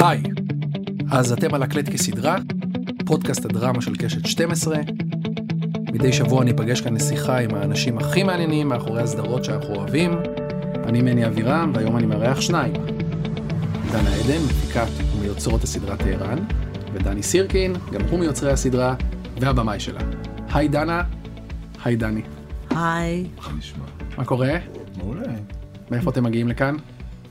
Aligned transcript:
היי, 0.00 0.22
אז 1.10 1.32
אתם 1.32 1.54
על 1.54 1.62
הקלט 1.62 1.88
כסדרה, 1.88 2.36
פודקאסט 3.06 3.44
הדרמה 3.44 3.82
של 3.82 3.96
קשת 3.96 4.26
12. 4.26 4.76
מדי 5.92 6.12
שבוע 6.12 6.42
אני 6.42 6.50
אפגש 6.50 6.80
כאן 6.80 6.94
לשיחה 6.94 7.38
עם 7.38 7.54
האנשים 7.54 7.98
הכי 7.98 8.22
מעניינים 8.22 8.68
מאחורי 8.68 9.02
הסדרות 9.02 9.44
שאנחנו 9.44 9.74
אוהבים. 9.74 10.12
אני 10.86 11.02
מני 11.02 11.26
אבירם, 11.26 11.72
והיום 11.74 11.96
אני 11.96 12.06
מארח 12.06 12.40
שניים. 12.40 12.72
דנה 13.92 14.14
עדן, 14.14 14.42
מפיקת 14.44 14.88
ומיוצרות 15.16 15.64
הסדרה 15.64 15.96
טהרן, 15.96 16.38
ודני 16.92 17.22
סירקין, 17.22 17.72
גם 17.92 18.00
הוא 18.10 18.18
מיוצרי 18.18 18.52
הסדרה, 18.52 18.94
והבמאי 19.40 19.80
שלה. 19.80 20.00
היי 20.52 20.68
דנה, 20.68 21.02
היי 21.84 21.96
דני. 21.96 22.22
היי. 22.70 23.26
מה 23.36 23.58
נשמע? 23.58 23.84
מה 24.18 24.24
קורה? 24.24 24.52
מעולה. 24.96 25.32
מאיפה 25.90 26.10
אתם 26.10 26.24
מגיעים 26.24 26.48
לכאן? 26.48 26.76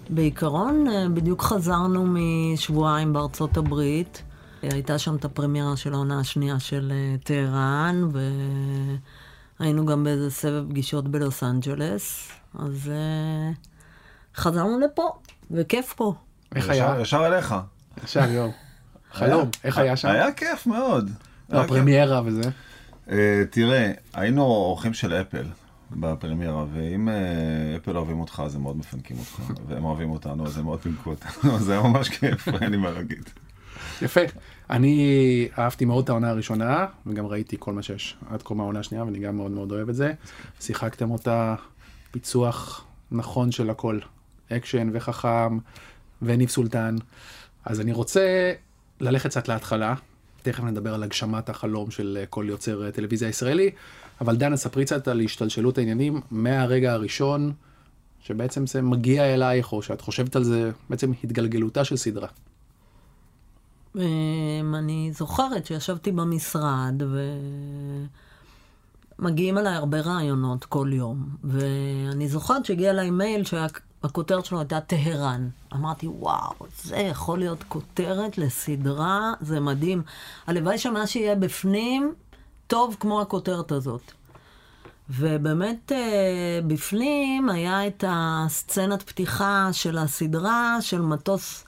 בעיקרון, 0.09 0.87
אה, 0.87 1.09
בדיוק 1.13 1.41
חזרנו 1.41 2.05
משבועיים 2.07 3.13
בארצות 3.13 3.57
הברית. 3.57 4.23
הייתה 4.61 4.97
שם 4.97 5.15
את 5.15 5.25
הפרמיירה 5.25 5.77
של 5.77 5.93
העונה 5.93 6.19
השנייה 6.19 6.59
של 6.59 6.91
אה, 6.95 7.15
טהרן, 7.23 8.09
והיינו 9.59 9.85
גם 9.85 10.03
באיזה 10.03 10.31
סבב 10.31 10.69
פגישות 10.69 11.07
בלוס 11.07 11.43
אנג'לס, 11.43 12.29
אז 12.59 12.91
אה, 12.91 13.51
חזרנו 14.35 14.79
לפה, 14.79 15.09
וכיף 15.51 15.93
פה. 15.93 16.13
איך 16.55 16.69
היה? 16.69 16.83
ישר- 16.85 17.01
ישר 17.01 17.25
אליך. 17.27 17.55
עכשיו 18.03 18.23
יואו. 18.31 18.49
חלום, 19.19 19.49
איך 19.63 19.77
היה 19.77 19.95
שם? 19.95 20.07
היה 20.07 20.31
כיף 20.31 20.67
מאוד. 20.67 21.09
לא. 21.49 21.59
הפרמיירה 21.61 22.21
וזה. 22.25 22.41
אה, 23.11 23.43
תראה, 23.49 23.91
היינו 24.13 24.41
אורחים 24.41 24.93
של 24.93 25.13
אפל 25.13 25.45
בפרמיירה, 25.91 26.65
ואם 26.73 27.09
אה, 27.09 27.75
אפל 27.75 27.97
אוהבים 27.97 28.19
אותך 28.19 28.41
אז 28.45 28.55
הם 28.55 28.61
מאוד 28.61 28.77
מפנקים 28.77 29.17
אותך, 29.19 29.51
והם 29.67 29.83
אוהבים 29.83 30.09
אותנו 30.09 30.45
אז 30.45 30.57
הם 30.57 30.65
מאוד 30.65 30.79
פינקו 30.79 31.09
אותנו, 31.09 31.59
זה 31.65 31.71
היה 31.71 31.81
ממש 31.81 32.09
כיף, 32.09 32.47
אין 32.61 32.71
לי 32.71 32.77
מה 32.77 32.91
להגיד. 32.91 33.29
יפה. 34.01 34.21
אני 34.69 35.49
אהבתי 35.59 35.85
מאוד 35.85 36.03
את 36.03 36.09
העונה 36.09 36.29
הראשונה, 36.29 36.85
וגם 37.05 37.25
ראיתי 37.25 37.55
כל 37.59 37.73
מה 37.73 37.83
שיש 37.83 38.17
עד 38.29 38.41
כה 38.43 38.53
מהעונה 38.53 38.79
השנייה, 38.79 39.03
ואני 39.03 39.19
גם 39.19 39.37
מאוד 39.37 39.51
מאוד 39.51 39.71
אוהב 39.71 39.89
את 39.89 39.95
זה. 39.95 40.13
שיחקתם 40.59 41.11
אותה, 41.11 41.55
פיצוח 42.11 42.85
נכון 43.11 43.51
של 43.51 43.69
הכל. 43.69 43.99
אקשן 44.51 44.89
וחכם 44.93 45.57
וניב 46.21 46.49
סולטן. 46.49 46.95
אז 47.65 47.81
אני 47.81 47.91
רוצה 47.91 48.53
ללכת 48.99 49.29
קצת 49.29 49.47
להתחלה. 49.47 49.93
תכף 50.41 50.63
נדבר 50.63 50.93
על 50.93 51.03
הגשמת 51.03 51.49
החלום 51.49 51.91
של 51.91 52.17
אה, 52.21 52.25
כל 52.25 52.45
יוצר 52.47 52.85
אה, 52.85 52.91
טלוויזיה 52.91 53.29
ישראלי, 53.29 53.71
אבל 54.21 54.35
דנה, 54.35 54.57
ספרי 54.57 54.85
קצת 54.85 55.07
על 55.07 55.21
השתלשלות 55.21 55.77
העניינים 55.77 56.21
מהרגע 56.31 56.93
הראשון, 56.93 57.53
שבעצם 58.21 58.67
זה 58.67 58.81
מגיע 58.81 59.23
אלייך, 59.23 59.73
או 59.73 59.81
שאת 59.81 60.01
חושבת 60.01 60.35
על 60.35 60.43
זה, 60.43 60.71
בעצם 60.89 61.11
התגלגלותה 61.23 61.85
של 61.85 61.97
סדרה. 61.97 62.27
אמ, 63.95 64.75
אני 64.75 65.11
זוכרת 65.13 65.65
שישבתי 65.65 66.11
במשרד, 66.11 67.01
ומגיעים 69.19 69.57
אליי 69.57 69.75
הרבה 69.75 69.99
רעיונות 69.99 70.65
כל 70.65 70.89
יום, 70.93 71.29
ואני 71.43 72.27
זוכרת 72.27 72.65
שהגיע 72.65 72.89
אליי 72.89 73.09
מייל 73.09 73.43
שהכותרת 73.45 74.45
שלו 74.45 74.59
הייתה 74.59 74.81
טהרן. 74.81 75.49
אמרתי, 75.73 76.07
וואו, 76.07 76.53
זה 76.83 76.97
יכול 76.97 77.39
להיות 77.39 77.63
כותרת 77.67 78.37
לסדרה, 78.37 79.33
זה 79.41 79.59
מדהים. 79.59 80.01
הלוואי 80.47 80.77
שמה 80.77 81.07
שיהיה 81.07 81.35
בפנים, 81.35 82.13
טוב 82.69 82.95
כמו 82.99 83.21
הכותרת 83.21 83.71
הזאת. 83.71 84.01
ובאמת 85.09 85.91
אה, 85.91 86.59
בפנים 86.67 87.49
היה 87.49 87.87
את 87.87 88.03
הסצנת 88.07 89.03
פתיחה 89.03 89.69
של 89.71 89.97
הסדרה 89.97 90.77
של 90.81 91.01
מטוס 91.01 91.63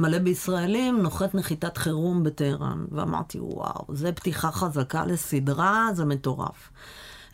מלא 0.00 0.18
בישראלים, 0.18 1.02
נוחת 1.02 1.34
נחיתת 1.34 1.76
חירום 1.76 2.22
בטהרן. 2.22 2.84
ואמרתי, 2.92 3.38
וואו, 3.40 3.84
זה 3.88 4.12
פתיחה 4.12 4.50
חזקה 4.52 5.04
לסדרה, 5.06 5.88
זה 5.92 6.04
מטורף. 6.04 6.70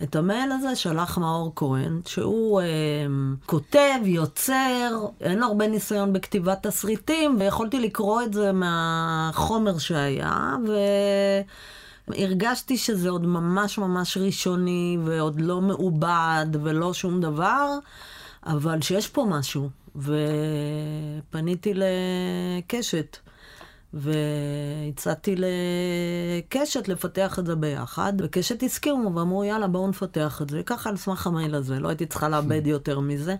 את 0.02 0.16
המייל 0.16 0.52
הזה 0.52 0.76
שלח 0.76 1.18
מאור 1.18 1.52
כהן, 1.56 2.00
שהוא 2.06 2.60
אה, 2.60 2.66
כותב, 3.46 3.98
יוצר, 4.04 5.06
אין 5.20 5.38
לו 5.38 5.46
הרבה 5.46 5.68
ניסיון 5.68 6.12
בכתיבת 6.12 6.66
תסריטים, 6.66 7.36
ויכולתי 7.40 7.80
לקרוא 7.80 8.22
את 8.22 8.34
זה 8.34 8.52
מהחומר 8.52 9.78
שהיה, 9.78 10.56
ו... 10.68 10.72
הרגשתי 12.18 12.76
שזה 12.76 13.10
עוד 13.10 13.26
ממש 13.26 13.78
ממש 13.78 14.16
ראשוני, 14.16 14.98
ועוד 15.04 15.40
לא 15.40 15.60
מעובד, 15.60 16.46
ולא 16.62 16.94
שום 16.94 17.20
דבר, 17.20 17.78
אבל 18.46 18.80
שיש 18.80 19.08
פה 19.08 19.26
משהו. 19.28 19.70
ופניתי 19.96 21.72
לקשת, 21.74 23.16
והצעתי 23.94 25.34
לקשת 25.36 26.88
לפתח 26.88 27.38
את 27.38 27.46
זה 27.46 27.56
ביחד, 27.56 28.12
וקשת 28.18 28.62
הסכימו 28.62 29.14
ואמרו, 29.14 29.44
יאללה, 29.44 29.66
בואו 29.66 29.88
נפתח 29.88 30.42
את 30.42 30.50
זה. 30.50 30.62
ככה 30.66 30.90
על 30.90 30.96
סמך 30.96 31.26
המייל 31.26 31.54
הזה, 31.54 31.80
לא 31.80 31.88
הייתי 31.88 32.06
צריכה 32.06 32.28
לאבד 32.28 32.66
יותר 32.76 33.00
מזה. 33.00 33.36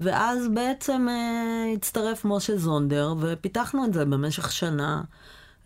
ואז 0.00 0.48
בעצם 0.54 1.06
אה, 1.10 1.72
הצטרף 1.76 2.24
משה 2.24 2.56
זונדר, 2.56 3.14
ופיתחנו 3.20 3.84
את 3.84 3.92
זה 3.92 4.04
במשך 4.04 4.52
שנה, 4.52 5.02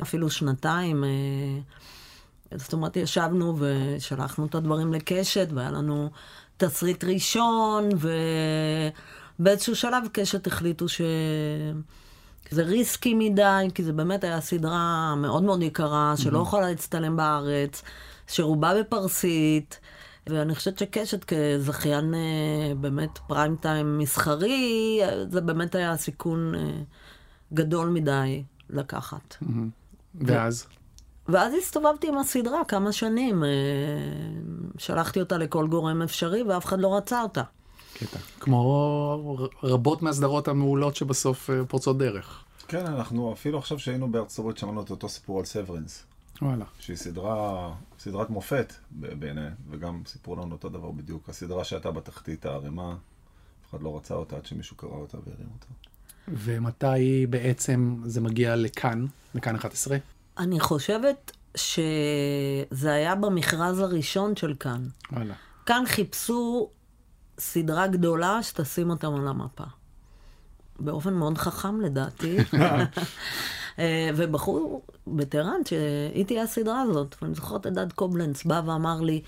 אפילו 0.02 0.30
שנתיים. 0.30 1.04
אה, 1.04 1.08
זאת 2.56 2.72
אומרת, 2.72 2.96
ישבנו 2.96 3.56
ושלחנו 3.58 4.46
את 4.46 4.54
הדברים 4.54 4.92
לקשת, 4.92 5.48
והיה 5.54 5.70
לנו 5.70 6.10
תסריט 6.56 7.04
ראשון, 7.04 7.88
ובאיזשהו 9.38 9.76
שלב 9.76 10.02
קשת 10.12 10.46
החליטו 10.46 10.88
שזה 10.88 11.72
ריסקי 12.62 13.14
מדי, 13.14 13.68
כי 13.74 13.84
זה 13.84 13.92
באמת 13.92 14.24
היה 14.24 14.40
סדרה 14.40 15.14
מאוד 15.16 15.42
מאוד 15.42 15.62
יקרה, 15.62 16.14
שלא 16.16 16.38
יכולה 16.38 16.68
להצטלם 16.68 17.16
בארץ, 17.16 17.82
שרובה 18.26 18.72
בפרסית. 18.80 19.80
ואני 20.26 20.54
חושבת 20.54 20.78
שקשת 20.78 21.24
כזכיין 21.24 22.14
אה, 22.14 22.74
באמת 22.74 23.18
פריים 23.26 23.56
טיים 23.56 23.98
מסחרי, 23.98 25.00
אה, 25.02 25.24
זה 25.30 25.40
באמת 25.40 25.74
היה 25.74 25.96
סיכון 25.96 26.54
אה, 26.54 26.60
גדול 27.52 27.88
מדי 27.88 28.44
לקחת. 28.70 29.36
ואז? 30.14 30.66
ואז 31.28 31.54
הסתובבתי 31.54 32.08
עם 32.08 32.18
הסדרה 32.18 32.64
כמה 32.64 32.92
שנים. 32.92 33.44
אה, 33.44 33.48
שלחתי 34.78 35.20
אותה 35.20 35.38
לכל 35.38 35.66
גורם 35.66 36.02
אפשרי 36.02 36.42
ואף 36.42 36.64
אחד 36.64 36.80
לא 36.80 36.96
רצה 36.96 37.22
אותה. 37.22 37.42
קטע. 37.94 38.18
כמו 38.40 39.48
רבות 39.62 40.02
מהסדרות 40.02 40.48
המעולות 40.48 40.96
שבסוף 40.96 41.50
אה, 41.50 41.64
פורצות 41.68 41.98
דרך. 41.98 42.44
כן, 42.68 42.86
אנחנו 42.86 43.32
אפילו 43.32 43.58
עכשיו 43.58 43.78
שהיינו 43.78 44.08
בארצות 44.12 44.38
הברית 44.38 44.58
שמענו 44.58 44.82
את 44.82 44.90
אותו 44.90 45.08
סיפור 45.08 45.38
על 45.38 45.44
סברנס, 45.44 46.04
וואלה. 46.42 46.64
שהיא 46.78 46.96
סדרה, 46.96 47.72
סדרת 47.98 48.30
מופת 48.30 48.72
בעיניי, 48.90 49.50
וגם 49.70 50.02
סיפרו 50.06 50.36
לנו 50.36 50.52
אותו 50.52 50.68
דבר 50.68 50.90
בדיוק. 50.90 51.28
הסדרה 51.28 51.64
שהייתה 51.64 51.90
בתחתית 51.90 52.46
הערימה, 52.46 52.92
אף 52.92 53.70
אחד 53.70 53.82
לא 53.82 53.96
רצה 53.96 54.14
אותה 54.14 54.36
עד 54.36 54.46
שמישהו 54.46 54.76
קרא 54.76 54.88
אותה 54.88 55.18
והרים 55.26 55.48
אותה. 55.54 55.66
ומתי 56.28 57.26
בעצם 57.30 57.96
זה 58.04 58.20
מגיע 58.20 58.56
לכאן, 58.56 59.06
לכאן 59.34 59.54
11? 59.54 59.96
אני 60.38 60.60
חושבת 60.60 61.32
שזה 61.56 62.92
היה 62.92 63.14
במכרז 63.14 63.78
הראשון 63.78 64.36
של 64.36 64.54
כאן. 64.60 64.86
וואלה. 65.12 65.34
כאן 65.66 65.82
חיפשו 65.86 66.70
סדרה 67.38 67.86
גדולה 67.86 68.42
שתשים 68.42 68.90
אותם 68.90 69.14
על 69.14 69.28
המפה. 69.28 69.64
באופן 70.78 71.14
מאוד 71.14 71.38
חכם 71.38 71.80
לדעתי. 71.80 72.36
אה, 73.78 74.10
ובחור 74.16 74.82
בטהרן 75.06 75.60
שהיא 75.64 76.26
תהיה 76.26 76.42
הסדרה 76.42 76.80
הזאת, 76.80 77.16
ואני 77.22 77.34
זוכרת 77.34 77.66
את 77.66 77.72
דד 77.72 77.92
קובלנץ 77.92 78.44
בא 78.44 78.62
ואמר 78.66 79.00
לי, 79.00 79.22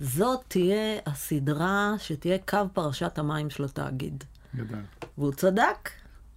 זאת 0.00 0.40
תהיה 0.48 0.98
הסדרה 1.06 1.94
שתהיה 1.98 2.38
קו 2.38 2.58
פרשת 2.72 3.18
המים 3.18 3.50
של 3.50 3.64
התאגיד. 3.64 4.24
גדל. 4.56 4.78
והוא 5.18 5.32
צדק. 5.32 5.90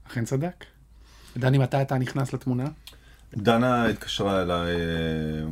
אכן 0.08 0.26
צדק. 0.26 0.66
דני, 1.38 1.58
מתי 1.58 1.82
אתה 1.82 1.98
נכנס 1.98 2.34
לתמונה? 2.34 2.66
דנה 3.38 3.86
התקשרה 3.90 4.42
אליי 4.42 4.76
אה, 4.76 5.48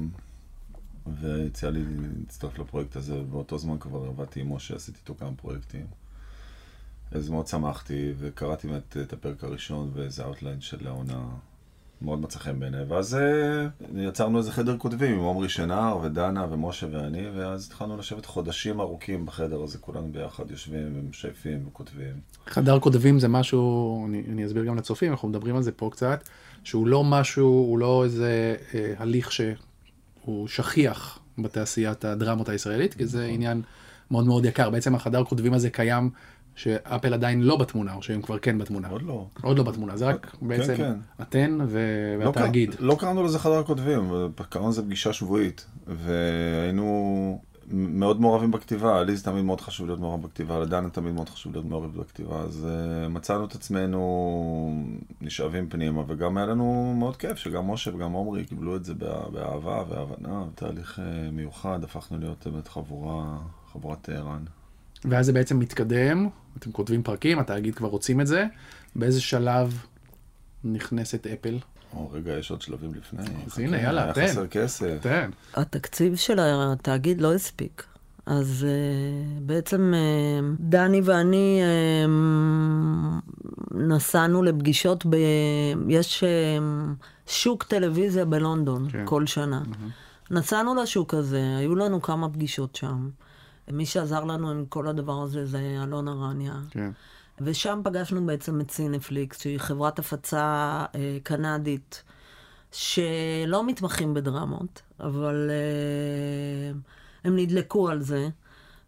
והציעה 1.21 1.71
לי 1.71 1.83
להצטרף 2.19 2.59
לפרויקט 2.59 2.95
הזה, 2.95 3.19
ובאותו 3.19 3.57
זמן 3.57 3.77
כבר 3.79 4.05
עבדתי 4.05 4.39
עם 4.39 4.55
משה, 4.55 4.75
עשיתי 4.75 4.97
איתו 5.01 5.15
כמה 5.15 5.35
פרויקטים. 5.35 5.85
אז 7.11 7.29
מאוד 7.29 7.47
שמחתי, 7.47 8.13
וקראתי 8.17 8.67
את 9.01 9.13
הפרק 9.13 9.43
הראשון 9.43 9.91
ואיזה 9.93 10.23
outline 10.23 10.61
של 10.61 10.87
העונה 10.87 11.25
מאוד 12.03 12.21
מצא 12.21 12.39
חן 12.39 12.59
בעיניי. 12.59 12.83
ואז 12.87 13.15
אה, 13.15 13.67
יצרנו 13.95 14.37
איזה 14.37 14.51
חדר 14.51 14.77
כותבים 14.77 15.19
עם 15.19 15.25
עמרי 15.25 15.49
שנהר 15.49 15.99
ודנה 16.03 16.45
ומשה 16.51 16.87
ואני, 16.91 17.29
ואז 17.35 17.67
התחלנו 17.67 17.97
לשבת 17.97 18.25
חודשים 18.25 18.79
ארוכים 18.79 19.25
בחדר 19.25 19.63
הזה, 19.63 19.77
כולנו 19.77 20.11
ביחד 20.11 20.51
יושבים 20.51 20.93
ומשייפים 20.95 21.67
וכותבים. 21.67 22.13
חדר 22.47 22.79
כותבים 22.79 23.19
זה 23.19 23.27
משהו, 23.27 24.05
אני, 24.07 24.23
אני 24.31 24.45
אסביר 24.45 24.65
גם 24.65 24.77
לצופים, 24.77 25.11
אנחנו 25.11 25.27
מדברים 25.27 25.55
על 25.55 25.63
זה 25.63 25.71
פה 25.71 25.89
קצת, 25.91 26.29
שהוא 26.63 26.87
לא 26.87 27.03
משהו, 27.03 27.47
הוא 27.47 27.77
לא 27.77 28.03
איזה 28.03 28.55
אה, 28.73 28.93
הליך 28.97 29.31
שהוא 29.31 30.47
שכיח 30.47 31.19
בתעשיית 31.37 32.05
הדרמות 32.05 32.49
הישראלית, 32.49 32.93
כי 32.93 33.05
זה 33.05 33.25
עניין 33.25 33.61
מאוד 34.11 34.25
מאוד 34.25 34.45
יקר. 34.45 34.69
בעצם 34.69 34.95
החדר 34.95 35.23
כותבים 35.23 35.53
הזה 35.53 35.69
קיים 35.69 36.09
שאפל 36.55 37.13
עדיין 37.13 37.41
לא 37.41 37.55
בתמונה, 37.55 37.93
או 37.93 38.01
שהם 38.03 38.21
כבר 38.21 38.37
כן 38.39 38.57
בתמונה? 38.57 38.87
עוד 38.87 39.01
לא. 39.01 39.27
עוד 39.41 39.57
לא 39.57 39.63
בתמונה, 39.63 39.97
זה 39.97 40.07
רק 40.07 40.35
בעצם 40.41 40.75
כן. 40.77 40.93
אתן 41.21 41.57
ו- 41.67 42.15
לא 42.19 42.25
והתאגיד. 42.25 42.75
קר- 42.75 42.83
לא 42.85 42.95
קראנו 42.99 43.23
לזה 43.23 43.39
חדר 43.39 43.63
כותבים, 43.63 44.11
קראנו 44.49 44.69
לזה 44.69 44.81
פגישה 44.83 45.13
שבועית, 45.13 45.65
והיינו 45.87 47.41
מאוד 47.71 48.21
מעורבים 48.21 48.51
בכתיבה, 48.51 49.03
לי 49.03 49.15
זה 49.15 49.23
תמיד 49.23 49.45
מאוד 49.45 49.61
חשוב 49.61 49.87
להיות 49.87 49.99
מעורב 49.99 50.21
בכתיבה, 50.21 50.59
לדנה 50.59 50.89
תמיד 50.89 51.13
מאוד 51.13 51.29
חשוב 51.29 51.53
להיות 51.53 51.65
מעורב 51.65 51.97
בכתיבה, 51.97 52.39
אז 52.39 52.67
uh, 52.67 53.09
מצאנו 53.09 53.45
את 53.45 53.55
עצמנו 53.55 54.83
נשאבים 55.21 55.69
פנימה, 55.69 56.01
וגם 56.07 56.37
היה 56.37 56.45
לנו 56.45 56.95
מאוד 56.99 57.17
כיף 57.17 57.37
שגם 57.37 57.71
משה 57.71 57.95
וגם 57.95 58.11
עומרי 58.11 58.45
קיבלו 58.45 58.75
את 58.75 58.85
זה 58.85 58.93
בא- 58.93 59.29
באהבה 59.29 59.83
והבנה, 59.89 60.43
תהליך 60.55 60.99
uh, 60.99 61.01
מיוחד, 61.31 61.83
הפכנו 61.83 62.17
להיות 62.19 62.47
באמת 62.47 62.67
חבורה, 62.67 63.37
חבורת 63.71 63.97
טהרן. 64.01 64.43
ואז 65.05 65.25
זה 65.25 65.33
בעצם 65.33 65.59
מתקדם, 65.59 66.29
אתם 66.57 66.71
כותבים 66.71 67.03
פרקים, 67.03 67.39
התאגיד 67.39 67.75
כבר 67.75 67.87
רוצים 67.87 68.21
את 68.21 68.27
זה, 68.27 68.45
באיזה 68.95 69.21
שלב 69.21 69.83
נכנסת 70.63 71.27
אפל? 71.27 71.59
או, 71.93 72.11
רגע, 72.11 72.31
יש 72.31 72.51
עוד 72.51 72.61
שלבים 72.61 72.93
לפני. 72.93 73.25
אז 73.45 73.59
הנה, 73.59 73.81
יאללה, 73.81 74.03
היה 74.03 74.13
תן. 74.13 74.27
חסר 74.27 74.47
כסף. 74.47 74.97
תן. 75.01 75.29
התקציב 75.53 76.15
של 76.15 76.39
התאגיד 76.41 77.21
לא 77.21 77.33
הספיק. 77.33 77.83
אז 78.25 78.65
uh, 78.65 79.41
בעצם 79.41 79.93
uh, 79.93 80.45
דני 80.59 81.01
ואני 81.03 81.61
uh, 82.05 82.09
נסענו 83.77 84.43
לפגישות, 84.43 85.05
ב... 85.05 85.15
יש 85.87 86.23
uh, 86.23 86.63
שוק 87.27 87.63
טלוויזיה 87.63 88.25
בלונדון 88.25 88.89
כן. 88.89 88.97
כן. 88.97 89.05
כל 89.05 89.25
שנה. 89.25 89.61
Mm-hmm. 89.65 90.33
נסענו 90.33 90.75
לשוק 90.75 91.13
הזה, 91.13 91.55
היו 91.57 91.75
לנו 91.75 92.01
כמה 92.01 92.29
פגישות 92.29 92.75
שם. 92.75 93.09
מי 93.71 93.85
שעזר 93.85 94.23
לנו 94.23 94.51
עם 94.51 94.65
כל 94.65 94.87
הדבר 94.87 95.21
הזה 95.21 95.45
זה 95.45 95.79
אלון 95.83 96.07
ארניה. 96.07 96.55
כן. 96.69 96.91
ושם 97.41 97.81
פגשנו 97.83 98.25
בעצם 98.25 98.61
את 98.61 98.71
סינפליקס, 98.71 99.41
שהיא 99.41 99.57
חברת 99.57 99.99
הפצה 99.99 100.85
אה, 100.95 101.17
קנדית, 101.23 102.03
שלא 102.71 103.67
מתמחים 103.67 104.13
בדרמות, 104.13 104.81
אבל 104.99 105.49
אה, 105.49 106.79
הם 107.23 107.35
נדלקו 107.35 107.89
על 107.89 108.01
זה, 108.01 108.29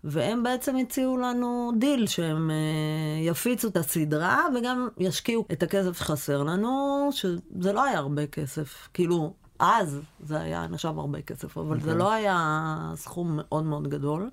והם 0.04 0.44
בעצם 0.44 0.76
הציעו 0.76 1.18
לנו 1.18 1.72
דיל 1.80 2.08
שהם 2.08 2.52
אה, 2.52 2.56
יפיצו 3.22 3.68
את 3.68 3.78
הסדרה 3.78 4.46
וגם 4.56 4.88
ישקיעו 4.98 5.46
את 5.52 5.64
הכסף 5.64 5.98
שחסר 5.98 6.44
לנו, 6.44 7.10
שזה 7.12 7.74
לא 7.74 7.84
היה 7.84 7.98
הרבה 7.98 8.28
כסף, 8.28 8.90
כאילו... 8.94 9.34
אז 9.60 10.02
זה 10.20 10.42
היה 10.42 10.68
נחשב 10.68 11.00
הרבה 11.00 11.22
כסף, 11.22 11.58
אבל. 11.58 11.80
זה 11.80 11.96
לא 11.96 12.12
היה 12.12 12.92
סכום 12.96 13.40
מאוד 13.42 13.64
מאוד 13.64 13.88
גדול. 13.88 14.30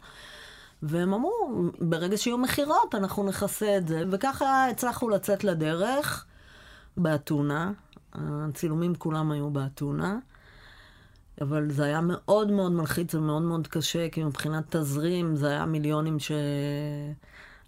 והם 0.83 1.15
אמרו, 1.15 1.33
ברגע 1.81 2.17
שיהיו 2.17 2.39
מכירות, 2.39 2.95
אנחנו 2.95 3.25
נכסה 3.25 3.77
את 3.77 3.89
זה. 3.89 4.03
וככה 4.11 4.69
הצלחנו 4.71 5.09
לצאת 5.09 5.45
לדרך 5.45 6.27
באתונה. 6.97 7.73
הצילומים 8.15 8.95
כולם 8.95 9.31
היו 9.31 9.51
באתונה. 9.51 10.19
אבל 11.41 11.71
זה 11.71 11.85
היה 11.85 12.01
מאוד 12.03 12.51
מאוד 12.51 12.73
מלחיץ 12.73 13.15
ומאוד 13.15 13.43
מאוד 13.43 13.67
קשה, 13.67 14.09
כי 14.09 14.25
מבחינת 14.25 14.77
תזרים 14.77 15.37
זה 15.37 15.49
היה 15.49 15.67
מיליונים 15.67 16.17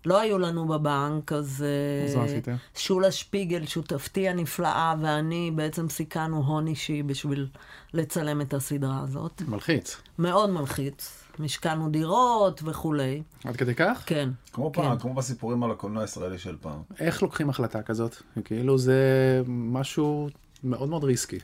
שלא 0.04 0.20
היו 0.20 0.38
לנו 0.38 0.66
בבנק, 0.66 1.32
אז... 1.32 1.64
אז 2.08 2.14
מה 2.16 2.24
עשיתם? 2.24 2.54
שולה 2.76 3.12
שפיגל, 3.12 3.66
שותפתי 3.66 4.28
הנפלאה, 4.28 4.94
ואני 5.00 5.50
בעצם 5.54 5.88
סיכנו 5.88 6.36
הון 6.46 6.66
אישי 6.66 7.02
בשביל 7.02 7.48
לצלם 7.94 8.40
את 8.40 8.54
הסדרה 8.54 9.00
הזאת. 9.00 9.42
מלחיץ. 9.48 9.96
מאוד 10.18 10.50
מלחיץ. 10.50 11.24
משכנו 11.38 11.90
דירות 11.90 12.60
וכולי. 12.64 13.22
עד 13.44 13.56
כדי 13.56 13.74
כך? 13.74 14.02
כן. 14.06 14.28
כמו 14.52 14.72
כן. 14.72 14.82
פעם, 14.82 14.98
כמו 14.98 15.14
בסיפורים 15.14 15.62
על 15.62 15.70
הקולנוע 15.70 16.02
הישראלי 16.02 16.38
של 16.38 16.56
פעם. 16.60 16.82
איך 17.00 17.22
לוקחים 17.22 17.50
החלטה 17.50 17.82
כזאת? 17.82 18.16
כאילו 18.44 18.78
זה 18.78 19.02
משהו 19.46 20.28
מאוד 20.64 20.88
מאוד 20.88 21.04
ריסקי, 21.04 21.38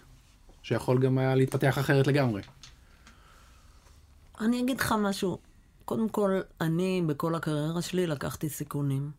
שיכול 0.62 0.99
גם 0.99 1.19
היה 1.19 1.35
להתפתח 1.35 1.79
אחרת 1.79 2.07
לגמרי. 2.07 2.43
אני 4.41 4.61
אגיד 4.61 4.81
לך 4.81 4.95
משהו. 4.99 5.39
קודם 5.91 6.09
כל, 6.09 6.41
אני 6.61 7.03
בכל 7.07 7.35
הקריירה 7.35 7.83
שלי 7.83 8.07
לקחתי 8.07 8.49
סיכונים. 8.49 9.11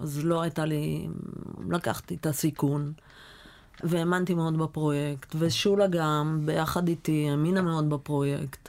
אז 0.00 0.24
לא 0.24 0.42
הייתה 0.42 0.64
לי... 0.64 1.08
לקחתי 1.68 2.14
את 2.14 2.26
הסיכון, 2.26 2.92
והאמנתי 3.84 4.34
מאוד 4.34 4.58
בפרויקט, 4.58 5.34
ושולה 5.38 5.86
גם, 5.86 6.40
ביחד 6.44 6.88
איתי, 6.88 7.28
האמינה 7.30 7.62
מאוד 7.62 7.90
בפרויקט. 7.90 8.68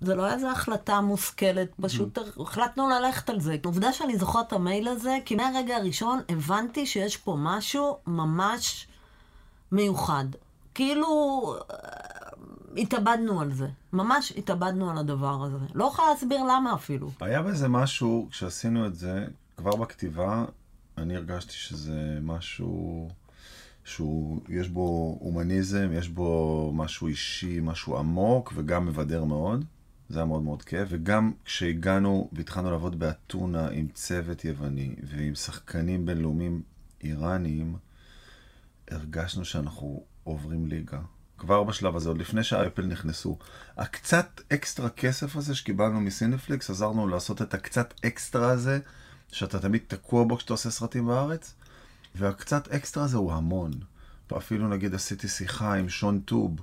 זה 0.00 0.14
לא 0.14 0.24
היה 0.24 0.34
איזו 0.34 0.48
החלטה 0.48 1.00
מושכלת, 1.00 1.68
פשוט 1.80 2.18
החלטנו 2.40 2.88
ללכת 2.88 3.30
על 3.30 3.40
זה. 3.40 3.56
עובדה 3.64 3.92
שאני 3.92 4.18
זוכרת 4.18 4.46
את 4.46 4.52
המייל 4.52 4.88
הזה, 4.88 5.18
כי 5.24 5.34
מהרגע 5.34 5.76
הראשון 5.76 6.20
הבנתי 6.28 6.86
שיש 6.86 7.16
פה 7.16 7.36
משהו 7.38 7.98
ממש 8.06 8.86
מיוחד. 9.72 10.24
כאילו, 10.74 11.08
התאבדנו 12.76 13.40
על 13.40 13.52
זה. 13.52 13.68
ממש 13.92 14.32
התאבדנו 14.36 14.90
על 14.90 14.98
הדבר 14.98 15.44
הזה. 15.44 15.66
לא 15.74 15.84
יכולה 15.84 16.08
להסביר 16.10 16.42
למה 16.42 16.74
אפילו. 16.74 17.10
היה 17.20 17.42
בזה 17.42 17.68
משהו, 17.68 18.28
כשעשינו 18.30 18.86
את 18.86 18.94
זה, 18.94 19.26
כבר 19.56 19.76
בכתיבה, 19.76 20.44
אני 20.98 21.16
הרגשתי 21.16 21.52
שזה 21.52 22.18
משהו 22.22 23.08
שהוא, 23.84 24.40
יש 24.48 24.68
בו 24.68 25.18
הומניזם, 25.20 25.90
יש 25.92 26.08
בו 26.08 26.72
משהו 26.74 27.06
אישי, 27.06 27.60
משהו 27.62 27.98
עמוק 27.98 28.52
וגם 28.56 28.86
מבדר 28.86 29.24
מאוד. 29.24 29.64
זה 30.08 30.18
היה 30.18 30.26
מאוד 30.26 30.42
מאוד 30.42 30.62
כיף, 30.62 30.88
וגם 30.90 31.32
כשהגענו 31.44 32.28
והתחלנו 32.32 32.70
לעבוד 32.70 32.98
באתונה 32.98 33.68
עם 33.68 33.88
צוות 33.94 34.44
יווני 34.44 34.94
ועם 35.02 35.34
שחקנים 35.34 36.06
בינלאומיים 36.06 36.62
איראניים, 37.02 37.76
הרגשנו 38.90 39.44
שאנחנו 39.44 40.02
עוברים 40.24 40.66
ליגה. 40.66 41.00
כבר 41.40 41.62
בשלב 41.62 41.96
הזה, 41.96 42.08
עוד 42.08 42.18
לפני 42.18 42.44
שהאפל 42.44 42.86
נכנסו. 42.86 43.38
הקצת 43.76 44.40
אקסטרה 44.52 44.90
כסף 44.90 45.36
הזה 45.36 45.54
שקיבלנו 45.54 46.00
מ 46.00 46.07
Cineflix, 46.07 46.70
עזרנו 46.70 47.08
לעשות 47.08 47.42
את 47.42 47.54
הקצת 47.54 47.94
אקסטרה 48.06 48.50
הזה, 48.50 48.78
שאתה 49.32 49.58
תמיד 49.58 49.82
תקוע 49.86 50.24
בו 50.24 50.36
כשאתה 50.36 50.52
עושה 50.52 50.70
סרטים 50.70 51.06
בארץ, 51.06 51.54
והקצת 52.14 52.68
אקסטרה 52.68 53.04
הזה 53.04 53.16
הוא 53.16 53.32
המון. 53.32 53.70
אפילו 54.36 54.68
נגיד 54.68 54.94
עשיתי 54.94 55.28
שיחה 55.28 55.74
עם 55.74 55.88
שון 55.88 56.20
טוב, 56.20 56.56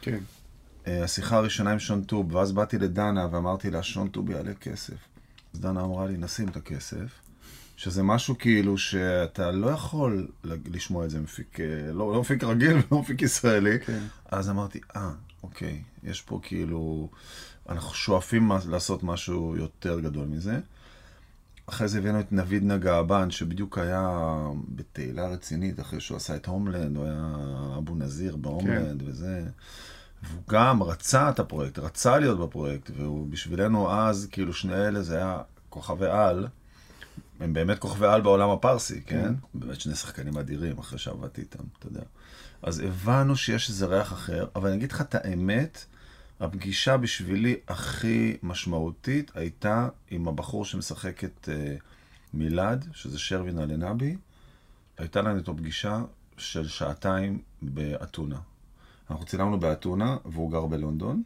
כן. 0.00 0.18
אה, 0.86 1.04
השיחה 1.04 1.36
הראשונה 1.36 1.70
עם 1.70 1.78
שון 1.78 2.04
טוב, 2.04 2.34
ואז 2.34 2.52
באתי 2.52 2.78
לדנה 2.78 3.26
ואמרתי 3.30 3.70
לה, 3.70 3.82
שון 3.82 4.08
טוב 4.08 4.30
יעלה 4.30 4.54
כסף. 4.54 4.94
אז 5.54 5.60
דנה 5.60 5.80
אמרה 5.80 6.06
לי, 6.06 6.16
נשים 6.16 6.48
את 6.48 6.56
הכסף, 6.56 7.20
שזה 7.82 8.02
משהו 8.02 8.38
כאילו 8.38 8.78
שאתה 8.78 9.50
לא 9.50 9.70
יכול 9.70 10.28
לשמוע 10.66 11.04
את 11.04 11.10
זה 11.10 11.20
מפיק, 11.20 11.60
אה, 11.60 11.92
לא, 11.92 12.12
לא 12.12 12.20
מפיק 12.20 12.44
רגיל 12.44 12.76
ולא 12.90 13.00
מפיק 13.00 13.22
ישראלי. 13.22 13.80
כן. 13.80 13.98
אז 14.30 14.50
אמרתי, 14.50 14.80
אה, 14.96 15.10
אוקיי, 15.42 15.82
יש 16.04 16.22
פה 16.22 16.40
כאילו, 16.42 17.08
אנחנו 17.68 17.94
שואפים 17.94 18.52
לעשות 18.68 19.02
משהו 19.02 19.56
יותר 19.56 20.00
גדול 20.00 20.26
מזה. 20.26 20.60
אחרי 21.66 21.88
זה 21.88 21.98
הבאנו 21.98 22.20
את 22.20 22.32
נביד 22.32 22.64
נגעבן, 22.64 23.30
שבדיוק 23.30 23.78
היה 23.78 24.36
בתהילה 24.68 25.28
רצינית, 25.28 25.80
אחרי 25.80 26.00
שהוא 26.00 26.16
עשה 26.16 26.36
את 26.36 26.46
הומלנד, 26.46 26.96
הוא 26.96 27.04
היה 27.04 27.34
אבו 27.78 27.94
נזיר 27.94 28.36
בהומלנד 28.36 29.02
וזה. 29.06 29.44
והוא 30.22 30.42
גם 30.48 30.82
רצה 30.82 31.30
את 31.30 31.38
הפרויקט, 31.38 31.78
רצה 31.78 32.18
להיות 32.18 32.40
בפרויקט, 32.40 32.90
והוא 32.96 33.26
בשבילנו 33.30 33.92
אז, 33.92 34.28
כאילו 34.32 34.52
שני 34.52 34.74
אלה 34.74 35.02
זה 35.02 35.16
היה 35.16 35.38
כוכבי 35.68 36.06
על, 36.06 36.46
הם 37.42 37.52
באמת 37.52 37.78
כוכבי 37.78 38.06
על 38.06 38.20
בעולם 38.20 38.50
הפרסי, 38.50 39.02
כן? 39.02 39.34
באמת 39.54 39.80
שני 39.80 39.94
שחקנים 39.94 40.38
אדירים 40.38 40.78
אחרי 40.78 40.98
שעבדתי 40.98 41.40
איתם, 41.40 41.64
אתה 41.78 41.86
יודע. 41.86 42.02
אז 42.62 42.78
הבנו 42.78 43.36
שיש 43.36 43.68
איזה 43.68 43.86
ריח 43.86 44.12
אחר, 44.12 44.46
אבל 44.56 44.68
אני 44.68 44.76
אגיד 44.76 44.92
לך 44.92 45.00
את 45.00 45.14
האמת, 45.14 45.84
הפגישה 46.40 46.96
בשבילי 46.96 47.56
הכי 47.68 48.36
משמעותית 48.42 49.30
הייתה 49.34 49.88
עם 50.10 50.28
הבחור 50.28 50.64
שמשחק 50.64 51.24
את 51.24 51.48
אה, 51.52 51.76
מילד, 52.34 52.88
שזה 52.92 53.18
שרווין 53.18 53.58
אלנבי. 53.58 54.16
הייתה 54.98 55.22
לנו 55.22 55.38
איתו 55.38 55.56
פגישה 55.56 56.02
של 56.36 56.68
שעתיים 56.68 57.42
באתונה. 57.62 58.38
אנחנו 59.10 59.26
צילמנו 59.26 59.60
באתונה, 59.60 60.16
והוא 60.24 60.50
גר 60.50 60.66
בלונדון. 60.66 61.22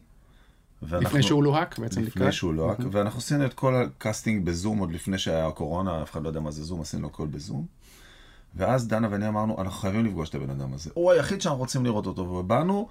ואנחנו- 0.81 1.07
לפני 1.09 1.23
שהוא 1.23 1.43
לוהק, 1.43 1.79
בעצם 1.79 2.01
לפני 2.01 2.21
לקראת. 2.21 2.33
שהוא 2.33 2.53
לוהק, 2.53 2.77
ואנחנו 2.91 3.19
עשינו 3.19 3.45
את 3.45 3.53
כל 3.53 3.75
ה 3.75 3.84
casting 3.84 4.45
בזום, 4.45 4.77
עוד 4.77 4.91
לפני 4.91 5.17
שהיה 5.17 5.47
הקורונה, 5.47 6.03
אף 6.03 6.11
אחד 6.11 6.23
לא 6.23 6.27
יודע 6.27 6.39
מה 6.39 6.51
זה 6.51 6.63
זום, 6.63 6.81
עשינו 6.81 7.07
הכל 7.07 7.27
בזום. 7.27 7.65
ואז 8.55 8.87
דנה 8.87 9.07
ואני 9.11 9.27
אמרנו, 9.27 9.61
אנחנו 9.61 9.79
חייבים 9.81 10.05
לפגוש 10.05 10.29
את 10.29 10.35
הבן 10.35 10.49
אדם 10.49 10.73
הזה. 10.73 10.89
הוא 10.93 11.11
היחיד 11.11 11.41
שאנחנו 11.41 11.59
רוצים 11.59 11.85
לראות 11.85 12.05
אותו, 12.05 12.21
ובאנו, 12.21 12.87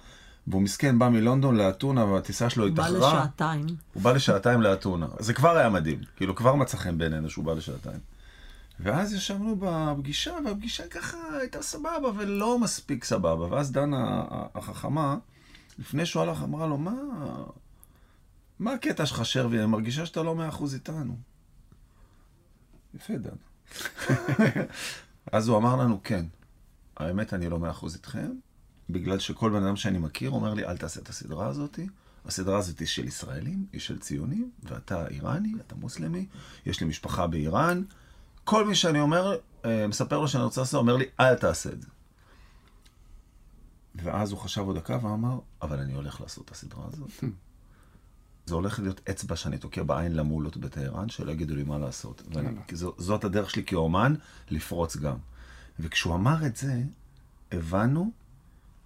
והוא 0.47 0.61
מסכן, 0.61 0.99
בא 0.99 1.09
מלונדון 1.09 1.55
לאתונה, 1.57 2.05
והטיסה 2.05 2.49
שלו 2.49 2.73
בא 2.73 2.85
התאחרה. 2.85 3.13
לשעתיים. 3.13 3.65
הוא 3.93 4.03
בא 4.03 4.11
לשעתיים 4.11 4.61
לאתונה. 4.61 5.07
זה 5.19 5.33
כבר 5.33 5.57
היה 5.57 5.69
מדהים, 5.69 5.99
כאילו 6.15 6.35
כבר 6.35 6.55
מצא 6.55 6.77
חן 6.77 6.97
בעינינו 6.97 7.29
שהוא 7.29 7.45
בא 7.45 7.53
לשעתיים. 7.53 7.99
ואז 8.79 9.13
ישבנו 9.13 9.55
בפגישה, 9.59 10.31
והפגישה 10.45 10.87
ככה 10.87 11.17
הייתה 11.39 11.61
סבבה, 11.61 12.09
ולא 12.17 12.59
מספיק 12.59 13.03
סבבה. 13.03 13.47
ואז 13.55 13.71
דנה 13.71 14.23
החכמה, 14.55 15.17
לפני 15.79 16.05
שהוא 16.05 16.23
הלך, 16.23 16.43
אמרה 16.43 16.67
לו, 16.67 16.77
מה... 16.77 16.91
מה 18.59 18.73
הקטע 18.73 19.05
שלך, 19.05 19.25
שרבי? 19.25 19.57
אני 19.57 19.65
מרגישה 19.65 20.05
שאתה 20.05 20.23
לא 20.23 20.35
מאה 20.35 20.49
אחוז 20.49 20.73
איתנו. 20.73 21.17
יפה, 22.93 23.13
דן. 23.17 23.35
אז 25.31 25.47
הוא 25.47 25.57
אמר 25.57 25.75
לנו, 25.75 25.99
כן, 26.03 26.25
האמת, 26.97 27.33
אני 27.33 27.49
לא 27.49 27.59
מאה 27.59 27.71
אחוז 27.71 27.95
איתכם, 27.95 28.31
בגלל 28.89 29.19
שכל 29.19 29.51
בן 29.51 29.63
אדם 29.63 29.75
שאני 29.75 29.97
מכיר 29.97 30.29
אומר 30.29 30.53
לי, 30.53 30.65
אל 30.65 30.77
תעשה 30.77 31.01
את 31.01 31.09
הסדרה 31.09 31.47
הזאת. 31.47 31.79
הסדרה 32.25 32.57
הזאת 32.57 32.79
היא 32.79 32.87
של 32.87 33.07
ישראלים, 33.07 33.65
היא 33.73 33.81
של 33.81 33.99
ציונים, 33.99 34.51
ואתה 34.63 35.07
איראני, 35.07 35.53
אתה 35.67 35.75
מוסלמי, 35.75 36.25
יש 36.65 36.81
לי 36.81 36.87
משפחה 36.87 37.27
באיראן. 37.27 37.83
כל 38.43 38.67
מי 38.67 38.75
שאני 38.75 38.99
אומר, 38.99 39.37
אה, 39.65 39.87
מספר 39.87 40.19
לו 40.19 40.27
שאני 40.27 40.43
רוצה 40.43 40.61
לעשות, 40.61 40.79
אומר 40.79 40.95
לי, 40.95 41.05
אל 41.19 41.35
תעשה 41.35 41.69
את 41.69 41.81
זה. 41.81 41.87
ואז 43.95 44.31
הוא 44.31 44.39
חשב 44.39 44.61
עוד 44.61 44.77
דקה 44.77 44.99
ואמר, 45.01 45.39
אבל 45.61 45.79
אני 45.79 45.93
הולך 45.93 46.21
לעשות 46.21 46.45
את 46.45 46.51
הסדרה 46.51 46.85
הזאת. 46.93 47.09
זה 48.47 48.55
הולך 48.55 48.79
להיות 48.79 49.01
אצבע 49.09 49.35
שאני 49.35 49.57
תוקע 49.57 49.83
בעין 49.83 50.15
למולות 50.15 50.57
בטהרן, 50.57 51.09
שלא 51.09 51.31
יגידו 51.31 51.55
לי 51.55 51.63
מה 51.63 51.77
לעשות. 51.77 52.21
ואני, 52.33 52.49
זו, 52.71 52.93
זאת 52.97 53.23
הדרך 53.23 53.49
שלי 53.49 53.63
כאומן, 53.63 54.15
לפרוץ 54.49 54.97
גם. 54.97 55.17
וכשהוא 55.79 56.15
אמר 56.15 56.45
את 56.45 56.57
זה, 56.57 56.81
הבנו 57.51 58.11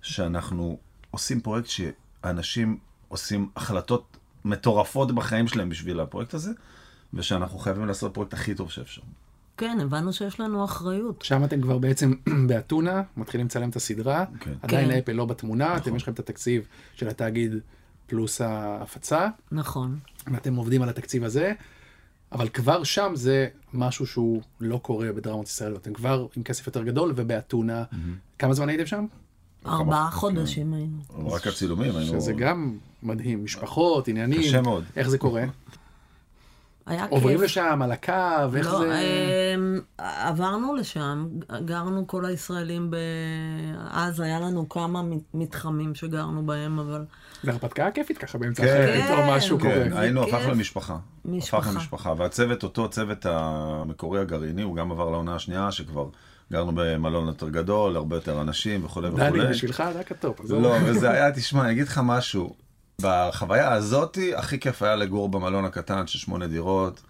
שאנחנו 0.02 0.78
עושים 1.12 1.42
פרויקט 1.42 1.70
שאנשים 1.70 2.78
עושים 3.08 3.50
החלטות 3.56 4.18
מטורפות 4.46 5.12
בחיים 5.12 5.48
שלהם 5.48 5.70
בשביל 5.70 6.00
הפרויקט 6.00 6.34
הזה, 6.34 6.52
ושאנחנו 7.14 7.60
חייבים 7.60 7.86
לעשות 7.86 8.08
את 8.08 8.12
הפרויקט 8.12 8.34
הכי 8.34 8.56
טוב 8.56 8.72
שאפשר. 8.72 9.02
כן, 9.58 9.78
הבנו 9.82 10.14
שיש 10.14 10.40
לנו 10.40 10.66
אחריות. 10.66 11.22
שם 11.22 11.44
אתם 11.44 11.62
כבר 11.62 11.78
בעצם 11.78 12.14
באתונה, 12.48 13.04
מתחילים 13.18 13.46
לצלם 13.46 13.70
את 13.70 13.76
הסדרה, 13.76 14.26
כן. 14.40 14.54
עדיין 14.62 14.92
כן. 14.92 14.98
אפל 14.98 15.12
לא 15.12 15.26
בתמונה, 15.26 15.78
אתם 15.78 15.96
יש 15.96 16.04
לכם 16.04 16.14
את 16.14 16.20
התקציב 16.20 16.68
של 16.94 17.08
התאגיד 17.08 17.56
פלוס 18.12 18.42
ההפצה, 18.42 19.28
נכון. 19.52 20.00
ואתם 20.32 20.56
עובדים 20.56 20.82
על 20.82 20.90
התקציב 20.90 21.24
הזה, 21.24 21.54
אבל 22.32 22.50
כבר 22.50 22.84
שם 22.84 23.12
זה 23.14 23.48
משהו 23.74 24.08
שהוא 24.08 24.42
לא 24.60 24.78
קורה 24.78 25.12
בדרמות 25.12 25.48
ישראל, 25.48 25.76
אתם 25.76 25.94
כבר 25.94 26.28
עם 26.36 26.44
כסף 26.44 26.68
יותר 26.68 26.84
גדול 26.84 27.14
ובאתונה. 27.16 27.84
כמה 28.40 28.54
זמן 28.54 28.70
הייתם 28.70 28.86
שם? 28.86 29.06
ארבעה 29.66 30.12
חודשים 30.12 30.74
היינו. 30.74 31.32
רק 31.32 31.48
הצילומים 31.48 31.96
היינו... 31.96 32.22
שזה 32.22 32.34
גם 32.34 32.78
מדהים, 33.04 33.44
משפחות, 33.44 34.08
עניינים. 34.08 34.42
קשה 34.42 34.62
מאוד. 34.62 34.84
איך 34.96 35.10
זה 35.10 35.18
קורה? 35.18 35.44
היה 36.86 37.02
כיף. 37.02 37.12
עוברים 37.12 37.42
לשם 37.42 37.82
על 37.82 37.92
הקו, 37.92 38.14
איך 38.58 38.74
לא, 38.74 38.80
זה... 38.80 39.00
אמ, 39.56 39.80
עברנו 39.98 40.76
לשם, 40.76 41.28
גרנו 41.66 42.08
כל 42.08 42.26
הישראלים 42.26 42.92
ב... 42.92 42.96
אז 43.92 44.20
היה 44.20 44.40
לנו 44.40 44.70
כמה 44.70 45.02
מתחמים 45.34 45.96
שגרנו 45.96 46.46
בהם, 46.46 46.80
אבל 46.80 47.06
זה 47.44 47.52
הרפתקה 47.52 47.92
כיפית 47.92 48.18
ככה 48.18 48.38
באמצע 48.38 48.64
כן. 48.64 49.02
פתאום 49.06 49.30
משהו 49.30 49.60
כן. 49.60 49.64
קורה. 49.64 49.90
כן, 49.90 49.98
היינו. 49.98 50.24
הפכנו 50.24 50.52
למשפחה. 50.52 50.98
משפחה. 51.26 51.58
הפכנו 51.58 51.74
למשפחה. 51.74 52.14
והצוות, 52.18 52.64
אותו 52.64 52.90
צוות 52.90 53.26
המקורי 53.26 54.22
הגרעיני, 54.22 54.62
הוא 54.62 54.76
גם 54.76 54.92
עבר 54.92 55.10
לעונה 55.10 55.36
השנייה, 55.36 55.72
שכבר 55.72 56.10
גרנו 56.52 56.72
במלון 56.76 57.28
יותר 57.28 57.50
גדול, 57.50 57.96
הרבה 57.96 58.16
יותר 58.16 58.42
אנשים 58.42 58.86
וכולי 58.86 59.08
וכולי. 59.08 59.32
דני, 59.32 59.50
בשבילך 59.50 59.84
זה 59.94 60.00
רק 60.00 60.12
הטופ. 60.12 60.40
לא, 60.50 60.76
וזה 60.86 61.12
היה, 61.12 61.32
תשמע, 61.32 61.64
אני 61.64 61.72
אגיד 61.72 61.88
לך 61.88 62.02
משהו. 62.04 62.56
בחוויה 63.02 63.74
הזאתי, 63.74 64.36
הכי 64.36 64.60
כיף 64.60 64.82
היה 64.82 64.96
לגור 64.96 65.30
במלון 65.30 65.66
הקטן 65.66 66.08
של 66.08 66.20
שמונה 66.20 66.48
דירות. 66.48 67.02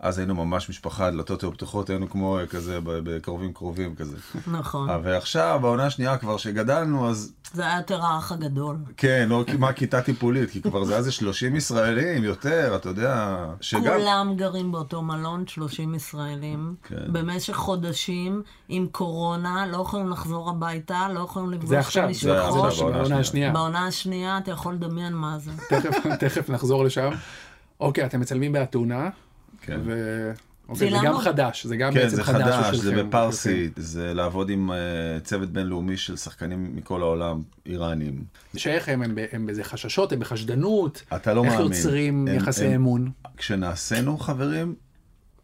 אז 0.00 0.18
היינו 0.18 0.34
ממש 0.34 0.70
משפחה, 0.70 1.10
דלתות 1.10 1.42
היו 1.42 1.52
פתוחות, 1.52 1.90
היינו 1.90 2.10
כמו 2.10 2.38
אה, 2.38 2.46
כזה, 2.46 2.80
ב- 2.80 2.98
בקרובים 3.04 3.52
קרובים 3.52 3.94
כזה. 3.94 4.16
נכון. 4.46 4.90
אה, 4.90 4.98
ועכשיו, 5.02 5.58
בעונה 5.62 5.86
השנייה 5.86 6.16
כבר 6.18 6.36
שגדלנו, 6.36 7.08
אז 7.10 7.32
זה 7.54 7.62
היה 7.66 7.76
יותר 7.78 8.02
האח 8.02 8.32
הגדול. 8.32 8.76
כן, 8.96 9.26
לא 9.30 9.44
כמעט 9.46 9.76
כיתה 9.76 10.02
טיפולית, 10.02 10.50
כי 10.50 10.62
כבר 10.62 10.84
זה 10.84 10.92
היה 10.92 10.98
איזה 10.98 11.12
30 11.12 11.56
ישראלים, 11.56 12.24
יותר, 12.24 12.72
אתה 12.76 12.88
יודע, 12.88 13.36
שגם... 13.60 13.82
כולם 13.98 14.34
גרים 14.36 14.72
באותו 14.72 15.02
מלון, 15.02 15.46
30 15.46 15.94
ישראלים, 15.94 16.74
כן. 16.82 16.96
במשך 17.12 17.54
חודשים, 17.56 18.42
עם 18.68 18.86
קורונה, 18.92 19.66
לא 19.66 19.76
יכולים 19.76 20.08
לחזור 20.10 20.50
הביתה, 20.50 21.06
לא 21.14 21.20
יכולים 21.20 21.50
לפגוש 21.50 21.68
זה 21.68 21.78
את 21.80 21.84
עכשיו, 21.84 22.08
זה 22.12 22.20
זה 22.20 22.42
המשפחות. 22.42 22.64
עכשיו, 22.66 22.84
בעונה 22.86 22.98
בעונה 23.02 23.18
השנייה. 23.18 23.52
בעונה 23.52 23.86
השנייה, 23.86 24.38
אתה 24.38 24.50
יכול 24.50 24.74
לדמיין 24.74 25.12
מה 25.12 25.38
זה. 25.38 25.50
תכף- 25.68 26.06
תכף 26.20 26.50
נחזור 26.50 26.84
לשם. 26.84 27.10
אוקיי, 27.80 28.06
אתם 28.06 28.20
מצלמים 28.20 28.52
באתונה, 28.52 29.08
כן. 29.62 29.80
ו... 29.84 30.32
אוקיי, 30.68 30.90
זה 30.90 30.96
גם 31.04 31.18
חדש, 31.18 31.66
זה 31.66 31.76
גם 31.76 31.92
כן, 31.94 32.00
בעצם 32.00 32.16
זה 32.16 32.24
חדש. 32.24 32.42
חדש, 32.42 32.74
בשבילכם. 32.74 32.96
זה 32.96 33.02
בפרסית, 33.02 33.72
זה 33.76 34.14
לעבוד 34.14 34.50
עם 34.50 34.72
אה, 34.72 34.76
צוות 35.24 35.48
בינלאומי 35.50 35.96
של 35.96 36.16
שחקנים 36.16 36.76
מכל 36.76 37.02
העולם, 37.02 37.42
איראנים. 37.66 38.24
שאיך 38.56 38.88
הם, 38.88 39.02
הם, 39.02 39.18
הם 39.32 39.46
באיזה 39.46 39.64
חששות, 39.64 40.12
הם 40.12 40.20
בחשדנות, 40.20 41.02
אתה 41.16 41.34
לא 41.34 41.44
איך 41.44 41.52
מאמין. 41.52 41.66
יוצרים 41.72 42.28
הם- 42.28 42.34
יחסי 42.36 42.64
הם- 42.66 42.72
אמון. 42.72 43.10
כשנעשינו 43.36 44.18
חברים, 44.18 44.74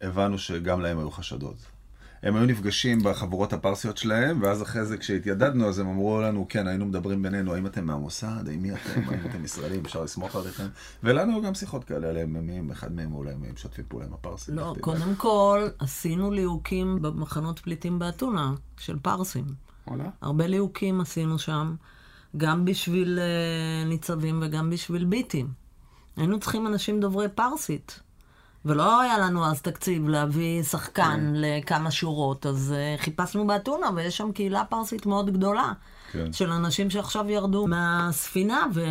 הבנו 0.01 0.37
שגם 0.37 0.81
להם 0.81 0.99
היו 0.99 1.11
חשדות. 1.11 1.55
הם 2.23 2.35
היו 2.35 2.45
נפגשים 2.45 3.03
בחבורות 3.03 3.53
הפרסיות 3.53 3.97
שלהם, 3.97 4.41
ואז 4.41 4.61
אחרי 4.61 4.85
זה 4.85 4.97
כשהתיידדנו, 4.97 5.67
אז 5.67 5.79
הם 5.79 5.87
אמרו 5.87 6.21
לנו, 6.21 6.45
כן, 6.49 6.67
היינו 6.67 6.85
מדברים 6.85 7.21
בינינו, 7.21 7.53
האם 7.53 7.65
אתם 7.65 7.85
מהמוסד, 7.85 8.47
האם 8.47 8.61
מי 8.61 8.71
אתם, 8.73 9.01
האם 9.09 9.19
אתם 9.29 9.43
ישראלים, 9.45 9.85
אפשר 9.85 10.03
לסמוך 10.03 10.35
עליכם? 10.35 10.67
ולנו 11.03 11.31
היו 11.33 11.41
גם 11.41 11.53
שיחות 11.53 11.83
כאלה 11.83 12.09
עליהם, 12.09 12.47
מי- 12.47 12.73
אחד 12.73 12.91
מהם 12.95 13.13
אולי 13.13 13.31
הם 13.33 13.43
משתפים 13.53 13.85
פעולה 13.87 14.05
עם 14.05 14.13
הפרסים. 14.13 14.55
לא. 14.55 14.75
קודם 14.81 15.15
כל, 15.17 15.67
עשינו 15.79 16.31
ליהוקים 16.31 17.01
במחנות 17.01 17.59
פליטים 17.59 17.99
באתונה, 17.99 18.53
של 18.77 18.99
פרסים. 18.99 19.45
וואלה. 19.87 20.09
הרבה 20.21 20.47
ליהוקים 20.47 21.01
עשינו 21.01 21.39
שם, 21.39 21.75
גם 22.37 22.65
בשביל 22.65 23.19
אה, 23.19 23.89
ניצבים 23.89 24.39
וגם 24.41 24.69
בשביל 24.69 25.05
ביטים. 25.05 25.47
היינו 26.17 26.39
צריכים 26.39 26.67
אנשים 26.67 26.99
דוברי 26.99 27.29
פרסית. 27.29 27.99
ולא 28.65 29.01
היה 29.01 29.17
לנו 29.17 29.45
אז 29.45 29.61
תקציב 29.61 30.09
להביא 30.09 30.63
שחקן 30.63 31.31
לכמה 31.35 31.91
שורות, 31.91 32.45
אז 32.45 32.73
uh, 32.97 33.01
חיפשנו 33.01 33.47
באתונה, 33.47 33.87
ויש 33.95 34.17
שם 34.17 34.31
קהילה 34.31 34.63
פרסית 34.69 35.05
מאוד 35.05 35.29
גדולה. 35.33 35.71
כן. 36.11 36.33
של 36.33 36.51
אנשים 36.51 36.89
שעכשיו 36.89 37.29
ירדו 37.29 37.67
מהספינה, 37.67 38.65
ו... 38.73 38.81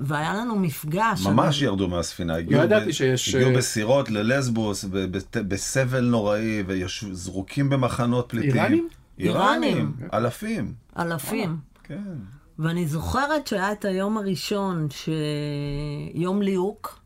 והיה 0.00 0.34
לנו 0.34 0.56
מפגש. 0.58 1.26
ממש 1.26 1.62
ירדו 1.62 1.88
מהספינה, 1.88 2.36
הגיעו, 2.36 2.62
ידעתי 2.62 2.88
ב- 2.88 2.92
שיש, 2.92 3.34
הגיעו 3.34 3.50
אה, 3.50 3.56
בסירות 3.56 4.10
ללסבוס, 4.10 4.84
ב- 4.84 4.98
בת- 5.16 5.36
בסבל 5.36 6.00
נוראי, 6.04 6.62
וזרוקים 6.66 7.70
במחנות 7.70 8.26
פליטים. 8.28 8.50
איראנים? 8.54 8.88
איראנים, 9.18 9.76
איראנים. 9.76 10.08
אלפים. 10.14 10.72
אלפים. 10.98 11.56
כן. 11.84 12.02
ואני 12.58 12.86
זוכרת 12.86 13.46
שהיה 13.46 13.72
את 13.72 13.84
היום 13.84 14.18
הראשון, 14.18 14.86
ש... 14.90 15.08
יום 16.14 16.42
ליהוק, 16.42 16.98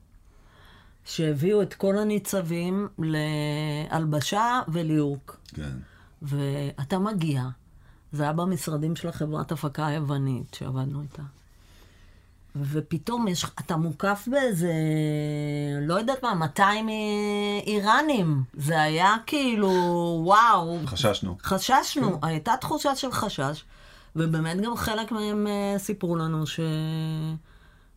שהביאו 1.06 1.62
את 1.62 1.74
כל 1.74 1.98
הניצבים 1.98 2.88
להלבשה 2.98 4.60
וליהוק. 4.68 5.40
כן. 5.54 5.72
ואתה 6.22 6.98
מגיע, 6.98 7.42
זה 8.12 8.22
היה 8.22 8.32
במשרדים 8.32 8.96
של 8.96 9.08
החברת 9.08 9.52
הפקה 9.52 9.86
היוונית 9.86 10.54
שעבדנו 10.54 11.02
איתה. 11.02 11.22
ופתאום 12.56 13.28
יש, 13.28 13.44
אתה 13.44 13.76
מוקף 13.76 14.28
באיזה, 14.30 14.72
לא 15.80 15.94
יודעת 15.94 16.22
מה, 16.22 16.34
200 16.34 16.88
איראנים. 17.66 18.42
זה 18.54 18.82
היה 18.82 19.16
כאילו, 19.26 19.70
וואו, 20.24 20.78
חששנו. 20.86 21.36
חששנו, 21.42 22.18
הייתה 22.22 22.54
תחושה 22.60 22.96
של 22.96 23.12
חשש, 23.12 23.64
ובאמת 24.16 24.60
גם 24.60 24.76
חלק 24.76 25.12
מהם 25.12 25.46
אה, 25.46 25.78
סיפרו 25.78 26.16
לנו 26.16 26.44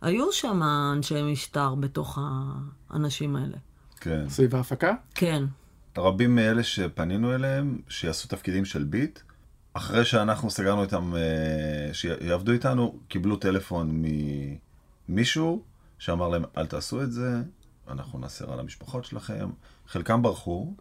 שהיו 0.04 0.32
שם 0.32 0.62
אנשי 0.94 1.22
משטר 1.22 1.76
בתוך 1.76 2.20
האנשים 2.90 3.36
האלה. 3.36 3.58
כן. 4.00 4.30
סביב 4.30 4.56
ההפקה? 4.56 4.94
כן, 5.16 5.44
רבים 5.98 6.36
מאלה 6.36 6.64
שפנינו 6.64 7.36
אליהם, 7.36 7.82
שיעשו 7.90 8.28
תפקידים 8.28 8.66
של 8.66 8.84
ביט, 8.84 9.20
אחרי 9.74 10.06
שאנחנו 10.06 10.50
סגרנו 10.50 10.84
איתם, 10.84 11.14
אה, 11.16 11.94
שיעבדו 11.94 12.52
איתנו, 12.52 13.00
קיבלו 13.08 13.36
טלפון 13.36 14.04
ממישהו 15.10 15.64
שאמר 16.00 16.28
להם, 16.28 16.44
אל 16.58 16.66
תעשו 16.66 17.04
את 17.04 17.12
זה, 17.12 17.42
אנחנו 17.90 18.20
נעשה 18.20 18.46
רע 18.46 18.56
למשפחות 18.56 19.06
שלכם. 19.06 19.50
חלקם 19.88 20.22
ברחו, 20.22 20.74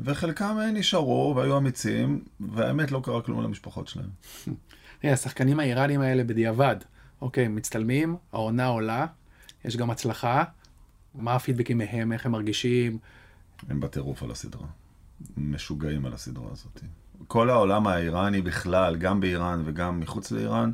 וחלקם 0.00 0.56
אה, 0.60 0.70
נשארו 0.70 1.34
והיו 1.36 1.56
אמיצים, 1.56 2.24
והאמת 2.40 2.90
לא 2.90 3.00
קרה 3.04 3.22
כלום 3.22 3.42
למשפחות 3.42 3.88
שלהם. 3.88 4.10
תראה, 5.00 5.12
השחקנים 5.12 5.60
האיראנים 5.60 6.00
האלה 6.00 6.24
בדיעבד, 6.24 6.76
אוקיי, 7.20 7.48
מצטלמים, 7.48 8.16
העונה 8.32 8.66
עולה, 8.66 9.06
יש 9.64 9.76
גם 9.76 9.90
הצלחה, 9.90 10.44
מה 11.14 11.34
הפידבקים 11.34 11.78
מהם, 11.78 12.12
איך 12.12 12.26
הם 12.26 12.32
מרגישים, 12.32 12.98
הם 13.68 13.80
בטירוף 13.80 14.22
על 14.22 14.30
הסדרה. 14.30 14.66
משוגעים 15.36 16.06
על 16.06 16.12
הסדרה 16.12 16.48
הזאת. 16.52 16.80
כל 17.28 17.50
העולם 17.50 17.86
האיראני 17.86 18.42
בכלל, 18.42 18.96
גם 18.96 19.20
באיראן 19.20 19.62
וגם 19.64 20.00
מחוץ 20.00 20.30
לאיראן, 20.30 20.72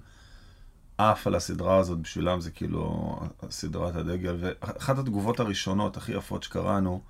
עף 0.99 1.27
על 1.27 1.35
הסדרה 1.35 1.77
הזאת, 1.77 1.99
בשבילם 1.99 2.41
זה 2.41 2.51
כאילו 2.51 3.17
סדרת 3.51 3.97
הדגל. 3.97 4.37
ואחת 4.41 4.99
התגובות 4.99 5.41
הראשונות 5.41 5.97
הכי 5.97 6.13
יפות 6.13 6.43
שקראנו 6.43 7.01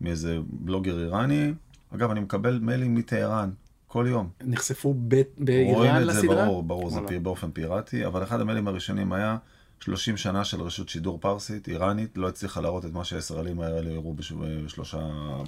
מאיזה 0.00 0.38
בלוגר 0.50 0.98
איראני, 0.98 1.52
אגב, 1.94 2.10
אני 2.10 2.20
מקבל 2.20 2.58
מיילים 2.58 2.94
מטהרן, 2.94 3.50
כל 3.88 4.06
יום. 4.08 4.28
נחשפו 4.40 4.94
ב- 5.08 5.22
באיראן 5.38 5.74
רואים 5.74 5.96
את 5.96 6.00
לסדרה? 6.02 6.20
זה, 6.20 6.44
ברור, 6.44 6.62
ברור, 6.62 6.90
זה 6.90 6.94
וואלה. 6.96 7.08
פי- 7.08 7.18
באופן 7.18 7.50
פיראטי, 7.50 8.06
אבל 8.06 8.22
אחד 8.22 8.40
המיילים 8.40 8.68
הראשונים 8.68 9.12
היה, 9.12 9.36
30 9.80 10.16
שנה 10.16 10.44
של 10.44 10.60
רשות 10.62 10.88
שידור 10.88 11.18
פרסית, 11.20 11.68
איראנית, 11.68 12.18
לא 12.18 12.28
הצליחה 12.28 12.60
להראות 12.60 12.84
את 12.84 12.92
מה 12.92 13.04
שהישראלים 13.04 13.60
האלה 13.60 13.90
הראו 13.94 14.14
בש- 14.14 14.32
בשלושה 14.64 14.98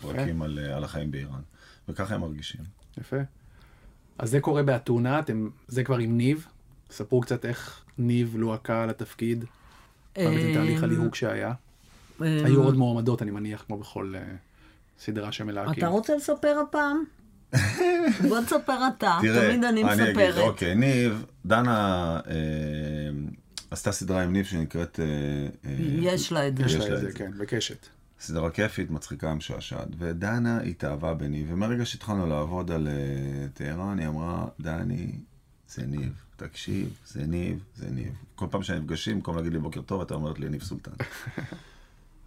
פרקים 0.00 0.42
על, 0.42 0.58
על 0.58 0.84
החיים 0.84 1.10
באיראן. 1.10 1.40
וככה 1.88 2.14
הם 2.14 2.20
מרגישים. 2.20 2.60
יפה. 2.98 3.16
אז 4.18 4.30
זה 4.30 4.40
קורה 4.40 4.62
באתונה, 4.62 5.18
אתם, 5.18 5.48
זה 5.68 5.84
כבר 5.84 5.96
עם 5.98 6.16
ניב. 6.16 6.46
ספרו 6.90 7.20
קצת 7.20 7.44
איך 7.44 7.84
ניב 7.98 8.36
לוהקה 8.36 8.86
לתפקיד. 8.86 9.44
גם 10.18 10.32
את 10.32 10.54
תהליך 10.54 10.82
הליהוק 10.82 11.14
שהיה. 11.14 11.52
אה, 12.22 12.44
היו 12.44 12.62
עוד 12.62 12.76
מועמדות, 12.76 13.22
אני 13.22 13.30
מניח, 13.30 13.64
כמו 13.66 13.78
בכל 13.78 14.14
אה, 14.16 14.22
סדרה 14.98 15.32
שמלהקים. 15.32 15.72
אתה 15.78 15.86
רוצה 15.86 16.16
לספר 16.16 16.56
הפעם? 16.68 17.04
בוא 18.28 18.40
תספר 18.40 18.88
אתה, 18.88 19.18
תראה, 19.20 19.48
תמיד 19.48 19.64
אני 19.64 19.92
אגיד, 19.92 20.08
מספרת. 20.08 20.38
אוקיי, 20.38 20.74
ניב, 20.74 21.24
דנה 21.46 22.20
אה, 22.26 22.34
עשתה 23.70 23.92
סדרה 23.92 24.22
עם 24.22 24.32
ניב 24.32 24.46
שנקראת... 24.46 25.00
אה, 25.00 25.06
אה, 25.70 25.76
יש 25.80 26.32
לה 26.32 26.48
את 26.48 26.56
זה. 26.56 26.64
יש 26.64 26.74
לה 26.74 26.94
את 26.94 27.00
זה. 27.00 27.12
כן, 27.12 27.30
בקשת. 27.38 27.86
סדרה 28.20 28.50
כיפית, 28.50 28.90
מצחיקה, 28.90 29.34
משעשעת. 29.34 29.88
ודנה 29.98 30.60
התאהבה 30.60 31.14
בניב, 31.14 31.46
ומרגע 31.50 31.84
שהתחלנו 31.84 32.26
לעבוד 32.26 32.70
על 32.70 32.88
טהרן, 33.54 33.98
היא 33.98 34.08
אמרה, 34.08 34.46
דני, 34.60 35.12
זה 35.68 35.86
ניב. 35.86 36.12
תקשיב, 36.36 36.88
זה 37.06 37.26
ניב, 37.26 37.64
זה 37.76 37.90
ניב. 37.90 38.12
כל 38.34 38.46
פעם 38.50 38.62
שאני 38.62 38.78
נפגשים, 38.80 39.16
במקום 39.16 39.36
להגיד 39.36 39.52
לי 39.52 39.58
בוקר 39.58 39.80
טוב, 39.80 40.00
אתה 40.00 40.14
אומרת 40.14 40.38
לי 40.38 40.48
ניב 40.48 40.62
סולטן. 40.62 40.90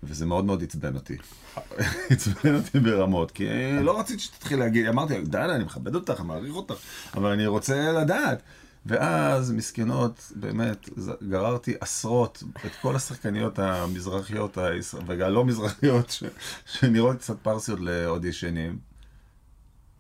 וזה 0.04 0.26
מאוד 0.26 0.46
מאוד 0.46 0.64
עצבן 0.64 0.96
אותי. 0.96 1.18
עצבן 2.10 2.56
אותי 2.56 2.80
ברמות, 2.80 3.32
כי 3.32 3.46
לא 3.82 4.00
רציתי 4.00 4.20
שתתחיל 4.20 4.60
להגיד, 4.60 4.86
אמרתי, 4.88 5.22
דנה, 5.22 5.56
אני 5.56 5.64
מכבד 5.64 5.96
אותך, 5.96 6.20
אני 6.20 6.28
מעריך 6.28 6.56
אותך, 6.56 6.76
אבל 7.14 7.32
אני 7.32 7.48
רוצה 7.48 7.92
לדעת. 7.92 8.42
ואז, 8.86 9.52
מסכנות, 9.52 10.32
באמת, 10.36 10.90
גררתי 11.30 11.74
עשרות, 11.82 12.44
את 12.66 12.72
כל 12.82 12.96
השחקניות 12.96 13.60
המזרחיות, 13.60 14.58
והלא 15.06 15.46
מזרחיות, 15.46 16.10
ש- 16.10 16.24
שנראות 16.66 17.18
קצת 17.18 17.36
פרסיות 17.42 17.80
לאודישנים. 17.80 18.80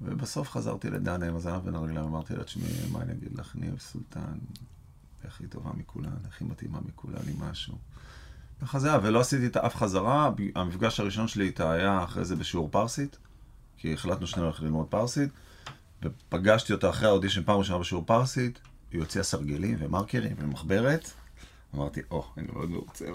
ובסוף 0.01 0.50
חזרתי 0.50 0.89
לדנה 0.89 1.25
עם 1.25 1.36
הזנב 1.36 1.65
בין 1.65 1.75
הרגליים, 1.75 2.05
אמרתי 2.05 2.36
לה, 2.36 2.43
תשמעי, 2.43 2.91
מה 2.91 3.01
אני 3.01 3.13
אגיד 3.13 3.39
לך, 3.39 3.55
ניב 3.55 3.79
סולטן, 3.79 4.38
הכי 5.27 5.48
טובה 5.48 5.72
מכולן, 5.77 6.10
הכי 6.27 6.43
מתאימה 6.43 6.79
מכולן, 6.86 7.22
עם 7.27 7.39
משהו. 7.39 7.74
ככה 8.63 8.79
זה 8.79 8.89
היה, 8.89 9.00
ולא 9.03 9.20
עשיתי 9.20 9.43
איתה 9.43 9.65
אף 9.65 9.75
חזרה, 9.75 10.32
המפגש 10.55 11.00
הראשון 11.00 11.27
שלי 11.27 11.46
איתה 11.46 11.72
היה 11.72 12.03
אחרי 12.03 12.25
זה 12.25 12.36
בשיעור 12.36 12.70
פרסית, 12.72 13.17
כי 13.77 13.93
החלטנו 13.93 14.27
שנינו 14.27 14.48
ללכת 14.48 14.60
ללמוד 14.60 14.88
פרסית, 14.88 15.29
ופגשתי 16.03 16.74
אותה 16.74 16.89
אחרי 16.89 17.08
האודישן 17.08 17.43
פעם 17.43 17.58
ראשונה 17.60 17.79
בשיעור 17.79 18.03
פרסית, 18.05 18.60
היא 18.91 19.01
הוציאה 19.01 19.24
סרגלים 19.24 19.77
ומרקרים 19.79 20.36
ומחברת, 20.39 21.12
אמרתי, 21.75 22.01
או, 22.12 22.25
אני 22.38 22.48
מאוד 22.53 22.70
מרוצה, 22.70 23.05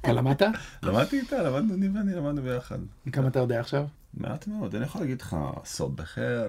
אתה 0.00 0.12
למדת? 0.12 0.42
למדתי 0.82 1.20
איתה, 1.20 1.42
למדנו, 1.42 1.74
אני 1.74 1.88
ואני 1.88 2.14
למדנו 2.14 2.42
ביחד. 2.42 2.78
כמה 3.12 3.28
אתה 3.28 3.38
יודע 3.38 3.60
עכשיו? 3.60 3.86
מעט 4.14 4.46
מאוד, 4.46 4.74
אני 4.74 4.84
יכול 4.84 5.00
להגיד 5.00 5.20
לך, 5.20 5.36
סוד 5.64 5.96
בחר. 5.96 6.46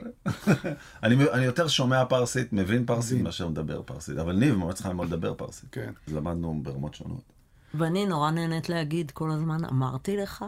אני, 1.04 1.16
אני 1.32 1.46
יותר 1.46 1.68
שומע 1.68 2.06
פרסית, 2.06 2.54
מבין 2.54 2.86
פרסית. 2.86 3.22
מאשר 3.22 3.48
מדבר 3.48 3.82
פרסית, 3.82 4.18
אבל 4.18 4.36
ניב 4.36 4.56
ממש 4.56 4.74
צריכה 4.74 4.90
ללמוד 4.90 5.08
לדבר 5.08 5.34
פרסית. 5.34 5.70
כן. 5.72 5.92
למדנו 6.08 6.60
ברמות 6.64 6.94
שונות. 6.94 7.41
ואני 7.74 8.06
נורא 8.06 8.32
נהנית 8.32 8.70
להגיד 8.70 9.12
כל 9.12 9.32
הזמן, 9.32 9.66
אמרתי 9.66 10.18
לך? 10.18 10.46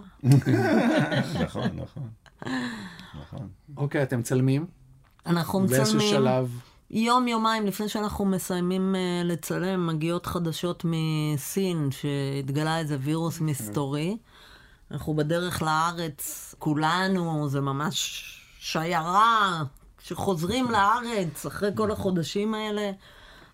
נכון, 1.43 1.69
נכון. 1.73 2.09
נכון. 3.21 3.47
אוקיי, 3.77 4.03
אתם 4.03 4.19
מצלמים. 4.19 4.65
אנחנו 5.25 5.59
באיזשהו 5.59 5.83
מצלמים. 5.97 6.09
שלב, 6.09 6.59
יום, 6.91 7.27
יומיים 7.27 7.65
לפני 7.65 7.89
שאנחנו 7.89 8.25
מסיימים 8.25 8.95
uh, 8.95 9.27
לצלם, 9.27 9.87
מגיעות 9.87 10.25
חדשות 10.25 10.85
מסין, 10.85 11.89
שהתגלה 11.91 12.79
איזה 12.79 12.97
וירוס 12.99 13.39
מסתורי. 13.39 14.17
אנחנו 14.91 15.13
בדרך 15.13 15.61
לארץ, 15.61 16.55
כולנו, 16.59 17.49
זה 17.49 17.61
ממש 17.61 18.23
שיירה 18.59 19.63
שחוזרים 19.99 20.71
לארץ 20.71 21.45
אחרי 21.45 21.69
כל 21.75 21.91
החודשים 21.91 22.53
האלה. 22.53 22.91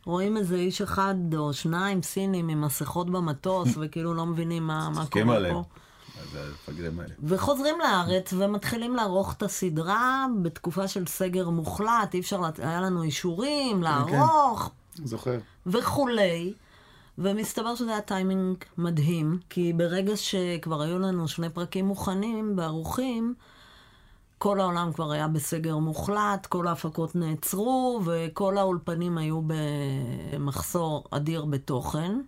רואים 0.09 0.37
איזה 0.37 0.55
איש 0.55 0.81
אחד 0.81 1.15
או 1.37 1.53
שניים 1.53 2.01
סינים 2.01 2.49
עם 2.49 2.61
מסכות 2.61 3.09
במטוס, 3.09 3.69
וכאילו 3.79 4.13
לא 4.13 4.25
מבינים 4.25 4.67
מה, 4.67 4.89
מה 4.89 5.05
קורה 5.05 5.35
עליהם. 5.35 5.55
פה. 5.55 5.63
וחוזרים 7.23 7.75
לארץ 7.79 8.33
ומתחילים 8.33 8.95
לערוך 8.95 9.33
את 9.33 9.43
הסדרה 9.43 10.25
בתקופה 10.41 10.87
של 10.87 11.07
סגר 11.07 11.49
מוחלט, 11.49 12.13
אי 12.13 12.19
אפשר, 12.19 12.41
היה 12.57 12.81
לנו 12.81 13.03
אישורים 13.03 13.83
לערוך 13.83 14.71
זוכר. 15.03 15.37
וכולי. 15.65 16.53
ומסתבר 17.17 17.75
שזה 17.75 17.91
היה 17.91 18.01
טיימינג 18.01 18.57
מדהים, 18.77 19.39
כי 19.49 19.73
ברגע 19.73 20.17
שכבר 20.17 20.81
היו 20.81 20.99
לנו 20.99 21.27
שני 21.27 21.49
פרקים 21.49 21.85
מוכנים 21.85 22.53
וערוכים, 22.57 23.33
כל 24.39 24.59
העולם 24.59 24.93
כבר 24.93 25.11
היה 25.11 25.27
בסגר 25.27 25.77
מוחלט, 25.77 26.45
כל 26.45 26.67
ההפקות 26.67 27.15
נעצרו, 27.15 28.01
וכל 28.05 28.57
האולפנים 28.57 29.17
היו 29.17 29.41
במחסור 29.47 31.03
אדיר 31.11 31.45
בתוכן. 31.45 32.19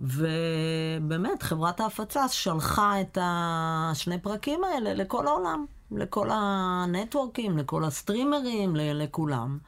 ובאמת, 0.00 1.42
חברת 1.42 1.80
ההפצה 1.80 2.28
שלחה 2.28 3.00
את 3.00 3.18
השני 3.20 4.18
פרקים 4.18 4.64
האלה 4.64 4.94
לכל 4.94 5.26
העולם, 5.26 5.64
לכל 5.90 6.28
ה 6.32 6.43
networkים, 6.43 7.58
לכל 7.58 7.84
ה 7.84 7.92
streamerים, 7.92 8.76
לכולם. 8.76 9.58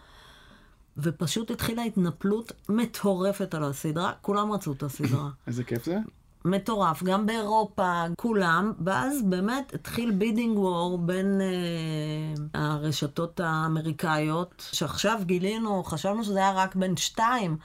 ופשוט 0.99 1.51
התחילה 1.51 1.83
התנפלות 1.83 2.53
מטורפת 2.69 3.55
על 3.55 3.65
הסדרה, 3.65 4.13
כולם 4.23 4.53
רצו 4.53 4.73
את 4.73 4.83
הסדרה. 4.83 5.29
איזה 5.47 5.65
כיף 5.65 5.85
זה. 5.85 5.99
מטורף, 6.47 7.03
גם 7.03 7.27
באירופה, 7.27 8.05
כולם, 8.17 8.73
ואז 8.85 9.23
באמת 9.23 9.75
התחיל 9.75 10.11
bidding 10.11 10.59
war 10.59 10.99
בין 10.99 11.41
אה, 11.41 12.61
הרשתות 12.61 13.41
האמריקאיות, 13.41 14.69
שעכשיו 14.73 15.21
גילינו, 15.23 15.85
חשבנו 15.85 16.25
שזה 16.25 16.39
היה 16.39 16.53
רק 16.53 16.77
בין 16.77 16.97
שתיים. 16.97 17.57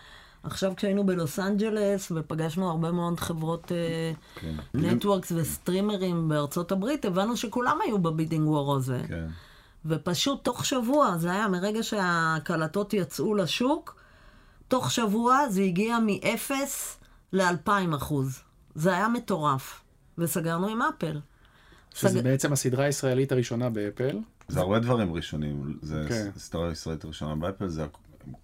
עכשיו 0.43 0.73
כשהיינו 0.77 1.05
בלוס 1.05 1.39
אנג'לס 1.39 2.11
ופגשנו 2.15 2.69
הרבה 2.69 2.91
מאוד 2.91 3.19
חברות 3.19 3.71
אה, 3.71 4.11
כן. 4.35 4.53
networks 4.73 5.31
ו 5.35 5.44
streamerים 5.44 6.29
בארצות 6.29 6.71
הברית, 6.71 7.05
הבנו 7.05 7.37
שכולם 7.37 7.77
היו 7.83 7.99
ב 7.99 8.05
bidding 8.05 8.47
war 8.47 8.75
הזה. 8.75 9.01
כן. 9.07 9.27
ופשוט 9.85 10.43
תוך 10.43 10.65
שבוע, 10.65 11.17
זה 11.17 11.31
היה 11.31 11.47
מרגע 11.47 11.83
שהקלטות 11.83 12.93
יצאו 12.93 13.35
לשוק, 13.35 13.95
תוך 14.67 14.91
שבוע 14.91 15.49
זה 15.49 15.61
הגיע 15.61 15.99
מ-0 15.99 16.51
ל-2,000 17.33 17.95
אחוז. 17.95 18.39
זה 18.75 18.95
היה 18.95 19.07
מטורף. 19.07 19.83
וסגרנו 20.17 20.67
עם 20.67 20.81
אפל. 20.81 21.19
שזה 21.93 22.09
סג... 22.09 22.23
בעצם 22.23 22.53
הסדרה 22.53 22.85
הישראלית 22.85 23.31
הראשונה 23.31 23.69
באפל. 23.69 24.19
זה 24.47 24.59
הרבה 24.59 24.79
דברים 24.79 25.13
ראשונים. 25.13 25.77
זה 25.81 26.05
כן. 26.09 26.29
סדרה 26.37 26.71
ישראלית 26.71 27.05
ראשונה 27.05 27.35
באפל, 27.35 27.67
זה 27.67 27.85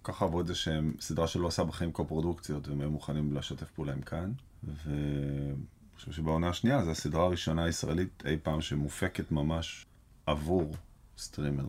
ככה 0.04 0.24
עברו 0.24 0.40
את 0.40 0.46
זה 0.46 0.54
שהם 0.54 0.94
סדרה 1.00 1.26
שלא 1.26 1.46
עושה 1.46 1.64
בחיים 1.64 1.92
קו-פרודוקציות, 1.92 2.68
והם 2.68 2.80
היו 2.80 2.90
מוכנים 2.90 3.32
לשתף 3.34 3.70
פעולה 3.70 3.92
עם 3.92 4.00
כאן. 4.00 4.32
ואני 4.64 5.54
חושב 5.96 6.12
שבעונה 6.12 6.48
השנייה 6.48 6.84
זו 6.84 6.90
הסדרה 6.90 7.24
הראשונה 7.24 7.64
הישראלית 7.64 8.22
אי 8.26 8.36
פעם 8.42 8.60
שמופקת 8.60 9.32
ממש 9.32 9.86
עבור 10.26 10.74
סטרימר. 11.18 11.64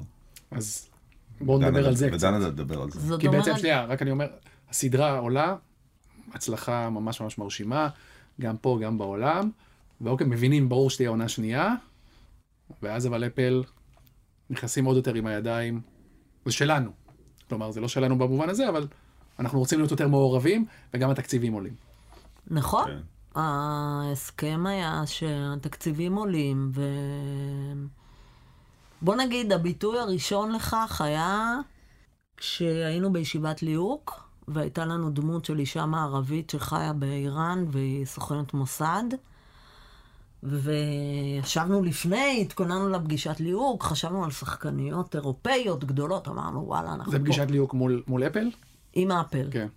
אז 0.52 0.90
בואו 1.42 1.60
נדבר 1.60 1.88
על 1.88 1.96
זה 1.96 2.08
קצת. 2.08 2.18
ודנה 2.18 2.52
תדבר 2.52 2.82
על 2.82 2.92
זה. 2.92 3.18
כי 3.20 3.30
בעצם, 3.30 3.58
שנייה, 3.58 3.86
רק 3.86 4.02
אני 4.02 4.12
אומר, 4.12 4.28
הסדרה 4.70 5.18
עולה, 5.18 5.56
הצלחה 6.34 6.90
ממש 6.90 7.22
ממש 7.22 7.38
מרשימה, 7.38 7.90
גם 8.40 8.58
פה, 8.58 8.80
גם 8.82 8.98
בעולם, 8.98 9.50
ואוקיי, 10.02 10.28
מבינים, 10.28 10.70
ברור 10.70 10.90
שתהיה 10.90 11.10
עונה 11.10 11.30
שנייה, 11.30 11.76
ואז 12.82 13.08
אבל 13.08 13.28
אפל 13.28 13.64
נכנסים 14.50 14.86
עוד 14.86 14.98
יותר 14.98 15.14
עם 15.14 15.28
הידיים, 15.28 15.82
זה 16.46 16.52
שלנו. 16.52 16.92
כלומר, 17.50 17.72
זה 17.72 17.82
לא 17.82 17.88
שלנו 17.88 18.18
במובן 18.18 18.50
הזה, 18.50 18.70
אבל 18.70 18.88
אנחנו 19.40 19.60
רוצים 19.60 19.80
להיות 19.80 19.92
יותר 19.92 20.08
מעורבים, 20.08 20.66
וגם 20.94 21.10
התקציבים 21.10 21.54
עולים. 21.54 21.74
נכון. 22.48 22.86
כן. 22.86 23.00
ההסכם 23.40 24.66
היה 24.68 25.02
שהתקציבים 25.06 26.16
עולים, 26.16 26.72
ו... 26.76 26.82
בוא 29.02 29.16
נגיד, 29.16 29.52
הביטוי 29.52 30.00
הראשון 30.00 30.52
לכך 30.52 31.02
היה 31.02 31.56
כשהיינו 32.38 33.14
בישיבת 33.14 33.64
ליהוק, 33.64 34.29
והייתה 34.54 34.86
לנו 34.86 35.10
דמות 35.10 35.46
של 35.46 35.60
אישה 35.60 35.86
מערבית 35.86 36.50
שחיה 36.50 36.94
באיראן 36.94 37.66
והיא 37.72 38.06
סוכנת 38.06 38.54
מוסד. 38.54 39.04
וישבנו 40.44 41.84
לפני, 41.84 42.42
התכוננו 42.42 42.90
לפגישת 42.90 43.40
ליהוק, 43.40 43.84
חשבנו 43.84 44.24
על 44.24 44.32
שחקניות 44.32 45.16
אירופאיות 45.16 45.84
גדולות, 45.84 46.28
אמרנו, 46.28 46.68
וואלה, 46.68 46.94
אנחנו 46.94 47.12
זה 47.12 47.18
פה. 47.18 47.24
פגישת 47.24 47.48
ליהוק 47.50 47.74
מול, 47.74 48.04
מול 48.08 48.24
אפל? 48.24 48.50
עם 48.94 49.12
אפל. 49.12 49.48
כן. 49.52 49.68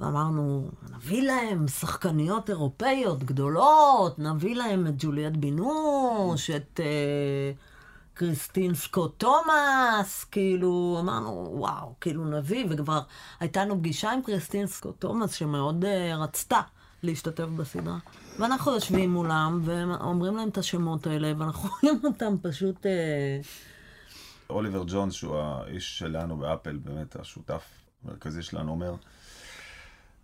ואמרנו, 0.00 0.68
נביא 0.96 1.22
להם 1.22 1.68
שחקניות 1.68 2.50
אירופאיות 2.50 3.24
גדולות, 3.24 4.18
נביא 4.18 4.56
להם 4.56 4.86
את 4.86 4.94
ג'וליאט 4.98 5.32
בינוש, 5.32 6.50
את 6.50 6.80
אה, 6.82 7.52
קריסטין 8.14 8.74
סקוט 8.74 9.18
תומאס, 9.18 10.24
כאילו, 10.24 10.96
אמרנו, 11.00 11.48
וואו, 11.50 11.94
כאילו 12.00 12.24
נביא, 12.24 12.66
וכבר 12.70 13.00
הייתה 13.40 13.64
לנו 13.64 13.78
פגישה 13.78 14.10
עם 14.10 14.22
קריסטין 14.22 14.66
סקוט 14.66 15.00
תומאס, 15.00 15.32
שמאוד 15.32 15.84
uh, 15.84 16.16
רצתה 16.16 16.60
להשתתף 17.02 17.44
בסדרה. 17.44 17.98
ואנחנו 18.38 18.72
יושבים 18.72 19.12
מולם, 19.12 19.60
ואומרים 19.64 20.36
להם 20.36 20.48
את 20.48 20.58
השמות 20.58 21.06
האלה, 21.06 21.32
ואנחנו 21.38 21.68
רואים 21.82 22.00
אותם 22.04 22.36
פשוט... 22.42 22.86
Uh... 22.86 23.46
אוליבר 24.50 24.84
ג'ונס, 24.86 25.14
שהוא 25.14 25.36
האיש 25.36 25.98
שלנו 25.98 26.36
באפל, 26.36 26.76
באמת 26.76 27.16
השותף 27.16 27.62
המרכזי 28.04 28.42
שלנו, 28.42 28.70
אומר, 28.70 28.94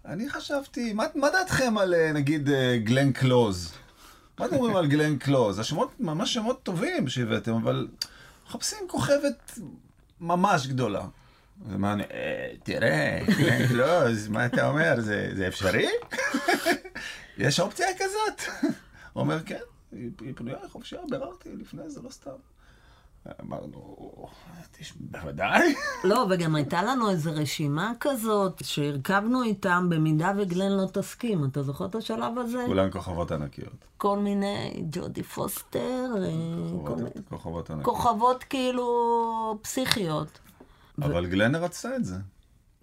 אני 0.05 0.31
חשבתי, 0.31 0.93
מה, 0.93 1.05
מה 1.15 1.31
דעתכם 1.31 1.79
על 1.79 2.13
נגיד 2.13 2.49
גלן 2.85 3.13
קלוז? 3.13 3.73
מה 4.41 4.47
אתם 4.47 4.57
אומרים 4.57 4.77
על 4.77 4.87
גלן 4.87 5.19
קלוז? 5.19 5.59
השמות 5.59 6.01
ממש 6.01 6.35
שמות 6.35 6.63
טובים 6.63 7.09
שהבאתם, 7.09 7.53
אבל 7.53 7.89
מחפשים 8.47 8.79
כוכבת 8.89 9.59
ממש 10.21 10.67
גדולה. 10.67 11.07
ומה 11.69 11.93
אני, 11.93 12.03
תראה, 12.63 13.21
גלן 13.39 13.69
קלוז, 13.69 14.29
מה 14.29 14.47
אתה 14.47 14.69
אומר, 14.69 15.01
זה, 15.01 15.31
זה 15.37 15.49
אפשרי? 15.49 15.89
יש 17.39 17.61
אופציה 17.61 17.87
כזאת? 17.99 18.53
הוא 19.13 19.21
אומר, 19.21 19.43
כן, 19.43 19.61
היא 19.93 20.11
פנויה 20.35 20.59
חופשייה, 20.73 21.03
ביררתי 21.11 21.49
לפני 21.57 21.91
זה, 21.91 22.01
לא 22.03 22.11
סתם. 22.11 22.31
אמרנו, 23.41 23.97
בוודאי. 25.01 25.75
לא, 26.05 26.27
וגם 26.31 26.55
הייתה 26.55 26.83
לנו 26.83 27.11
איזו 27.11 27.31
רשימה 27.35 27.93
כזאת, 28.01 28.63
שהרכבנו 28.65 29.43
איתם 29.43 29.87
במידה 29.91 30.33
וגלן 30.39 30.73
לא 30.73 30.87
תסכים. 30.93 31.45
אתה 31.45 31.63
זוכר 31.63 31.87
את 31.87 31.95
השלב 31.95 32.39
הזה? 32.39 32.65
כולן 32.67 32.91
כוכבות 32.91 33.33
ענקיות. 33.33 33.85
כל 33.97 34.19
מיני, 34.19 34.85
ג'ודי 34.91 35.23
פוסטר, 35.23 36.07
כוכבות 37.29 37.71
ענקיות. 37.71 37.97
כוכבות 37.97 38.45
כאילו 38.45 39.59
פסיכיות. 39.63 40.39
אבל 40.99 41.27
גלן 41.27 41.55
רצתה 41.55 41.97
את 41.97 42.05
זה. 42.05 42.17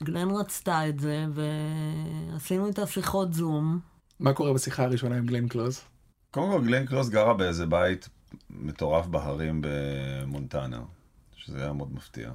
גלן 0.04 0.32
רצתה 0.32 0.90
את 0.90 1.00
זה, 1.00 1.26
ועשינו 1.34 2.68
איתה 2.68 2.88
שיחות 2.88 3.34
זום. 3.34 3.80
מה 4.20 4.34
קורה 4.34 4.54
בשיחה 4.54 4.84
הראשונה 4.84 5.18
עם 5.18 5.26
גלן 5.26 5.48
קלוז? 5.48 5.82
קודם 6.32 6.52
כל, 6.52 6.62
גלן 6.62 6.86
קלוז 6.86 7.10
גרה 7.10 7.34
באיזה 7.34 7.66
בית 7.66 8.10
מטורף 8.50 9.08
בהרים 9.08 9.62
במונטנה, 9.64 10.82
שזה 11.36 11.62
היה 11.64 11.74
מאוד 11.74 11.94
מפתיע. 11.94 12.32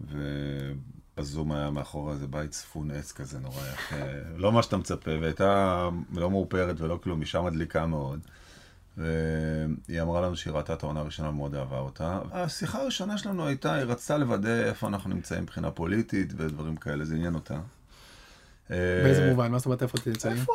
ובזום 0.00 1.52
היה 1.52 1.70
מאחורי 1.70 2.12
איזה 2.12 2.26
בית 2.26 2.50
צפון 2.50 2.90
עץ 2.90 3.12
כזה 3.12 3.38
נורא 3.38 3.62
יפה, 3.74 3.96
לא 4.36 4.52
מה 4.52 4.62
שאתה 4.62 4.76
מצפה, 4.76 5.10
והייתה 5.20 5.88
לא 6.12 6.30
מאופרת 6.30 6.80
ולא 6.80 6.98
כלום, 7.02 7.20
אישה 7.20 7.40
מדליקה 7.40 7.86
מאוד. 7.86 8.20
והיא 8.96 10.02
אמרה 10.02 10.20
לנו 10.20 10.36
שהיא 10.36 10.52
ראתה 10.52 10.74
את 10.74 10.82
העונה 10.82 11.00
הראשונה 11.00 11.28
ומאוד 11.28 11.54
אהבה 11.54 11.78
אותה. 11.78 12.20
השיחה 12.32 12.82
הראשונה 12.82 13.18
שלנו 13.18 13.46
הייתה, 13.46 13.74
היא 13.74 13.84
רצתה 13.84 14.18
לוודא 14.18 14.64
איפה 14.64 14.88
אנחנו 14.88 15.10
נמצאים 15.10 15.42
מבחינה 15.42 15.70
פוליטית 15.70 16.32
ודברים 16.36 16.76
כאלה, 16.76 17.04
זה 17.04 17.14
עניין 17.14 17.34
אותה. 17.34 17.60
באיזה 18.70 19.30
מובן? 19.30 19.52
מה 19.52 19.58
זאת 19.58 19.66
אומרת 19.66 19.82
איפה 19.82 19.98
נמצאים? 20.06 20.36
איפה, 20.36 20.52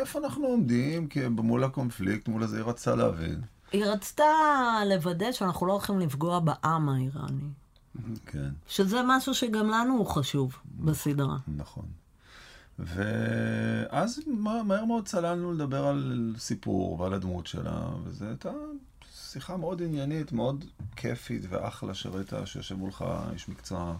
איפה 0.00 0.18
אנחנו 0.18 0.46
עומדים 0.46 1.08
מול 1.30 1.64
הקונפליקט, 1.64 2.28
מול 2.28 2.42
הזה, 2.42 2.56
היא 2.56 2.64
רצתה 2.64 2.94
להבין. 2.94 3.40
היא 3.72 3.84
רצתה 3.84 4.24
לוודא 4.86 5.32
שאנחנו 5.32 5.66
לא 5.66 5.72
הולכים 5.72 5.98
לפגוע 5.98 6.40
בעם 6.40 6.88
האיראני. 6.88 7.48
כן. 8.26 8.50
שזה 8.68 9.00
משהו 9.06 9.34
שגם 9.34 9.70
לנו 9.70 9.96
הוא 9.96 10.06
חשוב 10.06 10.56
בסדרה. 10.78 11.36
נכון. 11.56 11.84
ואז 12.78 14.20
מהר 14.64 14.84
מאוד 14.84 15.06
צללנו 15.06 15.52
לדבר 15.52 15.84
על 15.86 16.34
סיפור 16.38 17.00
ועל 17.00 17.14
הדמות 17.14 17.46
שלה, 17.46 17.88
וזו 18.04 18.24
הייתה 18.24 18.50
שיחה 19.14 19.56
מאוד 19.56 19.82
עניינית, 19.82 20.32
מאוד 20.32 20.64
כיפית 20.96 21.42
ואחלה 21.48 21.94
שראית 21.94 22.32
שיושב 22.44 22.74
מולך 22.74 23.04
איש 23.32 23.48
מקצוע 23.48 23.96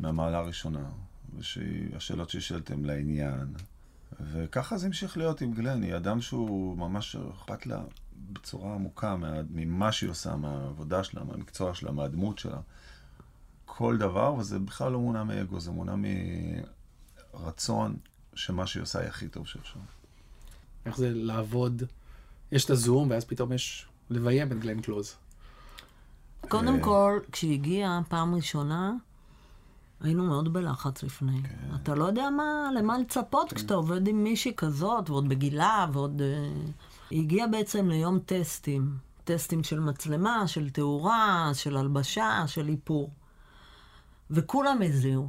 מהמעלה 0.00 0.38
הראשונה, 0.38 0.84
ושהשאלות 1.38 2.30
ששאלתם 2.30 2.84
לעניין. 2.84 3.54
וככה 4.20 4.78
זה 4.78 4.86
המשיך 4.86 5.16
להיות 5.16 5.40
עם 5.40 5.52
גלן, 5.52 5.82
היא 5.82 5.96
אדם 5.96 6.20
שהוא 6.20 6.78
ממש 6.78 7.16
אכפת 7.16 7.66
לה 7.66 7.82
בצורה 8.32 8.74
עמוקה 8.74 9.16
ממה 9.50 9.92
שהיא 9.92 10.10
עושה, 10.10 10.36
מהעבודה 10.36 11.04
שלה, 11.04 11.24
מהמקצוע 11.24 11.74
שלה, 11.74 11.92
מהדמות 11.92 12.38
שלה. 12.38 12.58
כל 13.64 13.96
דבר, 13.96 14.34
וזה 14.34 14.58
בכלל 14.58 14.92
לא 14.92 15.00
מונע 15.00 15.24
מאגו, 15.24 15.60
זה 15.60 15.70
מונע 15.70 15.94
מרצון 17.34 17.96
שמה 18.34 18.66
שהיא 18.66 18.82
עושה 18.82 18.98
היא 18.98 19.08
הכי 19.08 19.28
טוב 19.28 19.46
שאפשר. 19.46 19.80
איך 20.86 20.96
זה 20.96 21.10
לעבוד, 21.14 21.82
יש 22.52 22.64
את 22.64 22.70
הזום, 22.70 23.10
ואז 23.10 23.24
פתאום 23.24 23.52
יש 23.52 23.86
לביים 24.10 24.52
את 24.52 24.58
גלן 24.58 24.80
קלוז. 24.80 25.14
קודם 26.48 26.80
כל, 26.80 27.18
כשהיא 27.32 27.52
הגיעה 27.52 28.00
פעם 28.08 28.34
ראשונה, 28.34 28.92
היינו 30.00 30.26
מאוד 30.26 30.52
בלחץ 30.52 31.02
לפני. 31.02 31.42
כן. 31.42 31.74
אתה 31.82 31.94
לא 31.94 32.04
יודע 32.04 32.30
מה, 32.30 32.70
למה 32.78 32.98
לצפות 32.98 33.50
כן. 33.50 33.56
כשאתה 33.56 33.74
עובד 33.74 34.08
עם 34.08 34.24
מישהי 34.24 34.52
כזאת, 34.56 35.10
ועוד 35.10 35.28
בגילה, 35.28 35.86
ועוד... 35.92 36.22
היא 37.10 37.20
הגיעה 37.20 37.46
בעצם 37.46 37.88
ליום 37.88 38.18
טסטים. 38.18 38.90
טסטים 39.24 39.64
של 39.64 39.80
מצלמה, 39.80 40.48
של 40.48 40.70
תאורה, 40.70 41.50
של 41.54 41.76
הלבשה, 41.76 42.44
של 42.46 42.68
איפור. 42.68 43.10
וכולם 44.30 44.78
הזיעו. 44.82 45.28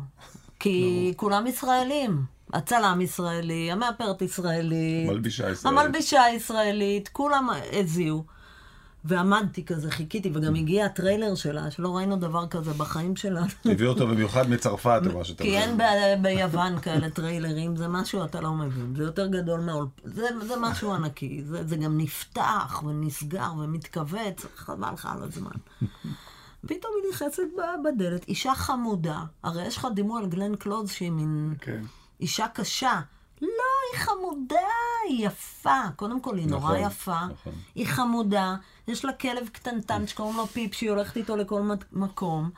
כי. 0.60 1.14
כולם 1.16 1.48
ישראלים. 1.48 2.26
הצלם 2.54 3.02
ישראלי, 3.02 3.72
המאפרת 3.72 4.22
ישראלית. 4.22 5.10
המלבישה 5.10 5.50
ישראלית. 5.50 5.80
המלבישה 5.80 6.24
ישראלית, 6.36 7.10
כולם 7.10 7.50
הזיעו. 7.72 8.24
ועמדתי 9.06 9.66
כזה, 9.66 9.92
חיכיתי, 9.92 10.32
וגם 10.34 10.56
הגיע 10.56 10.86
הטריילר 10.86 11.36
שלה, 11.36 11.72
שלא 11.72 11.96
ראינו 11.96 12.16
דבר 12.16 12.48
כזה 12.48 12.74
בחיים 12.74 13.16
שלנו. 13.16 13.46
הביאו 13.66 13.90
אותו 13.90 14.08
במיוחד 14.08 14.50
מצרפת 14.50 15.02
או 15.06 15.20
משהו. 15.20 15.36
כי 15.38 15.58
אין 15.58 15.78
ביוון 16.22 16.80
כאלה 16.80 17.10
טריילרים, 17.10 17.76
זה 17.76 17.88
משהו 17.88 18.26
אתה 18.26 18.42
לא 18.42 18.52
מבין. 18.54 18.94
זה 18.96 19.04
יותר 19.04 19.28
גדול 19.28 19.60
מהאולפ... 19.60 19.90
זה, 20.04 20.28
זה 20.48 20.54
משהו 20.60 20.94
ענקי. 20.94 21.44
זה, 21.44 21.68
זה 21.68 21.76
גם 21.76 21.98
נפתח 21.98 22.84
ונסגר 22.86 23.52
ומתכווץ, 23.60 24.46
חבל 24.56 24.94
לך 24.94 25.06
על 25.06 25.24
הזמן. 25.24 25.52
פתאום 26.68 26.94
היא 27.04 27.12
נכנסת 27.14 27.44
בדלת, 27.86 28.28
אישה 28.28 28.56
חמודה. 28.56 29.20
הרי 29.44 29.68
יש 29.68 29.78
לך 29.78 29.88
דימוי 29.96 30.22
על 30.22 30.30
גלן 30.30 30.56
קלוז 30.56 30.92
שהיא 30.92 31.12
מין 31.12 31.54
okay. 31.58 31.66
כן. 31.66 31.82
אישה 32.20 32.48
קשה. 32.48 33.00
היא 33.92 34.00
חמודה, 34.00 34.68
היא 35.10 35.28
יפה. 35.28 35.82
קודם 35.96 36.22
כל, 36.22 36.38
היא 36.38 36.48
נכון, 36.48 36.60
נורא 36.62 36.78
יפה. 36.78 37.26
נכון. 37.26 37.54
היא 37.76 37.88
חמודה, 37.88 38.56
יש 38.88 39.06
לה 39.06 39.14
כלב 39.14 39.48
קטנטן 39.48 40.08
שקוראים 40.08 40.38
לו 40.38 40.48
פיפ, 40.48 40.74
שהיא 40.74 40.90
הולכת 40.90 41.18
איתו 41.18 41.36
לכל 41.38 41.62
מקום. 41.92 42.50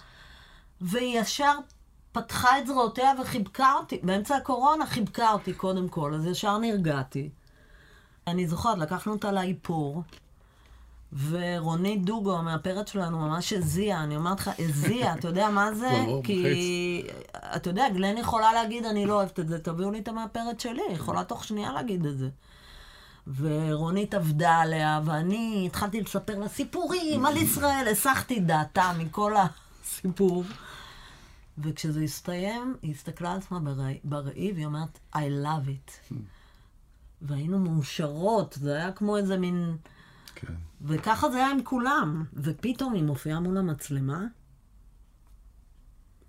והיא 0.81 1.19
ישר 1.19 1.53
פתחה 2.11 2.59
את 2.59 2.67
זרועותיה 2.67 3.13
וחיבקה 3.21 3.73
אותי. 3.73 3.99
באמצע 4.03 4.35
הקורונה 4.35 4.85
חיבקה 4.85 5.31
אותי 5.31 5.53
קודם 5.53 5.89
כל, 5.89 6.13
אז 6.13 6.25
ישר 6.25 6.57
נרגעתי. 6.57 7.29
אני 8.27 8.47
זוכרת, 8.47 8.77
לקחנו 8.77 9.13
אותה 9.13 9.31
לאיפור. 9.31 10.03
ורונית 11.29 12.05
דוגו, 12.05 12.37
המאפרת 12.37 12.87
שלנו, 12.87 13.19
ממש 13.19 13.53
הזיעה, 13.53 14.03
אני 14.03 14.15
אומרת 14.15 14.39
לך, 14.39 14.49
הזיעה, 14.59 15.13
אתה 15.13 15.27
יודע 15.27 15.49
מה 15.49 15.73
זה? 15.73 16.05
כי, 16.23 17.03
אתה 17.55 17.69
יודע, 17.69 17.89
גלן 17.89 18.17
יכולה 18.17 18.53
להגיד, 18.53 18.85
אני 18.85 19.05
לא 19.05 19.13
אוהבת 19.13 19.39
את 19.39 19.47
זה, 19.47 19.59
תביאו 19.59 19.91
לי 19.91 19.99
את 19.99 20.07
המאפרת 20.07 20.59
שלי, 20.59 20.81
היא 20.87 20.95
יכולה 20.95 21.23
תוך 21.23 21.43
שנייה 21.43 21.73
להגיד 21.73 22.05
את 22.05 22.17
זה. 22.17 22.29
ורונית 23.37 24.13
עבדה 24.13 24.55
עליה, 24.55 25.01
ואני 25.05 25.63
התחלתי 25.65 26.01
לספר 26.01 26.39
לה 26.39 26.47
סיפורים 26.47 27.25
על 27.25 27.37
ישראל, 27.37 27.87
הסחתי 27.91 28.39
דעתה 28.39 28.91
מכל 28.97 29.33
הסיפור. 29.37 30.43
וכשזה 31.57 32.01
הסתיים, 32.01 32.75
היא 32.81 32.91
הסתכלה 32.91 33.31
על 33.31 33.37
עצמה 33.37 33.59
בראי, 34.03 34.51
והיא 34.53 34.65
אומרת, 34.65 34.99
I 35.15 35.19
love 35.19 35.67
it. 35.67 36.13
והיינו 37.21 37.59
מאושרות, 37.59 38.57
זה 38.61 38.75
היה 38.75 38.91
כמו 38.91 39.17
איזה 39.17 39.37
מין... 39.37 39.77
כן. 40.35 40.53
וככה 40.83 41.31
זה 41.31 41.37
היה 41.37 41.51
עם 41.51 41.63
כולם. 41.63 42.25
ופתאום 42.33 42.93
היא 42.93 43.03
מופיעה 43.03 43.39
מול 43.39 43.57
המצלמה, 43.57 44.25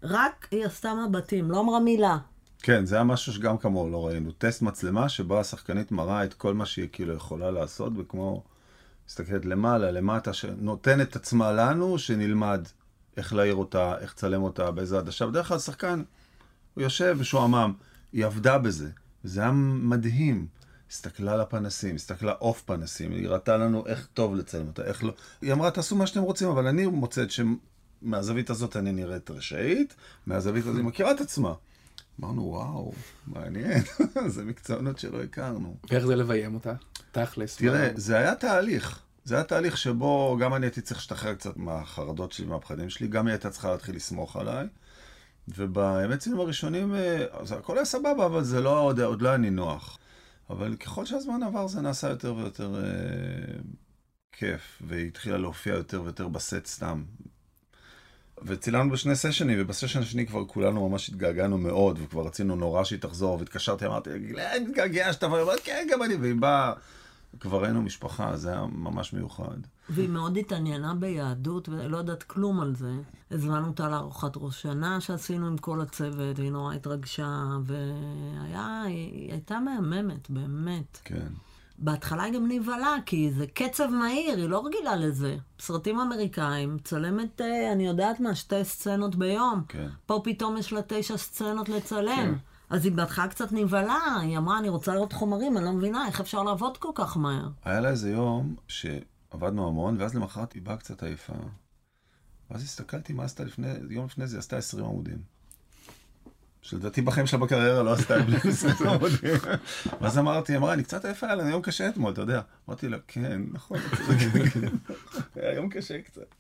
רק 0.03 0.49
היא 0.51 0.65
עשתה 0.65 0.95
מבטים, 0.95 1.51
לא 1.51 1.61
אמרה 1.61 1.81
מילה. 1.81 2.19
כן, 2.63 2.87
זה 2.87 2.95
היה 2.95 3.05
משהו 3.05 3.33
שגם 3.33 3.59
כמוהו 3.59 3.91
לא 3.91 4.07
ראינו. 4.07 4.33
טסט 4.33 4.63
מצלמה 4.63 5.09
שבו 5.09 5.41
השחקנית 5.41 5.93
מראה 5.93 6.25
את 6.25 6.35
כל 6.35 6.55
מה 6.55 6.67
שהיא 6.67 6.89
כאילו 6.93 7.15
יכולה 7.15 7.51
לעשות, 7.51 7.93
וכמו 7.97 8.45
מסתכלת 9.09 9.45
למעלה, 9.45 9.91
למטה, 9.91 10.33
שנותנת 10.33 11.09
את 11.09 11.17
עצמה 11.17 11.53
לנו, 11.53 11.99
שנלמד 11.99 12.69
איך 13.17 13.35
להעיר 13.35 13.55
אותה, 13.55 13.99
איך 13.99 14.13
לצלם 14.13 14.43
אותה, 14.43 14.71
באיזה 14.71 14.99
עדשה. 14.99 15.27
בדרך 15.27 15.49
כלל 15.49 15.59
שחקן, 15.59 16.03
הוא 16.75 16.83
יושב 16.83 17.17
משועמם, 17.21 17.73
היא 18.13 18.27
עבדה 18.27 18.59
בזה, 18.59 18.91
וזה 19.25 19.41
היה 19.41 19.51
מדהים. 19.53 20.47
הסתכלה 20.91 21.33
על 21.33 21.41
הפנסים, 21.41 21.95
הסתכלה 21.95 22.33
עוף 22.33 22.63
פנסים, 22.63 23.13
היא 23.13 23.29
ראתה 23.29 23.57
לנו 23.57 23.87
איך 23.87 24.09
טוב 24.15 24.35
לצלם 24.35 24.67
אותה, 24.67 24.85
איך 24.85 25.05
לא. 25.05 25.13
היא 25.43 25.53
אמרה, 25.53 25.71
תעשו 25.71 25.97
מה 25.97 26.07
שאתם 26.07 26.23
רוצים, 26.23 26.49
אבל 26.49 26.67
אני 26.67 26.87
מוצאת 26.87 27.29
שמהזווית 27.31 28.51
הזאת 28.51 28.77
אני 28.77 28.93
נראית 28.93 29.31
רשאית, 29.31 29.95
מהזווית 30.27 30.65
הזאת 30.65 30.77
היא 30.77 30.85
מכירה 30.85 31.11
את 31.13 31.21
עצמה. 31.21 31.55
אמרנו, 32.21 32.43
וואו, 32.43 32.93
מעניין, 33.27 33.83
זה 34.35 34.45
מקצוענות 34.45 34.99
שלא 34.99 35.23
הכרנו. 35.23 35.77
ואיך 35.91 36.07
זה 36.07 36.17
לביים 36.17 36.55
אותה? 36.55 36.75
תכלס. 37.13 37.57
תראה. 37.57 37.91
זה 37.95 38.17
היה 38.17 38.35
תהליך. 38.35 39.01
זה 39.25 39.35
היה 39.35 39.45
תהליך 39.45 39.77
שבו 39.77 40.37
גם 40.41 40.55
אני 40.55 40.67
הייתי 40.67 40.81
צריך 40.81 41.01
להשתחרר 41.01 41.35
קצת 41.35 41.57
מהחרדות 41.57 42.33
שלי, 42.33 42.47
מהפחדים 42.47 42.91
שלי, 42.91 43.09
גם 43.09 43.27
היא 43.27 43.33
הייתה 43.33 43.51
צריכה 43.51 43.71
להתחיל 43.71 43.97
לסמוך 43.97 44.37
עליי. 44.37 44.67
ובאמת 45.49 46.19
צילום 46.19 46.41
הראשונים, 46.41 46.95
אה, 46.95 47.25
הכל 47.59 47.77
היה 47.77 47.85
סבבה, 47.85 48.27
אבל 48.27 48.45
זה 48.45 48.61
לא, 48.61 48.81
עוד, 48.81 49.01
עוד 49.01 49.23
לא 49.23 49.29
היה 49.29 49.39
נינוח. 49.39 49.99
אבל 50.51 50.77
ככל 50.77 51.07
שהזמן 51.07 51.43
עבר 51.43 51.67
זה 51.67 51.81
נעשה 51.81 52.09
יותר 52.09 52.35
ויותר 52.35 52.85
אה, 52.85 52.91
כיף, 54.33 54.83
והיא 54.87 55.07
התחילה 55.07 55.39
להופיע 55.39 55.75
יותר 55.75 56.03
ויותר 56.03 56.29
בסט 56.29 56.67
סתם. 56.67 57.05
וצילמנו 58.43 58.91
בשני 58.91 59.17
סשנים, 59.17 59.59
ובסשן 59.61 60.01
השני 60.01 60.27
כבר 60.27 60.45
כולנו 60.45 60.89
ממש 60.89 61.09
התגעגענו 61.09 61.59
מאוד, 61.59 61.99
וכבר 62.03 62.27
רצינו 62.27 62.57
נורא 62.57 62.85
שהיא 62.85 62.99
תחזור, 62.99 63.39
והתקשרתי, 63.39 63.87
אמרתי, 63.87 64.11
גלעד, 64.19 64.63
מתגעגע 64.63 65.07
היא 65.07 65.15
אומרת, 65.23 65.61
כן, 65.65 65.87
גם 65.91 66.03
אני, 66.03 66.15
והיא 66.15 66.35
באה, 66.35 66.73
כבר 67.41 67.65
היינו 67.65 67.83
משפחה, 67.83 68.37
זה 68.37 68.53
היה 68.53 68.67
ממש 68.73 69.13
מיוחד. 69.13 69.57
והיא 69.89 70.09
מאוד 70.09 70.37
התעניינה 70.37 70.95
ביהדות, 70.95 71.69
ולא 71.69 71.97
יודעת 71.97 72.23
כלום 72.23 72.61
על 72.61 72.75
זה. 72.75 72.93
הזמנו 73.31 73.67
אותה 73.67 73.89
לארוחת 73.89 74.33
ראש 74.37 74.63
שנה 74.63 75.01
שעשינו 75.01 75.47
עם 75.47 75.59
כל 75.59 75.81
הצוות, 75.81 76.39
והיא 76.39 76.53
נורא 76.53 76.75
התרגשה, 76.75 77.45
והיה, 77.65 78.83
היא 78.83 79.33
הייתה 79.33 79.61
מהממת, 79.61 80.31
באמת. 80.31 81.01
כן. 81.05 81.29
בהתחלה 81.79 82.23
היא 82.23 82.35
גם 82.35 82.49
נבהלה, 82.49 82.97
כי 83.07 83.31
זה 83.31 83.47
קצב 83.47 83.89
מהיר, 83.91 84.37
היא 84.37 84.49
לא 84.49 84.67
רגילה 84.67 84.97
לזה. 84.97 85.37
סרטים 85.61 86.01
אמריקאים, 86.01 86.79
צלמת, 86.85 87.41
אה, 87.41 87.73
אני 87.73 87.87
יודעת 87.87 88.21
מה, 88.21 88.35
שתי 88.35 88.65
סצנות 88.65 89.17
ביום. 89.17 89.63
כן. 89.69 89.89
פה 90.07 90.21
פתאום 90.25 90.57
יש 90.57 90.73
לה 90.73 90.81
תשע 90.87 91.17
סצנות 91.17 91.69
לצלם. 91.69 92.17
כן. 92.17 92.35
אז 92.75 92.85
היא 92.85 92.93
בהתחלה 92.93 93.29
קצת 93.29 93.53
נבהלה, 93.53 94.21
היא 94.23 94.39
אמרה, 94.39 94.59
אני 94.59 94.69
רוצה 94.69 94.95
לראות 94.95 95.13
חומרים, 95.13 95.57
אני 95.57 95.65
לא 95.65 95.73
מבינה 95.73 96.07
איך 96.07 96.21
אפשר 96.21 96.43
לעבוד 96.43 96.77
כל 96.77 96.91
כך 96.95 97.17
מהר. 97.17 97.49
היה 97.65 97.81
לה 97.81 97.89
איזה 97.89 98.11
יום 98.11 98.57
שעבדנו 98.69 99.69
המון, 99.69 100.01
ואז 100.01 100.15
למחרת 100.15 100.53
היא 100.53 100.63
באה 100.63 100.77
קצת 100.77 101.03
עייפה. 101.03 101.33
ואז 102.51 102.63
הסתכלתי 102.63 103.13
מה 103.13 103.25
עשתה 103.25 103.45
לפני, 103.45 103.69
יום 103.91 104.07
לפני 104.07 104.27
זה 104.27 104.39
עשתה 104.39 104.57
20 104.57 104.85
עמודים. 104.85 105.19
שלדעתי 106.63 107.03
בחיים 107.03 107.27
שלה 107.27 107.39
בקריירה 107.39 107.83
לא 107.83 107.93
עשתה 107.93 108.19
בלי 108.19 108.37
20 108.37 108.75
עמודים. 108.89 109.41
ואז 110.01 110.19
אמרתי, 110.19 110.53
היא 110.53 110.59
אמרה, 110.59 110.73
אני 110.73 110.85
קצת 110.85 111.05
עייפה, 111.05 111.27
היה 111.27 111.35
לנו 111.35 111.49
יום 111.49 111.63
קשה 111.63 111.89
אתמול, 111.89 112.13
אתה 112.13 112.21
יודע. 112.21 112.41
אמרתי 112.69 112.89
לה, 112.89 112.99
כן, 113.09 113.43
נכון, 113.53 113.79
היה 115.35 115.55
יום 115.55 115.69
קשה 115.69 116.03
קצת. 116.03 116.35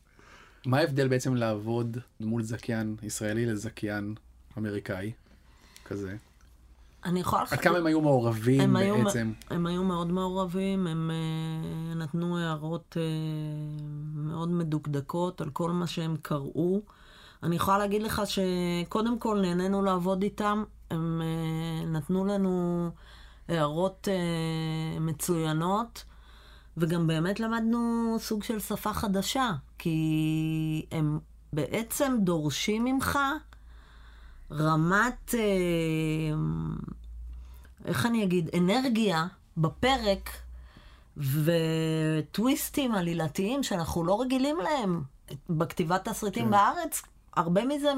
מה 0.66 0.78
ההבדל 0.78 1.08
בעצם 1.08 1.34
לעבוד 1.34 1.98
מול 2.20 2.42
זכיין 2.42 2.96
ישראלי 3.02 3.46
לזכיין 3.46 4.14
אמריקאי 4.58 5.12
כזה? 5.84 6.16
אני 7.04 7.20
יכולה... 7.20 7.44
עד 7.50 7.60
כמה 7.60 7.78
הם 7.78 7.86
היו 7.86 8.00
מעורבים 8.00 8.60
הם 8.60 8.76
היו, 8.76 9.04
בעצם? 9.04 9.32
הם 9.50 9.66
היו 9.66 9.84
מאוד 9.84 10.12
מעורבים, 10.12 10.86
הם 10.86 11.10
uh, 11.10 11.96
נתנו 11.96 12.38
הערות 12.38 12.96
uh, 12.96 13.82
מאוד 14.14 14.48
מדוקדקות 14.48 15.40
על 15.40 15.50
כל 15.50 15.70
מה 15.70 15.86
שהם 15.86 16.16
קראו. 16.22 16.80
אני 17.42 17.56
יכולה 17.56 17.78
להגיד 17.78 18.02
לך 18.02 18.22
שקודם 18.26 19.18
כל 19.18 19.40
נהנינו 19.40 19.82
לעבוד 19.82 20.22
איתם, 20.22 20.64
הם 20.90 21.22
uh, 21.22 21.86
נתנו 21.86 22.24
לנו 22.24 22.90
הערות 23.48 24.08
uh, 24.08 25.00
מצוינות, 25.00 26.04
וגם 26.76 27.06
באמת 27.06 27.40
למדנו 27.40 28.16
סוג 28.20 28.42
של 28.42 28.60
שפה 28.60 28.92
חדשה, 28.92 29.52
כי 29.78 30.86
הם 30.92 31.18
בעצם 31.52 32.16
דורשים 32.20 32.84
ממך 32.84 33.18
רמת... 34.50 35.34
Uh, 35.34 35.36
איך 37.84 38.06
אני 38.06 38.24
אגיד, 38.24 38.50
אנרגיה 38.58 39.26
בפרק 39.56 40.30
וטוויסטים 41.16 42.94
עלילתיים 42.94 43.62
שאנחנו 43.62 44.04
לא 44.04 44.20
רגילים 44.20 44.56
להם 44.60 45.02
בכתיבת 45.50 46.08
תסריטים 46.08 46.44
כן. 46.44 46.50
בארץ, 46.50 47.02
הרבה 47.36 47.64
מזה 47.64 47.92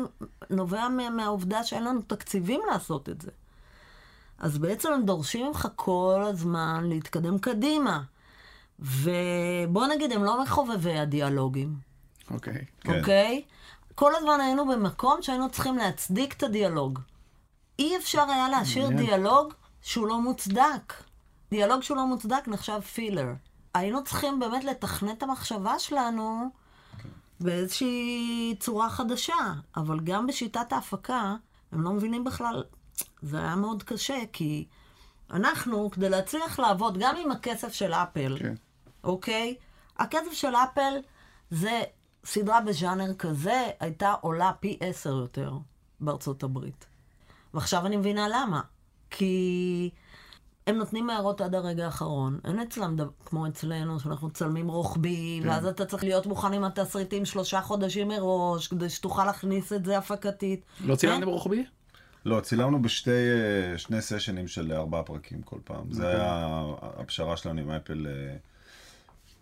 נובע 0.50 0.88
מה, 0.88 1.10
מהעובדה 1.10 1.64
שאין 1.64 1.84
לנו 1.84 2.02
תקציבים 2.02 2.60
לעשות 2.72 3.08
את 3.08 3.20
זה. 3.20 3.30
אז 4.38 4.58
בעצם 4.58 4.92
הם 4.92 5.04
דורשים 5.04 5.46
ממך 5.46 5.68
כל 5.76 6.22
הזמן 6.26 6.84
להתקדם 6.88 7.38
קדימה. 7.38 8.02
ובוא 8.78 9.86
נגיד, 9.86 10.12
הם 10.12 10.24
לא 10.24 10.42
מחובבי 10.42 10.98
הדיאלוגים. 10.98 11.74
אוקיי. 12.30 12.64
כן. 12.80 12.98
אוקיי? 12.98 13.42
כל 13.96 14.16
הזמן 14.16 14.40
היינו 14.40 14.68
במקום 14.68 15.22
שהיינו 15.22 15.50
צריכים 15.50 15.76
להצדיק 15.76 16.36
את 16.36 16.42
הדיאלוג. 16.42 16.98
אי 17.78 17.96
אפשר 17.96 18.30
היה 18.30 18.48
להשאיר. 18.48 18.88
דיאלוג 18.88 19.54
שהוא 19.82 20.06
לא 20.06 20.20
מוצדק. 20.20 20.94
דיאלוג 21.50 21.82
שהוא 21.82 21.96
לא 21.96 22.06
מוצדק 22.06 22.48
נחשב 22.48 22.80
פילר. 22.80 23.26
היינו 23.74 24.04
צריכים 24.04 24.40
באמת 24.40 24.64
לתכנת 24.64 25.18
את 25.18 25.22
המחשבה 25.22 25.78
שלנו 25.78 26.50
באיזושהי 27.40 28.56
צורה 28.60 28.90
חדשה, 28.90 29.34
אבל 29.76 30.00
גם 30.00 30.26
בשיטת 30.26 30.72
ההפקה, 30.72 31.34
הם 31.72 31.82
לא 31.82 31.92
מבינים 31.92 32.24
בכלל, 32.24 32.64
זה 33.22 33.38
היה 33.38 33.56
מאוד 33.56 33.82
קשה, 33.82 34.18
כי 34.32 34.66
אנחנו, 35.30 35.90
כדי 35.90 36.08
להצליח 36.08 36.58
לעבוד 36.58 36.98
גם 36.98 37.16
עם 37.16 37.30
הכסף 37.30 37.72
של 37.72 37.92
אפל, 37.92 38.36
כן. 38.38 38.54
אוקיי? 39.04 39.56
הכסף 39.98 40.32
של 40.32 40.54
אפל 40.54 40.94
זה 41.50 41.82
סדרה 42.26 42.60
בז'אנר 42.60 43.14
כזה, 43.14 43.64
הייתה 43.80 44.14
עולה 44.20 44.52
פי 44.60 44.76
עשר 44.80 45.10
יותר 45.10 45.52
בארצות 46.00 46.42
הברית. 46.42 46.86
ועכשיו 47.54 47.86
אני 47.86 47.96
מבינה 47.96 48.28
למה. 48.28 48.60
כי 49.10 49.90
הם 50.66 50.76
נותנים 50.76 51.10
הערות 51.10 51.40
עד 51.40 51.54
הרגע 51.54 51.84
האחרון. 51.84 52.38
אין 52.44 52.60
אצלם 52.60 52.96
דבר, 52.96 53.10
כמו 53.24 53.46
אצלנו, 53.46 54.00
שאנחנו 54.00 54.28
מצלמים 54.28 54.68
רוחבי, 54.68 55.40
כן. 55.42 55.48
ואז 55.48 55.66
אתה 55.66 55.86
צריך 55.86 56.04
להיות 56.04 56.26
מוכן 56.26 56.52
עם 56.52 56.64
התסריטים 56.64 57.24
שלושה 57.24 57.60
חודשים 57.60 58.08
מראש, 58.08 58.68
כדי 58.68 58.88
שתוכל 58.88 59.24
להכניס 59.24 59.72
את 59.72 59.84
זה 59.84 59.98
הפקתית. 59.98 60.60
לא 60.80 60.96
צילמתם 60.96 61.28
רוחבי? 61.28 61.64
לא, 62.24 62.40
צילמנו 62.40 62.82
בשתי 62.82 63.10
אה, 63.10 63.78
שני 63.78 64.02
סשנים 64.02 64.48
של 64.48 64.72
ארבעה 64.72 65.02
פרקים 65.02 65.42
כל 65.42 65.58
פעם. 65.64 65.92
זה 65.92 66.06
אוקיי. 66.06 66.20
היה 66.20 66.64
הפשרה 66.80 67.36
שלנו 67.36 67.60
עם 67.60 67.70
אפל. 67.70 68.06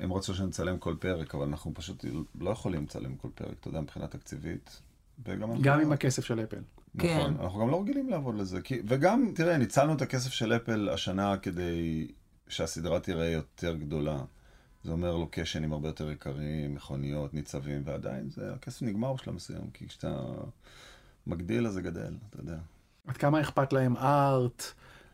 הם 0.01 0.13
רצו 0.13 0.35
שנצלם 0.35 0.79
כל 0.79 0.95
פרק, 1.01 1.35
אבל 1.35 1.47
אנחנו 1.47 1.75
פשוט 1.75 2.05
לא 2.41 2.51
יכולים 2.51 2.83
לצלם 2.83 3.17
כל 3.17 3.29
פרק, 3.35 3.55
אתה 3.61 3.69
יודע, 3.69 3.81
מבחינה 3.81 4.07
תקציבית. 4.07 4.81
וגם 5.27 5.43
אנחנו- 5.51 5.63
גם 5.63 5.81
עם 5.81 5.93
הכסף 5.93 6.25
של 6.25 6.41
אפל. 6.45 6.61
כן. 6.99 7.19
נכון, 7.21 7.37
אנחנו 7.41 7.61
גם 7.61 7.71
לא 7.71 7.81
רגילים 7.81 8.09
לעבוד 8.11 8.35
לזה. 8.35 8.61
כי, 8.61 8.81
וגם, 8.89 9.33
תראה, 9.35 9.59
ניצלנו 9.59 9.95
את 9.95 10.03
הכסף 10.03 10.31
של 10.33 10.53
אפל 10.57 10.89
השנה 10.89 11.37
כדי 11.37 12.07
שהסדרה 12.49 13.01
תראה 13.01 13.27
יותר 13.27 13.75
גדולה. 13.77 14.19
זה 14.85 14.93
אומר 14.93 15.17
לוקשנים 15.17 15.73
הרבה 15.73 15.89
יותר 15.89 16.11
יקרים, 16.11 16.75
מכוניות, 16.75 17.35
ניצבים, 17.35 17.83
ועדיין 17.85 18.31
זה, 18.31 18.55
הכסף 18.55 18.83
נגמר 18.83 19.13
בשלב 19.13 19.35
מסוים, 19.35 19.71
כי 19.75 19.89
כשאתה 19.89 20.25
מגדיל 21.27 21.67
אז 21.67 21.73
זה 21.73 21.83
גדל, 21.83 22.15
אתה 22.31 22.41
יודע. 22.41 22.57
עד 23.07 23.17
כמה 23.17 23.41
אכפת 23.41 23.73
להם 23.73 23.97
ארט? 23.97 24.63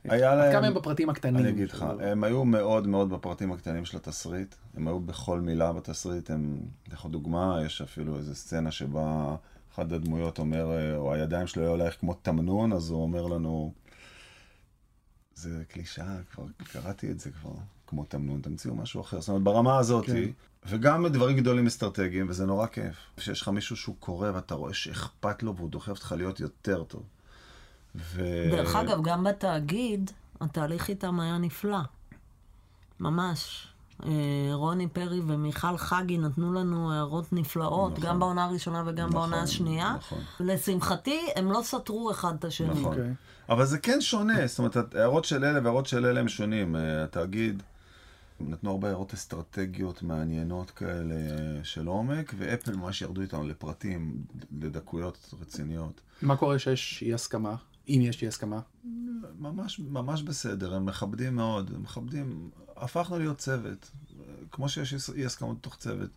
היה 0.05 0.35
להם- 0.35 0.53
כמה 0.53 0.67
הם 0.67 0.75
בפרטים 0.75 1.11
הקטנים? 1.11 1.37
אני 1.37 1.49
אגיד 1.49 1.69
לך, 1.71 1.87
הם 2.01 2.25
היו 2.25 2.45
מאוד 2.45 2.87
מאוד 2.87 3.11
בפרטים 3.11 3.53
הקטנים 3.53 3.85
של 3.85 3.97
התסריט, 3.97 4.55
הם 4.75 4.89
היו 4.89 5.01
בכל 5.01 5.41
מילה 5.41 5.73
בתסריט, 5.73 6.31
הם, 6.31 6.59
לך 6.93 7.07
דוגמה, 7.07 7.59
יש 7.67 7.83
אפילו 7.83 8.17
איזו 8.19 8.35
סצנה 8.35 8.71
שבה 8.71 9.37
אחד 9.75 9.93
הדמויות 9.93 10.39
אומר, 10.39 10.67
או 10.97 11.15
הידיים 11.15 11.47
שלו 11.47 11.63
היו 11.63 11.75
עלייך 11.75 11.97
כמו 12.01 12.15
תמנון, 12.15 12.73
אז 12.73 12.91
הוא 12.91 13.03
אומר 13.03 13.27
לנו, 13.27 13.73
זה 15.35 15.63
קלישאה, 15.69 16.17
כבר 16.33 16.45
קראתי 16.73 17.11
את 17.11 17.21
זה 17.21 17.31
כבר, 17.31 17.53
כמו 17.87 18.05
תמנון, 18.05 18.41
תמציאו 18.41 18.75
משהו 18.75 19.01
אחר. 19.01 19.21
זאת 19.21 19.29
אומרת, 19.29 19.43
ברמה 19.43 19.79
הזאת, 19.79 20.07
כן. 20.07 20.31
וגם 20.67 21.07
דברים 21.09 21.37
גדולים 21.37 21.67
אסטרטגיים, 21.67 22.27
וזה 22.29 22.47
נורא 22.47 22.67
כיף. 22.67 22.97
שיש 23.19 23.43
לך 23.43 23.49
מישהו 23.49 23.77
שהוא 23.77 23.97
קורא 24.01 24.31
ואתה 24.35 24.55
רואה 24.55 24.75
שאכפת 24.75 25.43
לו 25.43 25.57
והוא 25.57 25.71
דוחף 25.71 25.89
אותך 25.89 26.15
להיות 26.17 26.41
יותר 26.41 26.85
טוב. 26.85 27.03
ו... 27.95 28.23
דרך 28.51 28.77
אגב, 28.77 29.03
גם 29.03 29.25
בתאגיד, 29.25 30.11
התהליך 30.41 30.89
איתם 30.89 31.21
היה 31.21 31.39
נפלא. 31.39 31.79
ממש. 33.01 33.67
אה, 34.07 34.11
רוני 34.53 34.89
פרי 34.89 35.21
ומיכל 35.27 35.77
חגי 35.77 36.19
נתנו 36.19 36.53
לנו 36.53 36.93
הערות 36.93 37.33
נפלאות, 37.33 37.93
נכון. 37.93 38.05
גם 38.05 38.19
בעונה 38.19 38.45
הראשונה 38.45 38.83
וגם 38.87 39.09
נכון, 39.09 39.11
בעונה 39.11 39.43
השנייה. 39.43 39.95
נכון. 39.99 40.19
לשמחתי, 40.41 41.21
הם 41.37 41.53
לא 41.53 41.61
סתרו 41.63 42.11
אחד 42.11 42.35
את 42.35 42.45
השני. 42.45 42.69
נכון. 42.69 42.85
אוקיי. 42.85 43.13
אבל 43.49 43.65
זה 43.65 43.79
כן 43.79 44.01
שונה, 44.01 44.47
זאת 44.47 44.59
אומרת, 44.59 44.77
ההערות 44.95 45.25
של 45.25 45.45
אלה 45.45 45.61
וההערות 45.63 45.87
של 45.87 46.07
אלה 46.07 46.21
הם 46.21 46.29
שונים. 46.29 46.77
אה, 46.77 47.05
התאגיד, 47.05 47.63
נתנו 48.41 48.71
הרבה 48.71 48.89
הערות 48.89 49.15
אסטרטגיות 49.15 50.03
מעניינות 50.03 50.71
כאלה 50.71 51.15
של 51.63 51.87
עומק, 51.87 52.35
ואפל 52.39 52.77
ממש 52.77 53.03
ירדו 53.03 53.21
איתנו 53.21 53.49
לפרטים, 53.49 54.15
לדקויות 54.61 55.35
רציניות. 55.41 56.01
מה 56.23 56.37
קורה 56.37 56.59
שיש 56.59 57.03
אי 57.07 57.15
הסכמה? 57.15 57.55
אם 57.89 58.01
יש 58.03 58.23
אי 58.23 58.29
הסכמה? 58.29 58.61
ממש, 59.39 59.79
ממש 59.79 60.23
בסדר, 60.23 60.75
הם 60.75 60.87
מכבדים 60.87 61.37
מאוד, 61.37 61.71
הם 61.75 61.83
מכבדים, 61.83 62.51
הפכנו 62.77 63.19
להיות 63.19 63.39
צוות, 63.39 63.91
כמו 64.51 64.69
שיש 64.69 65.11
אי 65.15 65.27
הסכמות 65.27 65.59
בתוך 65.59 65.77
צוות. 65.77 66.11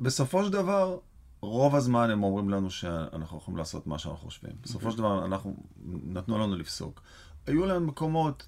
בסופו 0.00 0.44
של 0.44 0.52
דבר, 0.52 0.98
רוב 1.40 1.74
הזמן 1.74 2.10
הם 2.10 2.22
אומרים 2.22 2.50
לנו 2.50 2.70
שאנחנו 2.70 3.38
יכולים 3.38 3.58
לעשות 3.58 3.86
מה 3.86 3.98
שאנחנו 3.98 4.20
חושבים. 4.20 4.52
בסופו 4.62 4.90
של 4.90 4.98
דבר, 4.98 5.24
אנחנו, 5.24 5.56
נתנו 5.86 6.38
לנו 6.38 6.56
לפסוק. 6.56 7.02
היו 7.46 7.66
להם 7.66 7.86
מקומות 7.86 8.46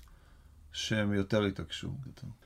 שהם 0.72 1.12
יותר 1.12 1.44
התעקשו. 1.44 1.90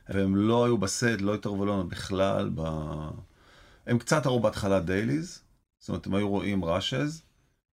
והם 0.08 0.36
לא 0.36 0.64
היו 0.64 0.78
בסט, 0.78 1.20
לא 1.20 1.34
התערבו 1.34 1.66
לנו 1.66 1.88
בכלל 1.88 2.50
ב... 2.54 2.62
הם 3.86 3.98
קצת 3.98 4.26
ראו 4.26 4.40
בהתחלה 4.40 4.80
דייליז, 4.80 5.42
זאת 5.78 5.88
אומרת, 5.88 6.06
הם 6.06 6.14
היו 6.14 6.28
רואים 6.28 6.64
ראשז, 6.64 7.22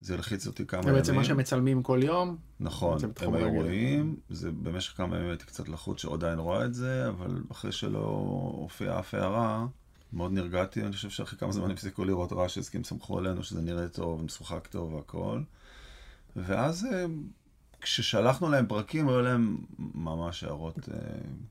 זה 0.02 0.14
הלחיץ 0.14 0.48
אותי 0.48 0.66
כמה 0.66 0.82
זה 0.82 0.90
ימים. 0.90 1.02
בעצם 1.02 1.16
מה 1.16 1.24
שמצלמים 1.24 1.84
כל 1.84 2.00
יום. 2.04 2.38
נכון, 2.60 2.98
הם 3.22 3.34
היו. 3.34 3.50
רואים, 3.50 4.16
זה 4.30 4.52
במשך 4.52 4.98
כמה 4.98 5.16
ימים 5.18 5.30
הייתי 5.30 5.46
קצת 5.46 5.70
לחוץ 5.70 6.02
שעדיין 6.02 6.40
רואה 6.40 6.66
את 6.66 6.74
זה, 6.74 7.10
אבל 7.10 7.42
אחרי 7.52 7.72
שלא 7.72 8.00
הופיעה 8.58 9.00
אף 9.00 9.14
הערה, 9.14 9.66
מאוד 10.14 10.32
נרגעתי, 10.32 10.82
אני 10.84 10.92
חושב 10.92 11.10
שאחרי 11.10 11.40
כמה 11.40 11.52
זמן 11.52 11.72
הפסיקו 11.72 12.06
לראות 12.06 12.30
ראשז, 12.32 12.70
כי 12.70 12.78
הם 12.78 12.84
סמכו 12.84 13.18
עלינו 13.18 13.44
שזה 13.44 13.62
נראה 13.62 13.88
טוב, 13.88 14.24
משוחק 14.24 14.68
טוב 14.68 14.94
והכל. 14.94 15.42
ואז 16.36 16.86
אה, 16.86 17.06
כששלחנו 17.82 18.50
להם 18.50 18.66
פרקים, 18.68 19.10
היו 19.10 19.22
להם 19.22 19.58
ממש 19.80 20.44
הערות 20.44 20.90
אה, 20.94 20.98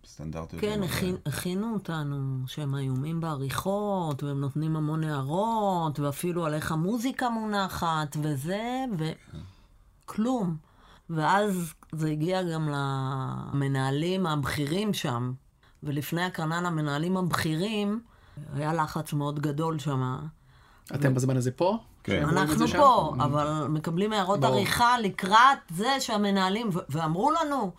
סטנדרטיות. 0.06 0.60
כן. 0.62 0.82
הכין, 0.82 1.16
הכינו 1.26 1.74
אותנו 1.74 2.38
שהם 2.46 2.76
איומים 2.76 3.20
בעריכות, 3.20 4.22
והם 4.22 4.40
נותנים 4.40 4.76
המון 4.76 5.04
הערות, 5.04 6.00
ואפילו 6.00 6.46
על 6.46 6.54
איך 6.54 6.72
המוזיקה 6.72 7.28
מונחת, 7.28 8.16
וזה, 8.22 8.84
וכלום. 10.06 10.56
ואז 11.10 11.74
זה 11.92 12.08
הגיע 12.08 12.42
גם 12.42 12.68
למנהלים 12.68 14.26
הבכירים 14.26 14.94
שם, 14.94 15.32
ולפני 15.82 16.22
הקרנה 16.22 16.60
למנהלים 16.60 17.16
הבכירים, 17.16 18.00
היה 18.54 18.74
לחץ 18.74 19.12
מאוד 19.12 19.40
גדול 19.40 19.78
שם. 19.78 20.18
אתם 20.94 21.14
בזמן 21.14 21.36
הזה 21.36 21.50
פה? 21.50 21.78
כן. 22.04 22.24
אנחנו? 22.28 22.68
פה, 22.68 23.14
אבל 23.18 23.66
מקבלים 23.68 24.12
הערות. 24.12 24.44
עריכה 24.44 24.98
לקראת 24.98 25.58
זה 25.70 25.96
שהמנהלים, 26.00 26.68
ו- 26.72 26.78
ואמרו 26.88 27.30
לנו, 27.30 27.72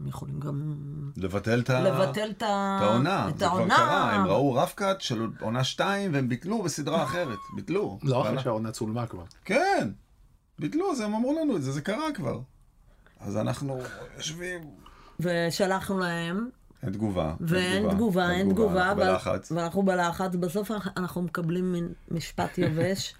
הם 0.00 0.06
יכולים 0.06 0.40
גם 0.40 0.74
לבטל 1.16 1.60
את 1.60 1.70
ה... 1.70 1.80
לבטל 1.80 2.30
את 2.30 2.42
העונה, 2.42 3.26
זה 3.28 3.46
כבר 3.46 3.46
העונה. 3.46 3.76
קרה, 3.76 4.12
הם 4.12 4.26
ראו 4.26 4.58
קאט 4.74 5.00
של 5.00 5.26
עונה 5.40 5.64
2 5.64 6.14
והם 6.14 6.28
ביטלו 6.28 6.62
בסדרה 6.62 7.04
אחרת, 7.04 7.38
ביטלו. 7.56 7.98
לא 8.02 8.22
אחרי 8.22 8.42
שהעונה 8.42 8.70
צולמה 8.70 9.06
כבר. 9.06 9.24
כן, 9.44 9.90
ביטלו, 10.58 10.92
אז 10.92 11.00
הם 11.00 11.14
אמרו 11.14 11.32
לנו 11.40 11.56
את 11.56 11.62
זה, 11.62 11.72
זה 11.72 11.80
קרה 11.80 12.12
כבר. 12.14 12.40
אז 13.20 13.36
אנחנו 13.36 13.78
יושבים, 14.16 14.60
ושלחנו 15.20 15.98
להם, 15.98 16.48
אין 16.82 16.92
תגובה. 16.92 17.34
ואין 17.40 17.90
תגובה, 17.90 18.30
אין 18.30 18.50
תגובה, 18.50 18.88
אנחנו 18.88 19.02
בלחץ. 19.02 19.52
ואנחנו 19.52 19.82
בלחץ, 19.82 20.34
בסוף 20.34 20.70
אנחנו 20.96 21.22
מקבלים 21.22 21.72
מין 21.72 21.88
משפט 22.10 22.58
יבש, 22.58 23.14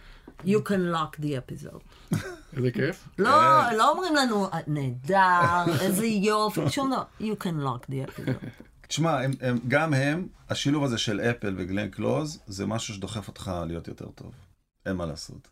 you 0.44 0.58
can 0.68 0.94
lock 0.94 1.20
the 1.20 1.26
episode. 1.26 2.14
איזה 2.56 2.70
כיף. 2.70 3.08
לא, 3.18 3.30
כן. 3.70 3.76
לא 3.76 3.92
אומרים 3.92 4.16
לנו, 4.16 4.48
נהדר, 4.66 5.80
איזה 5.80 6.06
יופי, 6.06 6.60
שום 6.70 6.90
דבר, 6.90 7.04
you 7.20 7.44
can 7.44 7.64
lock 7.64 7.90
the 7.90 8.08
episode. 8.10 8.46
תשמע, 8.88 9.20
הם, 9.20 9.30
הם, 9.40 9.58
גם 9.68 9.94
הם, 9.94 10.28
השילוב 10.48 10.84
הזה 10.84 10.98
של 10.98 11.20
אפל 11.20 11.54
וגלן 11.58 11.88
קלוז, 11.88 12.38
זה 12.46 12.66
משהו 12.66 12.94
שדוחף 12.94 13.28
אותך 13.28 13.52
להיות 13.66 13.88
יותר 13.88 14.10
טוב. 14.10 14.32
אין 14.86 14.96
מה 14.96 15.06
לעשות. 15.06 15.48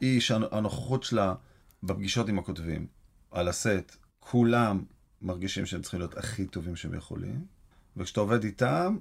היא 0.00 0.20
שהנוכחות 0.20 1.02
שלה 1.02 1.34
בפגישות 1.82 2.28
עם 2.28 2.38
הכותבים, 2.38 2.86
על 3.30 3.48
הסט, 3.48 3.96
כולם 4.20 4.82
מרגישים 5.22 5.66
שהם 5.66 5.82
צריכים 5.82 6.00
להיות 6.00 6.16
הכי 6.16 6.46
טובים 6.46 6.76
שהם 6.76 6.94
יכולים, 6.94 7.44
וכשאתה 7.96 8.20
עובד 8.20 8.44
איתם, 8.44 8.96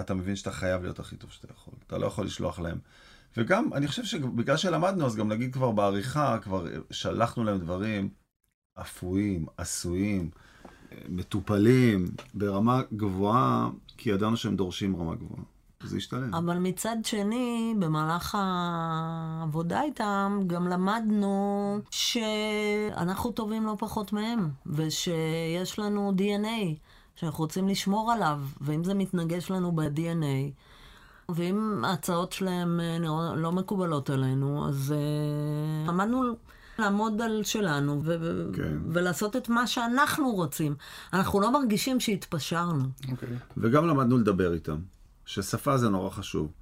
אתה 0.00 0.14
מבין 0.14 0.36
שאתה 0.36 0.50
חייב 0.52 0.82
להיות 0.82 0.98
הכי 0.98 1.16
טוב 1.16 1.30
שאתה 1.30 1.48
יכול. 1.52 1.74
אתה 1.86 1.98
לא 1.98 2.06
יכול 2.06 2.24
לשלוח 2.26 2.60
להם. 2.60 2.78
וגם, 3.36 3.72
אני 3.74 3.88
חושב 3.88 4.04
שבגלל 4.04 4.56
שלמדנו, 4.56 5.06
אז 5.06 5.16
גם 5.16 5.28
נגיד 5.28 5.52
כבר 5.52 5.70
בעריכה, 5.70 6.38
כבר 6.42 6.66
שלחנו 6.90 7.44
להם 7.44 7.58
דברים 7.58 8.08
אפויים, 8.74 9.46
עשויים, 9.56 10.30
מטופלים 11.08 12.04
ברמה 12.34 12.82
גבוהה, 12.92 13.70
כי 13.96 14.10
ידענו 14.10 14.36
שהם 14.36 14.56
דורשים 14.56 14.96
רמה 14.96 15.14
גבוהה. 15.14 15.42
זה 15.82 15.96
השתלם. 15.96 16.34
אבל 16.34 16.58
מצד 16.58 16.96
שני, 17.04 17.74
במהלך 17.78 18.36
העבודה 18.38 19.82
איתם, 19.82 20.40
גם 20.46 20.68
למדנו 20.68 21.78
שאנחנו 21.90 23.30
טובים 23.32 23.66
לא 23.66 23.76
פחות 23.78 24.12
מהם, 24.12 24.48
ושיש 24.66 25.78
לנו 25.78 26.12
DNA 26.18 26.74
שאנחנו 27.16 27.38
רוצים 27.44 27.68
לשמור 27.68 28.12
עליו, 28.12 28.40
ואם 28.60 28.84
זה 28.84 28.94
מתנגש 28.94 29.50
לנו 29.50 29.72
ב-DNA, 29.72 30.50
ואם 31.28 31.84
ההצעות 31.84 32.32
שלהם 32.32 32.80
אה, 32.80 32.98
נרא- 32.98 33.34
לא 33.36 33.52
מקובלות 33.52 34.10
עלינו, 34.10 34.68
אז 34.68 34.94
אה, 34.96 35.92
למדנו 35.92 36.22
לעמוד 36.78 37.20
על 37.20 37.40
שלנו 37.44 38.00
ו- 38.04 38.50
כן. 38.56 38.78
ולעשות 38.88 39.36
את 39.36 39.48
מה 39.48 39.66
שאנחנו 39.66 40.30
רוצים. 40.30 40.74
אנחנו 41.12 41.40
לא 41.40 41.52
מרגישים 41.52 42.00
שהתפשרנו. 42.00 42.84
אוקיי. 43.10 43.28
וגם 43.56 43.86
למדנו 43.86 44.18
לדבר 44.18 44.52
איתם, 44.54 44.76
ששפה 45.30 45.78
זה 45.78 45.88
נורא 45.88 46.10
חשוב. 46.10 46.52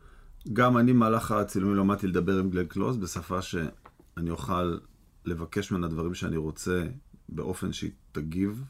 גם 0.53 0.79
אני 0.79 0.93
במהלך 0.93 1.33
הצילומים 1.33 1.77
למדתי 1.77 2.07
לדבר 2.07 2.39
עם 2.39 2.51
גלן 2.51 2.67
קלוז 2.67 2.97
בשפה 2.97 3.43
שאני 3.43 4.31
אוכל 4.31 4.79
לבקש 5.25 5.73
ממנה 5.73 5.89
דברים 5.89 6.15
שאני 6.15 6.37
רוצה 6.37 6.85
באופן 7.29 7.73
שהיא 7.73 7.91
תגיב 8.13 8.65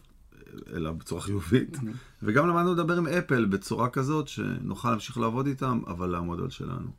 אליו 0.75 0.95
בצורה 0.95 1.21
חיובית. 1.21 1.77
וגם 2.23 2.49
למדנו 2.49 2.75
לדבר 2.75 2.97
עם 2.97 3.07
אפל 3.07 3.45
בצורה 3.45 3.91
כזאת 3.91 4.29
שנוכל 4.29 4.91
להמשיך 4.91 5.19
לעבוד 5.19 5.47
איתם, 5.47 5.81
אבל 5.87 6.11
לעמוד 6.11 6.41
על 6.41 6.51
שלנו. 6.51 6.91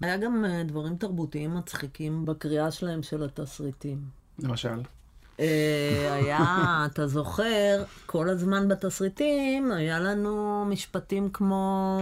היה 0.00 0.16
גם 0.16 0.44
אה, 0.44 0.64
דברים 0.64 0.96
תרבותיים 0.96 1.54
מצחיקים 1.54 2.24
בקריאה 2.24 2.70
שלהם 2.70 3.02
של 3.02 3.22
התסריטים. 3.22 3.98
למשל. 4.38 4.80
אה, 5.40 6.14
היה, 6.14 6.46
אתה 6.92 7.06
זוכר, 7.06 7.84
כל 8.06 8.28
הזמן 8.28 8.68
בתסריטים 8.68 9.72
היה 9.72 10.00
לנו 10.00 10.64
משפטים 10.68 11.28
כמו 11.32 11.98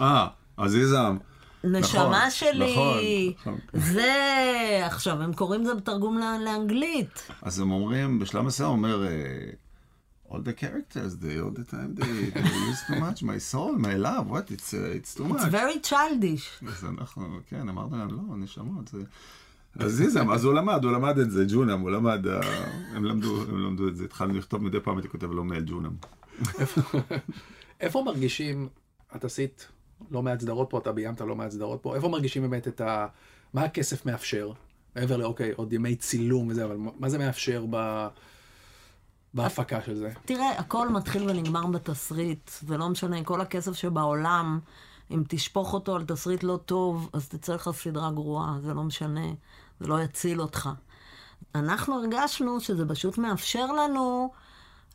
אה, 0.00 0.26
עזיזם. 0.56 1.16
נשמה 1.64 2.30
שלי, 2.30 2.72
נכון, 3.42 3.54
נכון. 3.72 3.80
זה, 3.92 4.12
עכשיו 4.86 5.22
הם 5.22 5.32
קוראים 5.32 5.62
לזה 5.62 5.74
בתרגום 5.74 6.18
ל- 6.18 6.44
לאנגלית. 6.44 7.28
אז 7.42 7.60
הם 7.60 7.70
אומרים, 7.70 8.18
בשלב 8.18 8.42
מסוים 8.42 8.68
אומר, 8.70 9.06
אה, 9.06 9.10
all 10.30 10.38
the 10.38 10.60
characters, 10.60 11.22
they 11.22 11.40
all 11.40 11.58
the 11.58 11.70
time, 11.72 12.00
they, 12.00 12.04
they 12.38 12.40
use 12.40 12.86
too 12.88 13.00
much, 13.00 13.22
my 13.22 13.38
soul, 13.52 13.72
my 13.78 13.96
love, 13.96 14.30
what, 14.30 14.50
it's, 14.50 14.74
uh, 14.74 14.98
it's 15.00 15.14
too 15.14 15.24
It's 15.24 15.32
much. 15.44 15.50
very 15.52 15.88
childish. 15.90 16.68
אז 16.68 16.84
אנחנו, 16.98 17.38
כן, 17.48 17.68
אמרנו 17.68 17.96
להם, 17.98 18.08
לא, 18.10 18.36
נשמות, 18.36 18.88
זה... 18.88 18.98
אז 19.78 19.92
זיזם, 19.92 20.30
אז 20.30 20.44
הוא 20.44 20.54
למד, 20.54 20.84
הוא 20.84 20.92
למד 20.92 21.18
את 21.18 21.30
זה, 21.30 21.44
ג'ונם, 21.48 21.80
הוא 21.80 21.90
למד, 21.90 22.26
אה, 22.26 22.40
הם 22.92 23.04
למדו, 23.04 23.42
הם 23.42 23.58
למדו 23.58 23.88
את 23.88 23.96
זה, 23.96 24.04
התחלנו 24.04 24.34
לכתוב 24.34 24.62
מדי 24.62 24.80
פעם, 24.80 24.96
הייתי 24.96 25.08
כותב 25.08 25.30
לו 25.30 25.44
מייל 25.44 25.64
ג'ונם. 25.66 25.92
איפה 27.80 28.02
מרגישים, 28.02 28.68
את 29.16 29.24
עשית 29.24 29.68
לא 30.10 30.22
מעט 30.22 30.40
סדרות 30.40 30.70
פה, 30.70 30.78
אתה 30.78 30.92
ביימת 30.92 31.20
לא 31.20 31.36
מעט 31.36 31.50
סדרות 31.50 31.82
פה, 31.82 31.96
איפה 31.96 32.08
מרגישים 32.08 32.42
באמת 32.42 32.68
את 32.68 32.80
ה... 32.80 33.06
מה 33.54 33.62
הכסף 33.62 34.06
מאפשר? 34.06 34.52
מעבר 34.96 35.16
לאוקיי, 35.16 35.52
עוד 35.56 35.72
ימי 35.72 35.96
צילום 35.96 36.48
וזה, 36.48 36.64
אבל 36.64 36.76
מה 36.98 37.08
זה 37.08 37.18
מאפשר 37.18 37.64
ב... 37.70 38.06
בהפקה 39.34 39.82
של 39.82 39.94
זה? 39.94 40.10
תראה, 40.24 40.58
הכל 40.58 40.88
מתחיל 40.88 41.30
ונגמר 41.30 41.66
בתסריט, 41.66 42.50
זה 42.60 42.76
לא 42.76 42.88
משנה, 42.88 43.24
כל 43.24 43.40
הכסף 43.40 43.72
שבעולם, 43.72 44.60
אם 45.10 45.22
תשפוך 45.28 45.74
אותו 45.74 45.96
על 45.96 46.04
תסריט 46.04 46.42
לא 46.42 46.60
טוב, 46.64 47.10
אז 47.12 47.28
תצא 47.28 47.54
לך 47.54 47.70
סדרה 47.74 48.10
גרועה, 48.10 48.58
זה 48.62 48.74
לא 48.74 48.82
משנה, 48.82 49.26
זה 49.80 49.86
לא 49.86 50.02
יציל 50.02 50.40
אותך. 50.40 50.70
אנחנו 51.54 51.94
הרגשנו 51.94 52.60
שזה 52.60 52.88
פשוט 52.88 53.18
מאפשר 53.18 53.66
לנו 53.72 54.32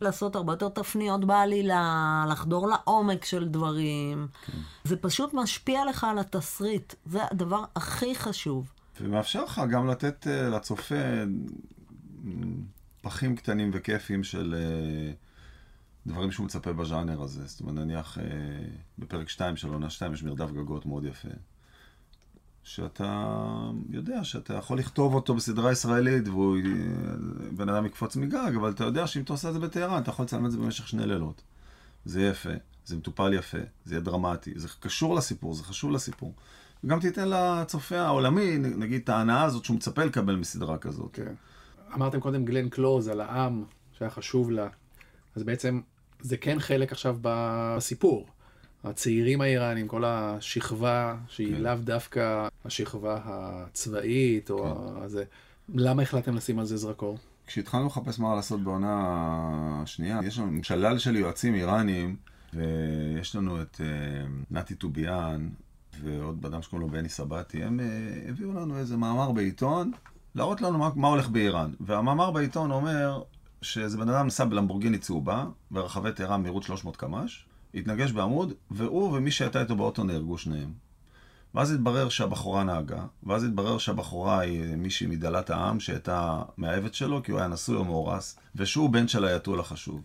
לעשות 0.01 0.35
הרבה 0.35 0.53
יותר 0.53 0.69
תפניות 0.69 1.25
בעלילה, 1.25 2.25
לחדור 2.29 2.67
לעומק 2.67 3.25
של 3.25 3.47
דברים. 3.47 4.27
זה 4.83 4.97
פשוט 4.97 5.33
משפיע 5.33 5.85
לך 5.85 6.03
על 6.03 6.19
התסריט, 6.19 6.93
זה 7.05 7.19
הדבר 7.31 7.63
הכי 7.75 8.15
חשוב. 8.15 8.71
ומאפשר 9.01 9.43
לך 9.43 9.61
גם 9.71 9.87
לתת 9.87 10.27
אה, 10.27 10.49
לצופה 10.49 10.95
אה, 10.95 11.23
פחים 13.01 13.35
קטנים 13.35 13.69
וכיפים 13.73 14.23
של 14.23 14.55
אה, 14.57 15.13
דברים 16.07 16.31
שהוא 16.31 16.45
מצפה 16.45 16.73
בז'אנר 16.73 17.21
הזה. 17.21 17.45
זאת 17.45 17.59
אומרת, 17.59 17.75
נניח 17.75 18.17
אה, 18.17 18.23
בפרק 18.97 19.29
2 19.29 19.55
של 19.55 19.67
עונה 19.67 19.89
2 19.89 20.13
יש 20.13 20.23
מרדף 20.23 20.51
גגות 20.51 20.85
מאוד 20.85 21.05
יפה. 21.05 21.29
שאתה 22.63 23.41
יודע 23.89 24.23
שאתה 24.23 24.53
יכול 24.53 24.79
לכתוב 24.79 25.13
אותו 25.13 25.35
בסדרה 25.35 25.71
ישראלית 25.71 26.27
והוא 26.27 26.57
בן 27.51 27.69
אדם 27.69 27.85
יקפוץ 27.85 28.15
מגג, 28.15 28.51
אבל 28.55 28.69
אתה 28.71 28.83
יודע 28.83 29.07
שאם 29.07 29.21
אתה 29.21 29.33
עושה 29.33 29.49
את 29.49 29.53
זה 29.53 29.59
בטהרן, 29.59 30.01
אתה 30.01 30.09
יכול 30.09 30.25
לצלם 30.25 30.45
את 30.45 30.51
זה 30.51 30.57
במשך 30.57 30.87
שני 30.87 31.07
לילות. 31.07 31.41
זה 32.05 32.21
יפה, 32.21 32.49
זה 32.85 32.97
מטופל 32.97 33.33
יפה, 33.33 33.57
זה 33.85 33.95
יהיה 33.95 34.01
דרמטי, 34.01 34.53
זה 34.55 34.67
קשור 34.79 35.15
לסיפור, 35.15 35.53
זה 35.53 35.63
חשוב 35.63 35.91
לסיפור. 35.91 36.33
וגם 36.83 36.99
תיתן 36.99 37.29
לצופה 37.29 37.99
העולמי, 37.99 38.57
נגיד, 38.57 39.01
את 39.03 39.09
ההנאה 39.09 39.43
הזאת 39.43 39.65
שהוא 39.65 39.75
מצפה 39.75 40.03
לקבל 40.03 40.35
מסדרה 40.35 40.77
כזאת. 40.77 41.09
כן. 41.13 41.33
אמרתם 41.95 42.19
קודם 42.19 42.45
גלן 42.45 42.69
קלוז 42.69 43.07
על 43.07 43.21
העם 43.21 43.63
שהיה 43.97 44.11
חשוב 44.11 44.51
לה, 44.51 44.67
אז 45.35 45.43
בעצם 45.43 45.81
זה 46.21 46.37
כן 46.37 46.59
חלק 46.59 46.91
עכשיו 46.91 47.17
בסיפור. 47.21 48.27
הצעירים 48.83 49.41
האיראנים, 49.41 49.87
כל 49.87 50.03
השכבה 50.05 51.15
שהיא 51.27 51.55
כן. 51.55 51.61
לאו 51.61 51.75
דווקא 51.75 52.47
השכבה 52.65 53.19
הצבאית 53.23 54.49
או 54.49 54.63
כן. 54.63 55.03
הזה, 55.03 55.23
למה 55.75 56.01
החלטתם 56.01 56.35
לשים 56.35 56.59
על 56.59 56.65
זה 56.65 56.77
זרקור? 56.77 57.17
כשהתחלנו 57.47 57.87
לחפש 57.87 58.19
מה 58.19 58.35
לעשות 58.35 58.63
בעונה 58.63 59.83
שנייה, 59.85 60.19
יש 60.23 60.39
לנו 60.39 60.63
שלל 60.63 60.97
של 60.97 61.15
יועצים 61.15 61.55
איראנים, 61.55 62.15
ויש 62.53 63.35
לנו 63.35 63.61
את 63.61 63.75
uh, 63.75 63.83
נתי 64.51 64.75
טוביאן 64.75 65.49
ועוד 66.03 66.45
אדם 66.45 66.61
שקוראים 66.61 66.87
לו 66.87 66.93
בני 66.93 67.09
סבתי, 67.09 67.63
הם 67.63 67.79
uh, 67.79 68.29
הביאו 68.29 68.53
לנו 68.53 68.77
איזה 68.77 68.97
מאמר 68.97 69.31
בעיתון, 69.31 69.91
להראות 70.35 70.61
לנו 70.61 70.77
מה, 70.77 70.89
מה 70.95 71.07
הולך 71.07 71.29
באיראן. 71.29 71.71
והמאמר 71.79 72.31
בעיתון 72.31 72.71
אומר 72.71 73.23
שאיזה 73.61 73.97
בן 73.97 74.09
אדם 74.09 74.27
נסע 74.27 74.45
בלמבורגיני 74.45 74.97
צהובה, 74.97 75.45
ברחבי 75.71 76.11
טהרן 76.11 76.41
מהירות 76.41 76.63
300 76.63 76.97
קמ"ש, 76.97 77.45
התנגש 77.75 78.11
בעמוד, 78.11 78.53
והוא 78.71 79.17
ומי 79.17 79.31
שהייתה 79.31 79.61
איתו 79.61 79.75
באוטו 79.75 80.03
נהרגו 80.03 80.37
שניהם. 80.37 80.73
ואז 81.55 81.71
התברר 81.71 82.09
שהבחורה 82.09 82.63
נהגה, 82.63 83.03
ואז 83.23 83.43
התברר 83.43 83.77
שהבחורה 83.77 84.39
היא 84.39 84.75
מישהי 84.75 85.07
מדלת 85.07 85.49
העם 85.49 85.79
שהייתה 85.79 86.41
מאהבת 86.57 86.93
שלו, 86.93 87.23
כי 87.23 87.31
הוא 87.31 87.39
היה 87.39 87.47
נשוי 87.47 87.75
או 87.75 87.85
מאורס, 87.85 88.39
ושהוא 88.55 88.89
בן 88.89 89.07
של 89.07 89.25
האייתול 89.25 89.59
החשוב. 89.59 90.01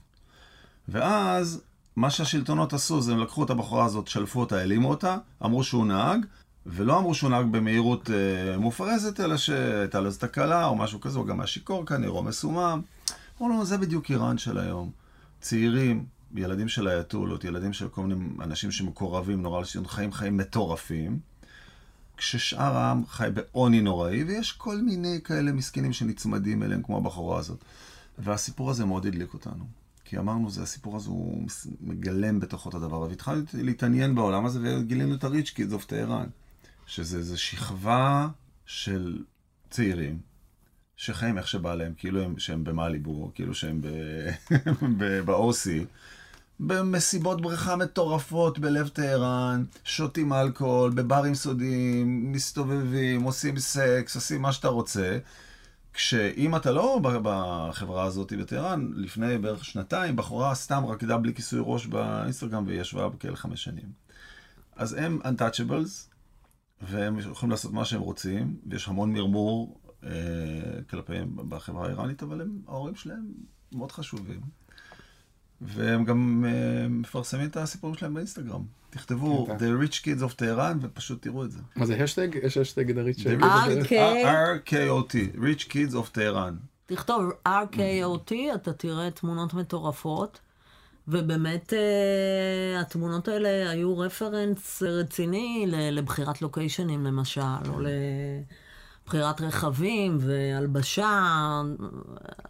ואז, 0.89 1.62
מה 1.97 2.11
שהשלטונות 2.11 2.73
עשו 2.73 3.01
זה 3.01 3.12
הם 3.12 3.19
לקחו 3.19 3.45
את 3.45 3.51
הבחורה 3.51 3.85
הזאת, 3.85 4.09
שלפו 4.09 4.41
אותה, 4.41 4.59
העלימו 4.59 4.89
אותה, 4.89 5.17
אמרו 5.45 5.64
שהוא 5.64 5.87
נהג, 5.87 6.27
ולא 6.67 6.99
אמרו 6.99 7.14
שהוא 7.14 7.31
נהג 7.31 7.47
במהירות 7.51 8.11
אה, 8.11 8.59
מופרזת, 8.59 9.21
אלא 9.21 9.37
שהייתה 9.37 10.01
לו 10.01 10.07
איזו 10.07 10.19
תקלה 10.19 10.67
או 10.67 10.77
משהו 10.77 11.01
כזה, 11.01 11.19
הוא 11.19 11.27
גם 11.27 11.41
היה 11.41 11.47
שיכור 11.47 11.87
כנראה, 11.87 12.12
או 12.12 12.23
מסומם. 12.23 12.81
אמרו 13.39 13.49
לנו, 13.49 13.64
זה 13.64 13.79
בדיוק 13.79 14.11
איראן 14.11 14.39
של 14.39 14.59
היום. 14.59 14.91
צעירים, 15.41 16.05
ילדים 16.39 16.68
של 16.68 16.87
האייתולות, 16.89 17.45
ילדים 17.45 17.72
של 17.72 17.89
כל 17.89 18.03
מיני 18.03 18.24
אנשים 18.41 18.70
שמקורבים 18.70 19.43
נורא 19.43 19.61
לשלטון, 19.61 19.89
חיים 19.89 20.12
חיים 20.12 20.37
מטורפים. 20.37 21.18
כששאר 22.16 22.76
העם 22.76 23.07
חי 23.07 23.28
בעוני 23.34 23.80
נוראי, 23.80 24.24
ויש 24.24 24.53
כל 24.53 24.76
מיני 24.76 25.18
כאלה 25.24 25.53
מסכנים 25.53 25.93
שנצמדים 25.93 26.62
אליהם, 26.62 26.82
כמו 26.82 26.97
הבחורה 26.97 27.39
הזאת. 27.39 27.64
והסיפור 28.18 28.70
הזה 28.70 28.84
מאוד 28.84 29.07
הדליק 29.07 29.34
אותנו. 29.34 29.64
כי 30.05 30.18
אמרנו, 30.18 30.51
זה 30.51 30.62
הסיפור 30.62 30.97
הזה, 30.97 31.09
הוא 31.09 31.49
מגלם 31.80 32.41
בתוכו 32.41 32.68
את 32.68 32.74
הדבר 32.74 33.03
הזה. 33.03 33.11
והתחלנו 33.11 33.43
להתעניין 33.55 34.14
בעולם 34.14 34.47
הזה, 34.47 34.78
וגילינו 34.78 35.14
את 35.14 35.24
ה 35.25 35.30
rich 35.30 35.51
kids 35.51 35.73
of 35.73 35.85
Tehran. 35.85 36.27
שזה 36.87 37.18
איזו 37.18 37.41
שכבה 37.43 38.28
של 38.66 39.22
צעירים, 39.70 40.18
שחיים 40.97 41.39
איך 41.39 41.49
שבא 41.49 41.74
להם, 41.74 41.93
כאילו 41.97 42.22
הם, 42.22 42.39
שהם 42.39 42.64
במאליבו, 42.64 43.30
כאילו 43.34 43.55
שהם 43.55 43.80
באוסי. 45.24 45.84
במסיבות 46.61 47.41
בריכה 47.41 47.77
מטורפות 47.77 48.59
בלב 48.59 48.89
טהרן, 48.89 49.65
שותים 49.85 50.33
אלכוהול, 50.33 50.91
בברים 50.91 51.35
סודיים, 51.35 52.33
מסתובבים, 52.33 53.23
עושים 53.23 53.59
סקס, 53.59 54.15
עושים 54.15 54.43
מה 54.43 54.53
שאתה 54.53 54.69
רוצה. 54.69 55.19
כשאם 55.93 56.57
אתה 56.57 56.71
לא 56.71 57.01
בחברה 57.03 58.05
הזאת 58.05 58.33
בטהרן, 58.33 58.91
לפני 58.95 59.39
בערך 59.39 59.65
שנתיים, 59.65 60.17
בחורה 60.17 60.55
סתם 60.55 60.87
רקדה 60.87 61.17
בלי 61.17 61.35
כיסוי 61.35 61.61
ראש 61.63 61.87
באינסטגרם 61.87 62.67
והיא 62.67 62.81
ישבה 62.81 63.09
בכלא 63.09 63.37
חמש 63.37 63.65
שנים. 63.65 63.93
אז 64.77 64.93
הם 64.93 65.19
untouchables, 65.23 66.15
והם 66.83 67.19
יכולים 67.19 67.51
לעשות 67.51 67.73
מה 67.73 67.85
שהם 67.85 68.01
רוצים, 68.01 68.57
ויש 68.67 68.89
המון 68.89 69.13
מרמור 69.13 69.81
אה, 70.05 70.11
כלפיהם 70.91 71.37
בחברה 71.49 71.87
האיראנית, 71.87 72.23
אבל 72.23 72.41
הם, 72.41 72.61
ההורים 72.69 72.95
שלהם 72.95 73.27
מאוד 73.73 73.93
חשובים. 73.93 74.41
והם 75.61 76.05
גם 76.05 76.45
uh, 76.45 76.89
מפרסמים 76.89 77.47
את 77.49 77.57
הסיפורים 77.57 77.97
שלהם 77.97 78.15
באינסטגרם. 78.15 78.63
תכתבו 78.91 79.47
כן, 79.47 79.57
The 79.57 79.85
Rich 79.85 79.95
Kids 79.95 80.23
of 80.23 80.41
Tehran 80.41 80.77
ופשוט 80.81 81.23
תראו 81.23 81.45
את 81.45 81.51
זה. 81.51 81.59
מה 81.77 81.87
זה 81.87 82.03
השטג? 82.05 82.29
יש 82.43 82.57
השטג 82.57 82.91
The 82.91 83.17
Rich 83.17 83.27
RKOT, 84.25 85.37
Rich 85.37 85.69
Kids 85.71 85.93
of 85.93 86.17
Tehran. 86.17 86.55
תכתוב 86.87 87.31
RKOT, 87.49 88.33
אתה 88.55 88.73
תראה 88.73 89.11
תמונות 89.11 89.55
מטורפות. 89.55 90.41
ובאמת 91.09 91.73
uh, 91.73 92.81
התמונות 92.81 93.29
האלה 93.29 93.71
היו 93.71 93.99
רפרנס 93.99 94.83
רציני 94.83 95.65
לבחירת 95.69 96.43
לוקיישנים 96.43 97.05
למשל, 97.05 97.41
או 97.69 97.81
ל... 97.81 97.87
בחירת 99.07 99.41
רכבים 99.41 100.19
והלבשה, 100.21 101.63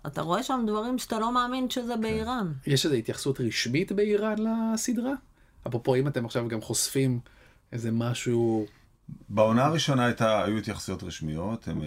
אתה 0.07 0.23
רואה 0.23 0.43
שם 0.43 0.65
דברים 0.67 0.99
שאתה 0.99 1.19
לא 1.19 1.33
מאמין 1.33 1.71
שזה 1.71 1.95
כן. 1.95 2.01
באיראן. 2.01 2.53
יש 2.67 2.87
איזו 2.87 2.95
התייחסות 2.95 3.41
רשמית 3.41 3.93
באיראן 3.93 4.37
לסדרה? 4.39 5.13
אפרופו, 5.67 5.95
אם 5.95 6.09
אתם 6.09 6.25
עכשיו 6.25 6.49
גם 6.49 6.61
חושפים 6.61 7.21
איזה 7.73 7.91
משהו... 7.93 8.67
בעונה 9.29 9.65
הראשונה 9.65 10.05
הייתה, 10.05 10.45
היו 10.45 10.59
התייחסויות 10.59 11.03
רשמיות, 11.03 11.69
הם 11.69 11.83
אה, 11.83 11.87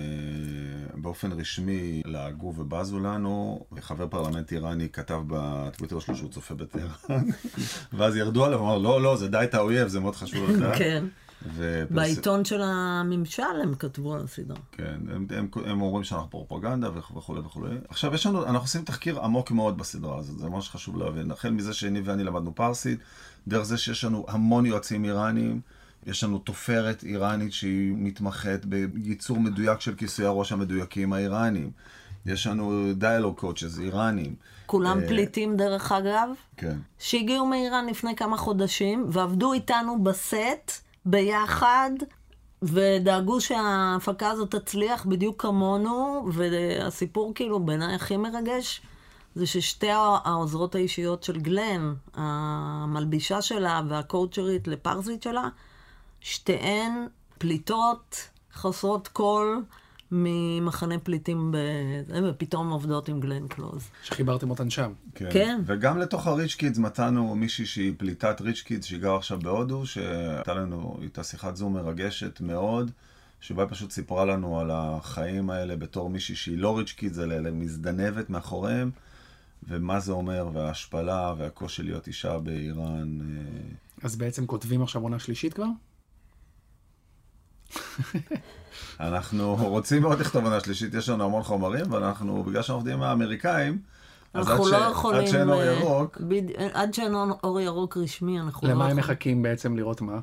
באופן 0.94 1.32
רשמי 1.32 2.02
לעגו 2.06 2.54
ובזו 2.58 3.00
לנו, 3.00 3.66
וחבר 3.72 4.08
פרלמנט 4.08 4.52
איראני 4.52 4.90
כתב 4.90 5.22
בטוויטר 5.28 6.00
שלו 6.00 6.16
שהוא 6.16 6.30
צופה 6.30 6.56
בטהרן, 6.56 7.26
ואז 7.94 8.16
ירדו 8.16 8.46
עליו, 8.46 8.60
אמר, 8.60 8.78
לא, 8.78 9.02
לא, 9.02 9.16
זה 9.16 9.28
דע 9.28 9.40
את 9.44 9.54
האויב, 9.54 9.88
זה 9.88 10.00
מאוד 10.00 10.16
חשוב 10.16 10.50
לדעת. 10.50 10.78
כן. 10.80 11.06
ופרס... 11.46 11.88
בעיתון 11.90 12.46
של 12.46 12.62
הממשל 12.62 13.44
הם 13.64 13.76
כתבו 13.76 14.16
על 14.16 14.24
הסדרה. 14.24 14.58
כן, 14.72 15.00
הם, 15.12 15.28
הם, 15.30 15.48
הם 15.66 15.82
אומרים 15.82 16.04
שאנחנו 16.04 16.30
פרופגנדה 16.30 16.90
וכולי 16.96 17.40
וכולי. 17.40 17.76
עכשיו, 17.90 18.16
יש 18.16 18.26
לנו, 18.26 18.44
אנחנו 18.46 18.60
עושים 18.60 18.84
תחקיר 18.84 19.20
עמוק 19.20 19.52
מאוד 19.52 19.78
בסדרה 19.78 20.18
הזאת, 20.18 20.40
זה 20.40 20.50
ממש 20.50 20.70
חשוב 20.70 20.98
להבין. 20.98 21.32
החל 21.32 21.50
מזה 21.50 21.74
שדני 21.74 22.02
ואני 22.02 22.24
למדנו 22.24 22.56
פרסית, 22.56 23.00
דרך 23.48 23.64
זה 23.64 23.78
שיש 23.78 24.04
לנו 24.04 24.26
המון 24.28 24.66
יועצים 24.66 25.06
איראנים. 25.06 25.62
יש 26.06 26.24
לנו 26.24 26.40
תופרת 26.40 27.04
איראנית 27.04 27.54
שהיא 27.54 27.94
מתמחת 27.98 28.66
בייצור 28.66 29.40
מדויק 29.40 29.82
של 29.82 29.96
כיסוי 29.96 30.26
הראש 30.26 30.52
המדויקים 30.52 31.14
האיראנים. 31.14 31.72
יש 32.26 32.48
לנו 32.48 32.94
dialogue 32.94 33.36
coaches 33.36 33.80
איראנים. 33.80 34.36
כולם 34.66 35.00
uh, 35.00 35.08
פליטים 35.08 35.58
דרך 35.58 35.92
אגב. 35.92 36.30
כן. 36.58 36.78
שהגיעו 37.00 37.46
מאיראן 37.46 37.86
לפני 37.86 38.16
כמה 38.16 38.38
חודשים 38.38 39.06
ועבדו 39.10 39.54
איתנו 39.54 40.04
בסט 40.04 40.89
ביחד, 41.06 41.92
ודאגו 42.62 43.42
שההפקה 43.42 44.30
הזאת 44.30 44.56
תצליח 44.56 45.06
בדיוק 45.06 45.42
כמונו, 45.42 46.28
והסיפור 46.34 47.32
כאילו 47.36 47.60
בעיניי 47.60 47.96
הכי 47.96 48.18
מרגש, 48.18 48.82
זה 49.36 49.48
ששתי 49.48 49.90
העוזרות 49.92 50.76
האישיות 50.76 51.24
של 51.24 51.40
גלן, 51.40 51.94
המלבישה 52.14 53.42
שלה 53.42 53.82
והקואוצ'רית 53.90 54.68
לפרסית 54.68 55.24
שלה, 55.24 55.50
שתיהן 56.22 57.08
פליטות 57.38 58.30
חסרות 58.54 59.08
קול. 59.08 59.64
ממחנה 60.12 61.00
פליטים 61.00 61.52
בזה, 61.54 62.30
ופתאום 62.30 62.70
עובדות 62.70 63.10
עם 63.10 63.20
גלן 63.20 63.48
קלוז. 63.48 63.90
שחיברתם 64.04 64.50
אותן 64.50 64.70
שם. 64.70 64.92
כן. 65.16 65.30
כן. 65.32 65.62
וגם 65.66 66.00
לתוך 66.00 66.28
הריץ' 66.28 66.56
קידס 66.56 66.78
מצאנו 66.78 67.36
מישהי 67.36 67.66
שהיא 67.66 67.94
פליטת 67.98 68.42
ריץ' 68.42 68.62
קידס, 68.62 68.86
שהיא 68.86 69.00
גרה 69.00 69.18
עכשיו 69.18 69.40
בהודו, 69.40 69.86
שהייתה 69.86 70.54
לנו 70.54 70.98
איתה 71.02 71.24
שיחת 71.24 71.56
זום 71.56 71.74
מרגשת 71.74 72.42
מאוד, 72.42 72.92
שבה 73.42 73.64
היא 73.64 73.70
פשוט 73.70 73.92
סיפרה 73.92 74.26
לנו 74.26 74.60
על 74.60 74.72
החיים 74.74 75.50
האלה 75.50 75.76
בתור 75.76 76.10
מישהי 76.10 76.36
שהיא 76.36 76.58
לא 76.58 76.78
ריץ' 76.78 76.92
קידס, 76.92 77.20
אלא 77.20 77.52
מזדנבת 77.52 78.30
מאחוריהם, 78.30 78.92
ומה 79.68 80.00
זה 80.00 80.12
אומר, 80.12 80.50
וההשפלה 80.54 81.34
והקושי 81.38 81.84
להיות 81.84 82.08
אישה 82.08 82.40
באיראן. 82.40 83.20
אה. 83.22 83.36
אז 84.04 84.16
בעצם 84.16 84.46
כותבים 84.46 84.82
עכשיו 84.82 85.02
עונה 85.02 85.20
שלישית 85.20 85.54
כבר? 85.54 85.68
אנחנו 89.00 89.56
רוצים 89.56 90.02
מאוד 90.02 90.20
לכתוב 90.20 90.44
עונה 90.44 90.60
שלישית, 90.60 90.94
יש 90.94 91.10
לנו 91.10 91.24
המון 91.24 91.44
חומרים, 91.44 91.92
ואנחנו, 91.92 92.44
בגלל 92.44 92.62
שאנחנו 92.62 92.76
עובדים 92.76 92.94
עם 92.94 93.02
האמריקאים, 93.02 93.78
אז 94.34 94.50
עד, 94.50 94.58
לא 94.58 94.66
ש... 94.70 94.92
יכולים, 94.92 95.22
עד 95.22 95.28
שאין 95.28 95.50
אור 95.50 95.62
אה, 95.62 95.66
ירוק... 95.66 96.18
בד... 96.22 96.44
עד 96.74 96.94
שאין 96.94 97.14
אור 97.44 97.60
ירוק 97.62 97.98
רשמי, 97.98 98.40
אנחנו 98.40 98.68
לא 98.68 98.74
יכולים... 98.74 98.76
למה 98.76 98.88
הם 98.88 98.98
מחכים 98.98 99.42
בעצם 99.42 99.78
לראות 99.78 100.02
מה? 100.02 100.20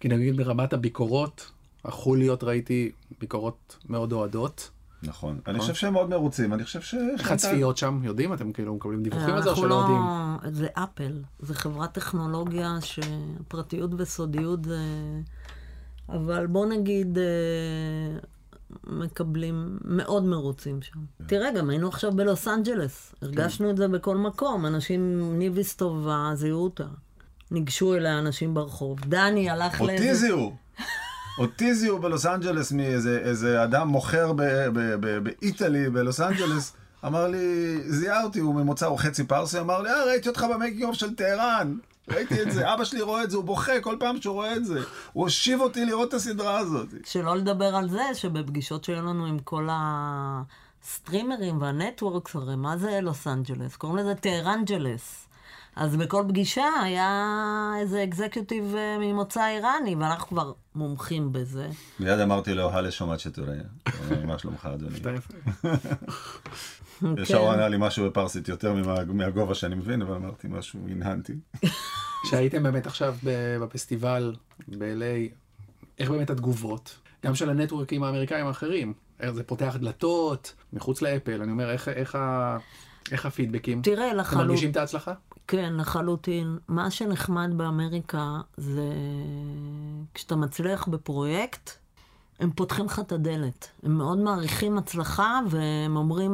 כי 0.00 0.08
נגיד 0.08 0.36
ברמת 0.36 0.72
הביקורות, 0.72 1.50
החוליות 1.84 2.44
ראיתי 2.44 2.90
ביקורות 3.20 3.76
מאוד 3.88 4.12
אוהדות. 4.12 4.70
נכון. 5.02 5.40
אני 5.46 5.58
חושב 5.58 5.74
שהם 5.74 5.92
מאוד 5.92 6.10
מרוצים, 6.10 6.52
אני 6.52 6.64
חושב 6.64 6.80
ש... 6.80 6.94
איך 6.94 7.30
הצפיות 7.30 7.76
שם, 7.76 8.00
יודעים? 8.04 8.32
אתם 8.32 8.52
כאילו 8.52 8.74
מקבלים 8.74 9.02
דיווחים 9.02 9.34
על 9.34 9.42
זה 9.42 9.50
או 9.50 9.56
שלא 9.56 9.68
לא- 9.68 9.74
יודעים? 9.74 10.54
זה 10.54 10.66
אפל, 10.74 11.22
זה 11.38 11.54
חברת 11.54 11.92
טכנולוגיה 11.92 12.78
שפרטיות 12.80 13.90
וסודיות 13.96 14.64
זה... 14.64 14.78
אבל 16.08 16.46
בוא 16.46 16.66
נגיד, 16.66 17.18
אה, 17.18 18.18
מקבלים, 18.86 19.78
מאוד 19.84 20.24
מרוצים 20.24 20.82
שם. 20.82 20.92
Yeah. 20.94 21.18
כן. 21.18 21.24
תראה, 21.26 21.50
גם 21.52 21.70
היינו 21.70 21.88
עכשיו 21.88 22.12
בלוס 22.12 22.48
אנג'לס, 22.48 23.14
הרגשנו 23.22 23.68
yeah. 23.68 23.70
את 23.70 23.76
זה 23.76 23.88
בכל 23.88 24.16
מקום, 24.16 24.66
אנשים, 24.66 25.32
ניב 25.38 25.58
הסתובבה, 25.58 26.30
זיהו 26.34 26.64
אותה. 26.64 26.86
ניגשו 27.50 27.94
אליה 27.94 28.18
אנשים 28.18 28.54
ברחוב. 28.54 29.00
דני 29.00 29.50
הלך 29.50 29.80
לאיזה... 29.80 30.04
אותי 30.04 30.14
זיהו. 30.14 30.56
אותי 31.38 31.74
זיהו 31.74 31.98
בלוס 31.98 32.26
אנג'לס 32.26 32.72
מאיזה 32.72 33.64
אדם 33.64 33.88
מוכר 33.88 34.32
ב 35.22 35.30
Eataly, 35.30 35.90
בלוס 35.90 36.20
אנג'לס. 36.20 36.72
אמר 37.04 37.28
לי, 37.28 37.78
זיהה 37.86 38.22
אותי, 38.22 38.38
הוא 38.38 38.54
ממוצא, 38.54 38.86
הוא 38.86 38.98
חצי 38.98 39.24
פרסי, 39.24 39.60
אמר 39.60 39.82
לי, 39.82 39.90
אה, 39.90 40.04
ראיתי 40.04 40.28
אותך 40.28 40.46
ב 40.54 40.58
making 40.58 40.84
of 40.84 40.94
של 40.94 41.14
טהרן. 41.14 41.76
ראיתי 42.08 42.42
את 42.42 42.52
זה, 42.52 42.74
אבא 42.74 42.84
שלי 42.84 43.02
רואה 43.02 43.24
את 43.24 43.30
זה, 43.30 43.36
הוא 43.36 43.44
בוכה 43.44 43.80
כל 43.80 43.96
פעם 44.00 44.20
שהוא 44.20 44.34
רואה 44.34 44.56
את 44.56 44.64
זה. 44.64 44.80
הוא 45.12 45.24
הושיב 45.24 45.60
אותי 45.60 45.84
לראות 45.84 46.08
את 46.08 46.14
הסדרה 46.14 46.58
הזאת. 46.58 46.88
שלא 47.06 47.36
לדבר 47.36 47.76
על 47.76 47.88
זה 47.88 48.02
שבפגישות 48.14 48.84
שהיו 48.84 49.02
לנו 49.02 49.26
עם 49.26 49.38
כל 49.38 49.68
ה 49.70 49.87
streamerים 49.87 51.60
וה 51.60 51.74
networks, 51.74 52.34
הרי 52.34 52.56
מה 52.56 52.76
זה 52.76 53.00
לוס 53.00 53.26
אנג'לס? 53.26 53.76
קוראים 53.76 53.98
לזה 53.98 54.14
טהרנג'לס. 54.14 55.26
אז 55.76 55.96
בכל 55.96 56.24
פגישה 56.28 56.64
היה 56.82 57.32
איזה 57.80 58.04
executive 58.04 58.74
אה, 58.76 58.96
ממוצא 59.00 59.46
איראני, 59.46 59.94
ואנחנו 59.94 60.26
כבר 60.26 60.52
מומחים 60.74 61.32
בזה. 61.32 61.68
מיד 62.00 62.20
אמרתי 62.20 62.54
לו, 62.54 62.70
حال 62.70 62.90
شما 62.90 63.20
چطوره. 63.20 63.56
מה 64.24 64.38
שלומך 64.38 64.68
אדוני? 64.74 64.98
ישר 67.18 67.38
הוא 67.38 67.50
ענה 67.50 67.68
לי 67.68 67.76
משהו 67.80 68.06
בפרסית 68.06 68.48
יותר 68.48 68.74
מה- 68.74 69.04
מהגובה 69.04 69.54
שאני 69.54 69.74
מבין, 69.74 70.02
אבל 70.02 70.14
אמרתי 70.14 70.48
משהו, 70.50 70.80
הנהנתי. 70.90 71.32
שהייתם 72.30 72.62
באמת 72.62 72.86
עכשיו 72.86 73.14
ב- 73.24 73.56
בפסטיבל 73.62 74.34
ב-LA, 74.68 75.34
איך 75.98 76.10
באמת 76.10 76.30
התגובות? 76.30 76.96
גם 77.26 77.34
של 77.34 77.50
הנטוורקים 77.50 78.02
האמריקאים 78.02 78.46
האחרים. 78.46 78.92
איך 79.20 79.30
זה 79.30 79.42
פותח 79.42 79.76
דלתות, 79.80 80.54
מחוץ 80.72 81.02
לאפל, 81.02 81.42
אני 81.42 81.52
אומר, 81.52 81.70
איך, 81.70 81.88
איך. 81.88 82.18
איך 83.12 83.26
הפידבקים? 83.26 83.82
תראה, 83.82 84.08
אתם 84.10 84.16
לחלוט... 84.16 84.42
מרגישים 84.46 84.70
את 84.70 84.76
ההצלחה? 84.76 85.12
כן, 85.48 85.72
לחלוטין. 85.76 86.58
מה 86.68 86.90
שנחמד 86.90 87.50
באמריקה 87.56 88.24
זה 88.56 88.82
כשאתה 90.14 90.36
מצליח 90.36 90.88
בפרויקט, 90.88 91.70
הם 92.40 92.50
פותחים 92.50 92.84
לך 92.86 92.98
את 92.98 93.12
הדלת. 93.12 93.68
הם 93.82 93.98
מאוד 93.98 94.18
מעריכים 94.18 94.78
הצלחה, 94.78 95.40
והם 95.50 95.96
אומרים, 95.96 96.32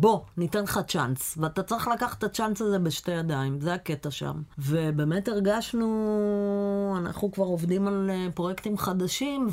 בוא, 0.00 0.20
ניתן 0.36 0.62
לך 0.62 0.80
צ'אנס. 0.88 1.38
ואתה 1.40 1.62
צריך 1.62 1.88
לקחת 1.88 2.18
את 2.18 2.24
הצ'אנס 2.24 2.62
הזה 2.62 2.78
בשתי 2.78 3.12
ידיים, 3.12 3.60
זה 3.60 3.74
הקטע 3.74 4.10
שם. 4.10 4.42
ובאמת 4.58 5.28
הרגשנו, 5.28 6.94
אנחנו 6.98 7.32
כבר 7.32 7.44
עובדים 7.44 7.88
על 7.88 8.10
אה, 8.10 8.28
פרויקטים 8.34 8.78
חדשים, 8.78 9.48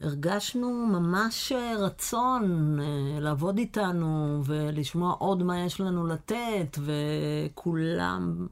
והרגשנו 0.00 0.86
ממש 0.86 1.52
אה, 1.52 1.74
רצון 1.78 2.76
אה, 2.80 3.20
לעבוד 3.20 3.58
איתנו, 3.58 4.40
ולשמוע 4.44 5.12
עוד 5.18 5.42
מה 5.42 5.60
יש 5.60 5.80
לנו 5.80 6.06
לתת, 6.06 6.78
וכולם 6.78 8.46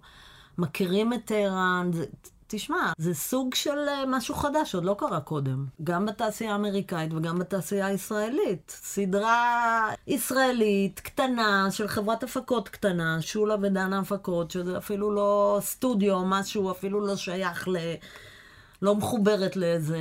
מכירים 0.59 1.12
את 1.12 1.20
טהרן. 1.24 1.90
תשמע, 2.57 2.92
זה 2.98 3.14
סוג 3.14 3.55
של 3.55 3.78
אה, 3.88 4.05
משהו 4.07 4.34
חדש, 4.34 4.74
עוד 4.74 4.84
לא 4.84 4.96
קרה 4.98 5.20
קודם. 5.20 5.66
גם 5.84 6.07
בתעשייה 6.07 6.52
האמריקאית 6.52 7.12
וגם 7.12 7.38
בתעשייה 7.38 7.86
הישראלית. 7.86 8.78
סדרה 8.84 9.88
ישראלית, 10.07 11.00
קטנה, 11.00 11.68
של 11.70 11.88
חברת 11.88 12.22
הפקות 12.22 12.68
קטנה, 12.68 13.22
שולה 13.22 13.55
ודנה 13.62 13.98
הפקות, 13.98 14.50
שזה 14.50 14.78
אפילו 14.78 15.12
לא 15.14 15.59
סטודיו, 15.61 16.24
משהו 16.24 16.70
אפילו 16.70 17.07
לא 17.07 17.16
שייך 17.16 17.68
ל... 17.68 17.76
לא 18.82 18.96
מחוברת 18.96 19.57
לאיזה 19.57 19.98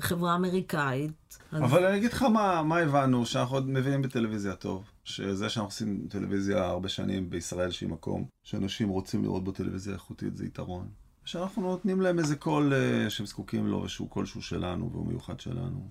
חברה 0.00 0.34
אמריקאית. 0.34 1.38
אז 1.52 1.62
אבל 1.62 1.86
אני 1.86 1.96
אגיד 1.96 2.12
לך 2.12 2.22
מה, 2.22 2.62
מה 2.62 2.78
הבנו, 2.78 3.26
שאנחנו 3.26 3.56
עוד 3.56 3.68
מבינים 3.68 4.02
בטלוויזיה 4.02 4.54
טוב. 4.54 4.84
שזה 5.04 5.48
שאנחנו 5.48 5.68
עושים 5.68 6.06
טלוויזיה 6.10 6.64
הרבה 6.64 6.88
שנים 6.88 7.30
בישראל 7.30 7.70
שהיא 7.70 7.88
מקום 7.88 8.24
שאנשים 8.42 8.88
רוצים 8.88 9.22
לראות 9.24 9.44
בו 9.44 9.52
טלוויזיה 9.52 9.94
איכותית 9.94 10.36
זה 10.36 10.46
יתרון. 10.46 10.88
שאנחנו 11.24 11.62
נותנים 11.62 12.00
להם 12.00 12.18
איזה 12.18 12.36
קול 12.36 12.72
אה, 12.74 13.10
שהם 13.10 13.26
זקוקים 13.26 13.66
לו, 13.66 13.88
שהוא 13.88 14.10
קול 14.10 14.26
שהוא 14.26 14.42
שלנו 14.42 14.90
והוא 14.92 15.06
מיוחד 15.06 15.40
שלנו. 15.40 15.88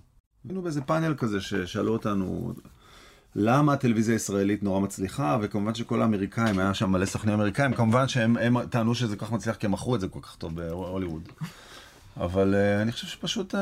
היינו 0.47 0.61
באיזה 0.61 0.81
פאנל 0.81 1.15
כזה 1.17 1.41
ששאלו 1.41 1.93
אותנו 1.93 2.53
למה 3.35 3.73
הטלוויזיה 3.73 4.15
הישראלית 4.15 4.63
נורא 4.63 4.79
מצליחה, 4.79 5.37
וכמובן 5.41 5.75
שכל 5.75 6.01
האמריקאים, 6.01 6.59
היה 6.59 6.73
שם 6.73 6.91
מלא 6.91 7.05
סוכנים 7.05 7.33
אמריקאים, 7.33 7.73
כמובן 7.73 8.07
שהם 8.07 8.37
הם 8.37 8.65
טענו 8.65 8.95
שזה 8.95 9.15
כל 9.15 9.25
כך 9.25 9.31
מצליח 9.31 9.55
כי 9.55 9.65
הם 9.65 9.71
מכרו 9.71 9.95
את 9.95 10.01
זה 10.01 10.07
כל 10.07 10.19
כך 10.21 10.35
טוב 10.35 10.55
בהוליווד. 10.55 11.29
אבל 12.17 12.53
אה, 12.53 12.81
אני 12.81 12.91
חושב 12.91 13.07
שפשוט 13.07 13.55
אה, 13.55 13.57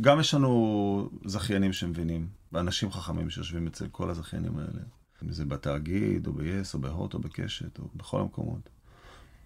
גם 0.00 0.20
יש 0.20 0.34
לנו 0.34 1.10
זכיינים 1.24 1.72
שמבינים, 1.72 2.28
ואנשים 2.52 2.92
חכמים 2.92 3.30
שיושבים 3.30 3.66
אצל 3.66 3.86
כל 3.88 4.10
הזכיינים 4.10 4.58
האלה. 4.58 4.82
אם 5.24 5.32
זה 5.32 5.44
בתאגיד, 5.44 6.26
או 6.26 6.32
ב-yes, 6.32 6.74
או 6.74 6.78
בהוט, 6.78 7.14
או 7.14 7.18
בקשת, 7.18 7.78
או 7.78 7.84
בכל 7.94 8.20
המקומות. 8.20 8.75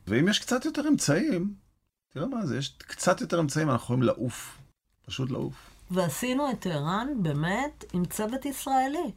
ואם 0.07 0.29
יש 0.29 0.39
קצת 0.39 0.65
יותר 0.65 0.89
אמצעים, 0.89 1.55
תראה 2.13 2.27
מה 2.27 2.47
זה, 2.47 2.57
יש 2.57 2.77
קצת 2.79 3.21
יותר 3.21 3.41
אמצעים, 3.41 3.71
אנחנו 3.71 3.85
יכולים 3.85 4.03
לעוף. 4.03 4.59
פשוט 5.07 5.31
לעוף. 5.31 5.55
ועשינו 5.91 6.51
את 6.51 6.61
טהרן 6.61 7.09
באמת 7.23 7.85
עם 7.93 8.05
צוות 8.05 8.47
ישראלי. 8.47 9.13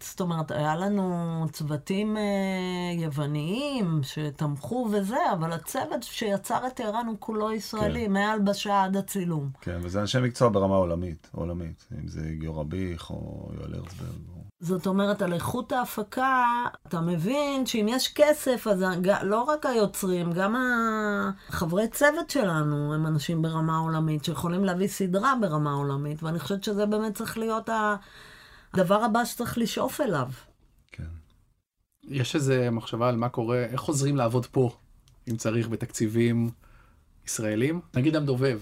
זאת 0.00 0.20
אומרת, 0.20 0.50
היה 0.50 0.76
לנו 0.76 1.46
צוותים 1.52 2.16
אה, 2.16 2.22
יווניים 3.02 4.00
שתמכו 4.02 4.88
וזה, 4.92 5.32
אבל 5.32 5.52
הצוות 5.52 6.02
שיצר 6.02 6.66
את 6.66 6.74
טהרן 6.74 7.06
הוא 7.06 7.16
כולו 7.18 7.52
ישראלי, 7.52 8.04
כן. 8.06 8.12
מהלבשה 8.12 8.84
עד 8.84 8.96
הצילום. 8.96 9.50
כן, 9.60 9.78
וזה 9.82 10.00
אנשי 10.00 10.18
מקצוע 10.20 10.48
ברמה 10.48 10.76
עולמית, 10.76 11.30
עולמית. 11.32 11.88
אם 12.00 12.08
זה 12.08 12.34
גיורא 12.38 12.64
ביך, 12.64 13.10
או 13.10 13.50
יואל 13.54 13.74
הרצברג. 13.74 14.28
או... 14.36 14.42
זאת 14.62 14.86
אומרת, 14.86 15.22
על 15.22 15.32
איכות 15.32 15.72
ההפקה, 15.72 16.44
אתה 16.88 17.00
מבין 17.00 17.66
שאם 17.66 17.86
יש 17.88 18.12
כסף, 18.14 18.66
אז 18.66 18.84
לא 19.22 19.42
רק 19.42 19.66
היוצרים, 19.66 20.32
גם 20.32 20.56
החברי 21.48 21.88
צוות 21.88 22.30
שלנו 22.30 22.94
הם 22.94 23.06
אנשים 23.06 23.42
ברמה 23.42 23.78
עולמית, 23.78 24.24
שיכולים 24.24 24.64
להביא 24.64 24.88
סדרה 24.88 25.34
ברמה 25.40 25.72
עולמית, 25.72 26.22
ואני 26.22 26.38
חושבת 26.38 26.64
שזה 26.64 26.86
באמת 26.86 27.14
צריך 27.14 27.38
להיות 27.38 27.68
הדבר 28.74 29.04
הבא 29.04 29.24
שצריך 29.24 29.58
לשאוף 29.58 30.00
אליו. 30.00 30.28
כן. 30.92 31.08
יש 32.04 32.34
איזה 32.34 32.70
מחשבה 32.70 33.08
על 33.08 33.16
מה 33.16 33.28
קורה, 33.28 33.64
איך 33.64 33.80
חוזרים 33.80 34.16
לעבוד 34.16 34.46
פה, 34.46 34.70
אם 35.30 35.36
צריך, 35.36 35.68
בתקציבים 35.68 36.50
ישראלים? 37.26 37.80
נגיד 37.94 38.16
המדובב, 38.16 38.60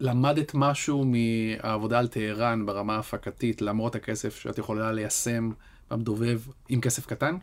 למדת 0.00 0.52
משהו 0.54 1.04
מהעבודה 1.04 1.98
על 1.98 2.08
טהרן 2.08 2.66
ברמה 2.66 2.96
ההפקתית, 2.96 3.62
למרות 3.62 3.94
הכסף 3.94 4.36
שאת 4.36 4.58
יכולה 4.58 4.92
ליישם 4.92 5.50
במדובב 5.90 6.40
עם 6.68 6.80
כסף 6.80 7.06
קטן? 7.06 7.36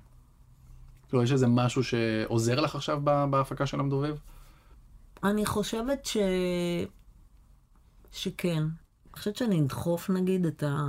כאילו, 1.10 1.24
יש 1.24 1.32
איזה 1.32 1.48
משהו 1.48 1.84
שעוזר 1.84 2.60
לך 2.60 2.76
עכשיו 2.76 3.02
בהפקה 3.30 3.66
של 3.66 3.80
המדובב? 3.80 4.16
אני 5.24 5.46
חושבת 5.46 6.06
ש... 6.06 6.18
שכן. 8.12 8.64
אני 9.16 9.20
חושבת 9.20 9.36
שאני 9.36 9.62
אדחוף 9.62 10.10
נגיד 10.10 10.46
את, 10.46 10.64
ה... 10.64 10.86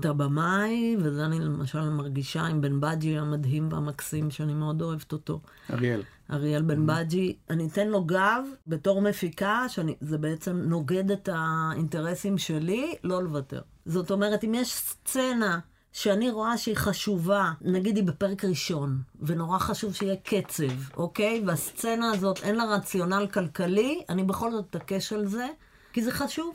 את 0.00 0.04
הבמאי, 0.04 0.96
וזה 0.98 1.24
אני 1.24 1.38
למשל 1.38 1.88
מרגישה 1.88 2.42
עם 2.42 2.60
בן 2.60 2.80
בג'י 2.80 3.18
המדהים 3.18 3.68
והמקסים, 3.72 4.30
שאני 4.30 4.54
מאוד 4.54 4.82
אוהבת 4.82 5.12
אותו. 5.12 5.40
אריאל. 5.72 6.02
אריאל 6.30 6.62
בן 6.62 6.86
בג'י, 6.86 7.36
אני 7.50 7.68
אתן 7.68 7.88
לו 7.88 8.04
גב 8.04 8.44
בתור 8.66 9.02
מפיקה, 9.02 9.64
שזה 9.68 10.18
בעצם 10.18 10.56
נוגד 10.56 11.10
את 11.10 11.28
האינטרסים 11.32 12.38
שלי, 12.38 12.94
לא 13.04 13.22
לוותר. 13.22 13.60
זאת 13.86 14.10
אומרת, 14.10 14.44
אם 14.44 14.54
יש 14.54 14.72
סצנה 14.72 15.58
שאני 15.92 16.30
רואה 16.30 16.58
שהיא 16.58 16.76
חשובה, 16.76 17.52
נגיד 17.60 17.96
היא 17.96 18.04
בפרק 18.04 18.44
ראשון, 18.44 18.98
ונורא 19.20 19.58
חשוב 19.58 19.94
שיהיה 19.94 20.16
קצב, 20.16 20.96
אוקיי? 20.96 21.42
והסצנה 21.46 22.10
הזאת 22.10 22.40
אין 22.42 22.54
לה 22.54 22.64
רציונל 22.64 23.26
כלכלי, 23.32 24.02
אני 24.08 24.24
בכל 24.24 24.52
זאת 24.52 24.64
אתעקש 24.70 25.12
על 25.12 25.26
זה, 25.26 25.46
כי 25.92 26.02
זה 26.02 26.12
חשוב. 26.12 26.54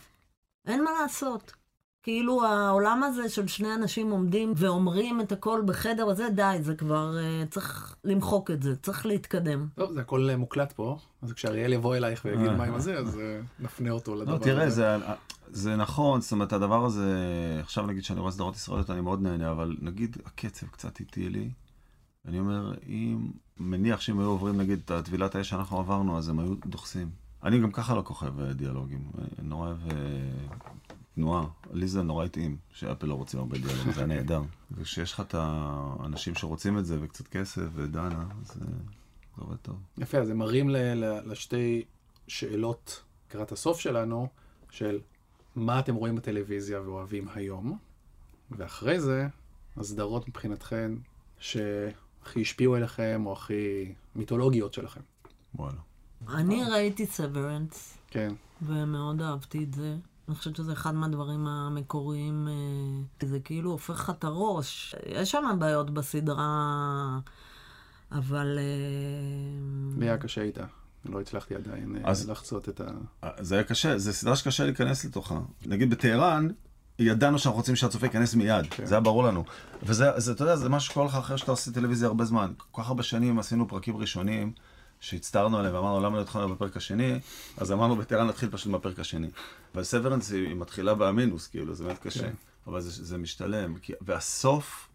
אין 0.67 0.83
מה 0.83 0.91
לעשות. 1.01 1.53
כאילו 2.07 2.45
העולם 2.45 3.03
הזה 3.03 3.29
של 3.29 3.47
שני 3.47 3.73
אנשים 3.73 4.11
עומדים 4.11 4.53
ואומרים 4.55 5.21
את 5.21 5.31
הכל 5.31 5.61
בחדר 5.65 6.09
הזה, 6.09 6.29
די, 6.35 6.57
זה 6.61 6.75
כבר, 6.75 7.17
uh, 7.17 7.47
צריך 7.49 7.95
למחוק 8.03 8.51
את 8.51 8.63
זה, 8.63 8.75
צריך 8.75 9.05
להתקדם. 9.05 9.67
טוב, 9.75 9.91
זה 9.91 10.01
הכל 10.01 10.29
אה, 10.29 10.37
מוקלט 10.37 10.71
פה, 10.71 10.97
אז 11.21 11.33
כשאריאל 11.33 11.73
יבוא 11.73 11.95
אלייך 11.95 12.25
ויגיד 12.25 12.51
מה 12.51 12.63
עם 12.63 12.73
הזה, 12.73 12.97
אז 12.97 13.19
אה, 13.19 13.39
נפנה 13.59 13.91
אותו 13.91 14.15
לדבר 14.15 14.31
לא, 14.31 14.35
הזה. 14.35 14.43
תראה, 14.43 14.69
זה, 14.69 14.97
זה 15.47 15.75
נכון, 15.75 16.21
זאת 16.21 16.31
אומרת, 16.31 16.53
הדבר 16.53 16.85
הזה, 16.85 17.15
עכשיו 17.61 17.85
נגיד 17.85 18.03
שאני 18.03 18.19
רואה 18.19 18.31
סדרות 18.31 18.55
ישראליות, 18.55 18.89
אני 18.89 19.01
מאוד 19.01 19.21
נהנה, 19.21 19.51
אבל 19.51 19.77
נגיד 19.81 20.17
הקצב 20.25 20.67
קצת 20.67 20.99
איטי 20.99 21.29
לי. 21.29 21.49
אני 22.27 22.39
אומר, 22.39 22.73
אם, 22.87 23.31
מניח 23.57 24.01
שאם 24.01 24.19
היו 24.19 24.27
עוברים 24.27 24.57
נגיד 24.57 24.79
את 24.85 24.91
הטבילת 24.91 25.35
האש 25.35 25.49
שאנחנו 25.49 25.79
עברנו, 25.79 26.17
אז 26.17 26.29
הם 26.29 26.39
היו 26.39 26.53
דוחסים. 26.65 27.26
אני 27.47 27.59
גם 27.59 27.71
ככה 27.71 27.95
לא 27.95 28.01
כוכב 28.01 28.39
אה, 28.39 28.53
דיאלוגים, 28.53 29.11
אני 29.39 29.47
נורא 29.47 29.67
אוהב 29.67 29.77
אה, 29.91 29.95
תנועה. 31.15 31.47
לי 31.73 31.87
זה 31.87 32.03
נורא 32.03 32.25
התאים, 32.25 32.57
שאפל 32.71 33.07
לא 33.07 33.13
רוצים 33.13 33.39
הרבה 33.39 33.57
דיאלוגים, 33.57 33.91
זה 33.91 33.99
היה 33.99 34.07
נהדר. 34.07 34.41
וכשיש 34.71 35.13
לך 35.13 35.19
את 35.19 35.35
האנשים 35.37 36.35
שרוצים 36.35 36.77
את 36.77 36.85
זה, 36.85 36.97
וקצת 37.01 37.27
כסף, 37.27 37.61
ודנה, 37.73 38.19
אה, 38.19 38.25
זה 38.43 38.65
עובד 39.37 39.55
טוב. 39.55 39.75
יפה, 39.97 40.17
אז 40.17 40.29
הם 40.29 40.37
מראים 40.37 40.69
לשתי 41.25 41.83
שאלות 42.27 43.03
לקראת 43.29 43.51
הסוף 43.51 43.79
שלנו, 43.79 44.27
של 44.71 44.99
מה 45.55 45.79
אתם 45.79 45.95
רואים 45.95 46.15
בטלוויזיה 46.15 46.81
ואוהבים 46.81 47.27
היום, 47.33 47.77
ואחרי 48.51 48.99
זה, 48.99 49.27
הסדרות 49.77 50.29
מבחינתכן 50.29 50.91
שהכי 51.39 52.41
השפיעו 52.41 52.75
עליכם, 52.75 53.23
או 53.25 53.33
הכי 53.33 53.93
מיתולוגיות 54.15 54.73
שלכם. 54.73 55.01
וואלה. 55.55 55.86
אני 56.33 56.63
ראיתי 56.63 57.05
סוורנס, 57.05 57.97
כן. 58.11 58.33
ומאוד 58.61 59.21
אהבתי 59.21 59.63
את 59.63 59.73
זה. 59.73 59.95
אני 60.27 60.35
חושבת 60.35 60.55
שזה 60.55 60.73
אחד 60.73 60.95
מהדברים 60.95 61.47
המקוריים, 61.47 62.47
אה, 63.21 63.27
זה 63.27 63.39
כאילו 63.39 63.71
הופך 63.71 63.93
לך 63.93 64.09
את 64.09 64.23
הראש. 64.23 64.95
יש 65.05 65.31
שם 65.31 65.55
בעיות 65.59 65.89
בסדרה 65.89 67.19
אבל... 68.11 68.59
אה, 68.59 69.99
לי 69.99 70.05
היה 70.05 70.17
קשה 70.17 70.41
איתה. 70.41 70.63
לא 71.05 71.21
הצלחתי 71.21 71.55
עדיין 71.55 71.95
אה, 71.95 72.09
אז- 72.11 72.29
לחצות 72.29 72.69
את 72.69 72.81
ה... 72.81 72.85
זה 73.39 73.55
היה 73.55 73.63
קשה, 73.63 73.97
זו 73.97 74.13
סדרה 74.13 74.35
שקשה 74.35 74.65
להיכנס 74.65 75.05
לתוכה. 75.05 75.39
נגיד 75.65 75.89
בטהרן, 75.89 76.47
ידענו 76.99 77.39
שאנחנו 77.39 77.57
רוצים 77.57 77.75
שהצופה 77.75 78.05
ייכנס 78.05 78.35
מיד, 78.35 78.65
כן. 78.69 78.85
זה 78.85 78.95
היה 78.95 79.01
ברור 79.01 79.23
לנו. 79.23 79.43
וזה, 79.83 80.19
זה, 80.19 80.31
אתה 80.31 80.43
יודע, 80.43 80.55
זה 80.55 80.69
משהו 80.69 80.91
שקורה 80.91 81.05
לך 81.05 81.15
אחרי 81.15 81.37
שאתה 81.37 81.51
עושה 81.51 81.71
טלוויזיה 81.71 82.07
הרבה 82.07 82.25
זמן. 82.25 82.53
כל 82.71 82.81
כך 82.81 82.87
הרבה 82.87 83.03
שנים 83.03 83.39
עשינו 83.39 83.67
פרקים 83.67 83.97
ראשונים, 83.97 84.51
שהצטערנו 84.99 85.57
עליהם 85.57 85.75
ואמרנו 85.75 85.99
למה 85.99 86.17
לא 86.17 86.21
התחלנו 86.21 86.55
בפרק 86.55 86.77
השני, 86.77 87.19
אז 87.57 87.71
אמרנו 87.71 87.95
בטהרן 87.95 88.27
נתחיל 88.27 88.49
פשוט 88.49 88.71
מהפרק 88.71 88.99
השני. 88.99 89.27
אבל 89.75 89.83
סוורנס 89.83 90.31
היא 90.31 90.55
מתחילה 90.55 90.95
במינוס, 90.95 91.47
כאילו, 91.47 91.75
זה 91.75 91.83
באמת 91.83 91.99
קשה. 91.99 92.21
כן. 92.21 92.33
אבל 92.67 92.81
זה, 92.81 93.05
זה 93.05 93.17
משתלם. 93.17 93.79
כי, 93.79 93.93
והסוף 94.01 94.89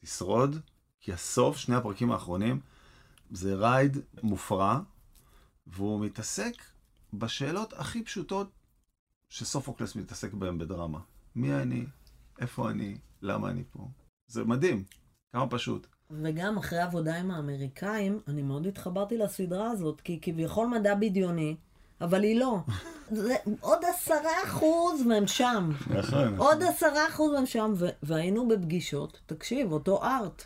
תשרוד, 0.00 0.60
כי 1.00 1.12
הסוף, 1.12 1.56
שני 1.56 1.76
הפרקים 1.76 2.12
האחרונים, 2.12 2.60
זה 3.30 3.54
רייד 3.54 3.98
מופרע, 4.22 4.80
והוא 5.66 6.00
מתעסק 6.00 6.54
בשאלות 7.12 7.72
הכי 7.72 8.02
פשוטות 8.02 8.50
שסופוקלס 9.28 9.96
מתעסק 9.96 10.32
בהן 10.32 10.58
בדרמה. 10.58 10.98
מי 11.34 11.54
אני? 11.54 11.86
איפה 12.40 12.70
אני? 12.70 12.98
למה 13.22 13.50
אני 13.50 13.64
פה? 13.70 13.88
זה 14.26 14.44
מדהים, 14.44 14.84
כמה 15.32 15.46
פשוט. 15.50 15.86
וגם 16.10 16.58
אחרי 16.58 16.78
עבודה 16.78 17.16
עם 17.16 17.30
האמריקאים, 17.30 18.20
אני 18.28 18.42
מאוד 18.42 18.66
התחברתי 18.66 19.18
לסדרה 19.18 19.70
הזאת, 19.70 20.00
כי 20.00 20.18
כביכול 20.22 20.66
מדע 20.66 20.94
בדיוני, 20.94 21.56
אבל 22.00 22.22
היא 22.22 22.40
לא. 22.40 22.58
זה 23.10 23.36
עוד 23.60 23.78
עשרה 23.84 24.42
אחוז 24.44 25.02
מהם 25.02 25.26
שם. 25.26 25.72
נכון. 25.90 26.36
עוד 26.36 26.62
עשרה 26.62 27.08
אחוז 27.08 27.32
מהם 27.32 27.46
שם, 27.46 27.72
והיינו 28.02 28.48
בפגישות, 28.48 29.20
תקשיב, 29.26 29.72
אותו 29.72 30.02
ארט. 30.02 30.44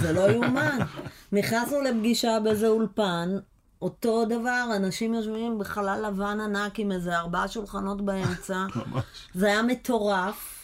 זה 0.00 0.12
לא 0.12 0.30
יאומן. 0.30 0.78
נכנסנו 1.32 1.80
לפגישה 1.80 2.38
באיזה 2.44 2.68
אולפן, 2.68 3.38
אותו 3.82 4.24
דבר, 4.24 4.70
אנשים 4.76 5.14
יושבים 5.14 5.58
בחלל 5.58 6.06
לבן 6.06 6.40
ענק 6.40 6.78
עם 6.78 6.92
איזה 6.92 7.18
ארבעה 7.18 7.48
שולחנות 7.48 8.04
באמצע. 8.04 8.66
ממש. 8.76 9.04
זה 9.34 9.46
היה 9.46 9.62
מטורף. 9.62 10.63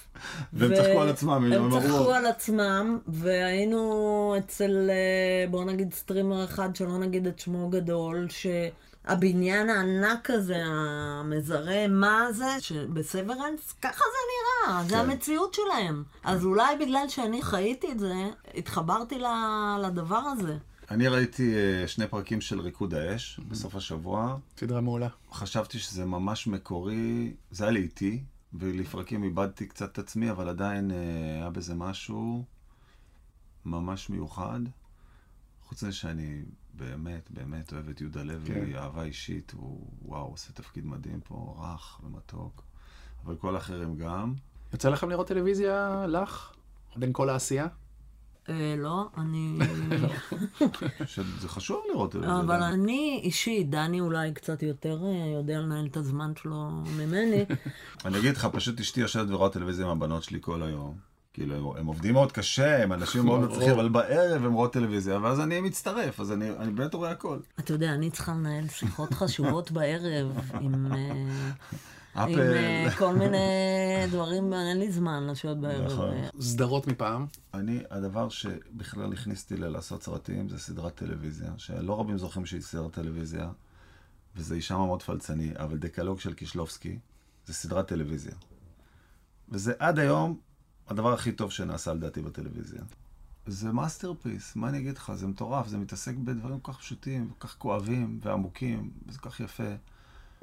והם 0.52 0.74
צחקו 0.74 1.02
על 1.02 1.08
עצמם, 1.08 1.52
הם 1.52 1.70
צחקו 1.80 2.12
על 2.12 2.26
עצמם, 2.26 2.98
והיינו 3.08 4.34
אצל, 4.38 4.90
אה, 4.90 5.50
בוא 5.50 5.64
נגיד, 5.64 5.94
סטרימר 5.94 6.44
אחד, 6.44 6.76
שלא 6.76 6.98
נגיד 6.98 7.26
את 7.26 7.38
שמו 7.38 7.68
גדול, 7.68 8.26
שהבניין 8.28 9.70
הענק 9.70 10.30
הזה, 10.30 10.62
המזרה, 10.64 11.88
מה 11.88 12.26
זה, 12.32 12.60
שבסוורנס, 12.60 13.74
ככה 13.82 14.04
זה 14.04 14.70
נראה, 14.70 14.82
זה 14.84 14.94
כן. 14.94 15.00
המציאות 15.00 15.54
שלהם. 15.54 16.02
אז 16.24 16.44
אולי 16.44 16.76
בגלל 16.80 17.08
שאני 17.08 17.42
חייתי 17.42 17.92
את 17.92 17.98
זה, 17.98 18.14
התחברתי 18.54 19.18
לדבר 19.82 20.22
הזה. 20.32 20.56
אני 20.90 21.08
ראיתי 21.08 21.54
אה, 21.54 21.88
שני 21.88 22.06
פרקים 22.06 22.40
של 22.40 22.60
ריקוד 22.60 22.94
האש 22.94 23.40
בסוף 23.48 23.74
השבוע. 23.74 24.36
סדרה 24.60 24.80
מעולה. 24.80 25.08
חשבתי 25.32 25.78
שזה 25.78 26.04
ממש 26.04 26.46
מקורי, 26.46 27.32
זה 27.50 27.64
היה 27.64 27.72
לאיטי, 27.72 28.22
ולפרקים 28.52 29.24
איבדתי 29.24 29.66
קצת 29.66 29.92
את 29.92 29.98
עצמי, 29.98 30.30
אבל 30.30 30.48
עדיין 30.48 30.90
אה, 30.90 30.96
היה 31.36 31.50
בזה 31.50 31.74
משהו 31.74 32.44
ממש 33.64 34.10
מיוחד. 34.10 34.60
חוץ 35.62 35.82
מזה 35.82 35.92
שאני 35.92 36.42
באמת, 36.74 37.30
באמת 37.30 37.72
אוהב 37.72 37.88
את 37.88 38.00
יהודה 38.00 38.22
לוי, 38.22 38.46
כן. 38.46 38.76
אהבה 38.76 39.02
אישית, 39.02 39.52
הוא 39.56 39.86
וואו, 40.02 40.26
עושה 40.26 40.52
תפקיד 40.52 40.86
מדהים 40.86 41.20
פה, 41.20 41.56
רך 41.58 42.00
ומתוק. 42.04 42.62
אבל 43.24 43.36
כל 43.36 43.54
האחרים 43.54 43.96
גם. 43.96 44.34
יוצא 44.72 44.88
לכם 44.88 45.10
לראות 45.10 45.28
טלוויזיה 45.28 46.06
לך? 46.06 46.52
בין 46.96 47.10
כל 47.12 47.28
העשייה? 47.28 47.66
אה, 48.48 48.74
לא, 48.78 49.08
אני... 49.18 49.58
שזה 51.06 51.48
חשוב 51.48 51.82
לראות 51.92 52.16
את 52.16 52.20
זה. 52.20 52.26
אבל. 52.40 52.62
אני 52.62 53.20
אישית, 53.22 53.70
דני 53.70 54.00
אולי 54.00 54.32
קצת 54.32 54.62
יותר 54.62 54.98
אה, 55.04 55.32
יודע 55.34 55.58
לנהל 55.58 55.86
את 55.86 55.96
הזמן 55.96 56.32
שלו 56.42 56.70
ממני. 56.70 57.44
אני 58.04 58.18
אגיד 58.18 58.36
לך, 58.36 58.48
פשוט 58.52 58.80
אשתי 58.80 59.00
יושבת 59.00 59.30
ורואה 59.30 59.50
טלוויזיה 59.50 59.86
עם 59.86 59.92
הבנות 59.92 60.22
שלי 60.22 60.38
כל 60.40 60.62
היום. 60.62 61.10
כאילו, 61.32 61.74
הם, 61.78 61.86
עובדים 61.86 62.12
מאוד 62.12 62.32
קשה, 62.32 62.82
הם 62.82 62.92
אנשים 62.92 63.24
מאוד. 63.24 63.40
מצליחים, 63.40 63.70
אבל 63.70 63.88
בערב 63.88 64.44
הם 64.44 64.52
רואות 64.52 64.72
טלוויזיה, 64.72 65.18
ואז 65.18 65.40
אני 65.40 65.60
מצטרף, 65.60 66.20
אז 66.20 66.32
אני, 66.32 66.50
אני 66.50 66.72
באמת 66.72 66.94
רואה 66.94 67.10
הכל. 67.10 67.38
אתה 67.58 67.72
יודע, 67.72 67.94
אני 67.94 68.10
צריכה 68.10 68.32
לנהל 68.32 68.68
שיחות 68.68 69.14
חשובות 69.14 69.70
בערב 69.70 70.40
עם, 70.60 70.86
אה, 72.16 72.22
עם 72.22 72.32
אפל, 72.32 72.40
אה, 72.40 72.90
כל 72.98 73.12
מיני 73.12 73.38
דברים, 74.10 74.52
אין 74.52 74.78
לי 74.78 74.92
זמן 74.92 75.26
לשבת 75.26 75.56
בערב. 75.56 75.92
נכון. 75.92 76.14
סדרות 76.40 76.86
מפעם? 76.86 77.26
אני, 77.54 77.80
הדבר 77.90 78.28
שבכלל 78.28 79.12
הכניס 79.12 79.42
אותי 79.42 79.56
ללעשות 79.56 80.02
סרטים 80.02 80.48
זה 80.48 80.58
סדרת 80.58 80.94
טלוויזיה, 80.94 81.50
שלא 81.56 82.00
רבים 82.00 82.18
זוכרים 82.18 82.46
שהיא 82.46 82.60
סדרת 82.60 82.92
טלוויזיה, 82.92 83.50
וזה 84.36 84.54
יישמע 84.54 84.78
מאוד 84.78 85.02
פלצני, 85.02 85.52
אבל 85.56 85.78
דקלוג 85.78 86.20
של 86.20 86.34
קישלובסקי 86.34 86.98
זה 87.46 87.54
סדרת 87.54 87.88
טלוויזיה. 87.88 88.34
וזה 89.48 89.72
עד 89.78 89.98
היום 89.98 90.38
הדבר 90.88 91.12
הכי 91.12 91.32
טוב 91.32 91.50
שנעשה 91.50 91.92
לדעתי 91.92 92.22
בטלוויזיה. 92.22 92.80
זה 93.46 93.72
masterpiece, 93.72 94.56
מה 94.56 94.68
אני 94.68 94.78
אגיד 94.78 94.96
לך, 94.98 95.12
זה 95.14 95.26
מטורף, 95.26 95.68
זה 95.68 95.78
מתעסק 95.78 96.14
בדברים 96.14 96.60
כל 96.60 96.72
כך 96.72 96.78
פשוטים, 96.78 97.30
כל 97.38 97.48
כך 97.48 97.56
כואבים 97.58 98.20
ועמוקים, 98.22 98.90
וזה 99.06 99.18
כל 99.18 99.30
כך 99.30 99.40
יפה. 99.40 99.72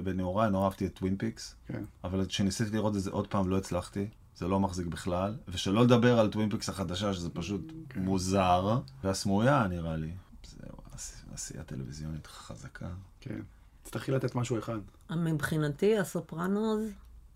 בנעוריי 0.02 0.50
נורא 0.50 0.64
אהבתי 0.64 0.86
את 0.86 0.94
טווין 0.94 1.16
פיקס, 1.16 1.54
כן. 1.66 1.84
אבל 2.04 2.26
כשניסיתי 2.26 2.70
לראות 2.76 2.96
את 2.96 3.02
זה 3.02 3.10
עוד 3.10 3.26
פעם 3.26 3.48
לא 3.48 3.58
הצלחתי, 3.58 4.08
זה 4.36 4.48
לא 4.48 4.60
מחזיק 4.60 4.86
בכלל, 4.86 5.36
ושלא 5.48 5.82
לדבר 5.84 6.18
על 6.20 6.28
טווין 6.30 6.50
פיקס 6.50 6.68
החדשה, 6.68 7.14
שזה 7.14 7.30
פשוט 7.30 7.72
כן. 7.88 8.02
מוזר, 8.02 8.78
והסמויה 9.04 9.66
נראה 9.68 9.96
לי. 9.96 10.10
זהו, 10.46 10.76
עש- 10.92 11.22
עשייה 11.34 11.62
טלוויזיונית 11.64 12.26
חזקה. 12.26 12.88
כן. 13.20 13.40
תצטרכי 13.82 14.12
לתת 14.12 14.34
משהו 14.34 14.58
אחד. 14.58 14.78
מבחינתי, 15.10 15.98
הסופרנוז 15.98 16.80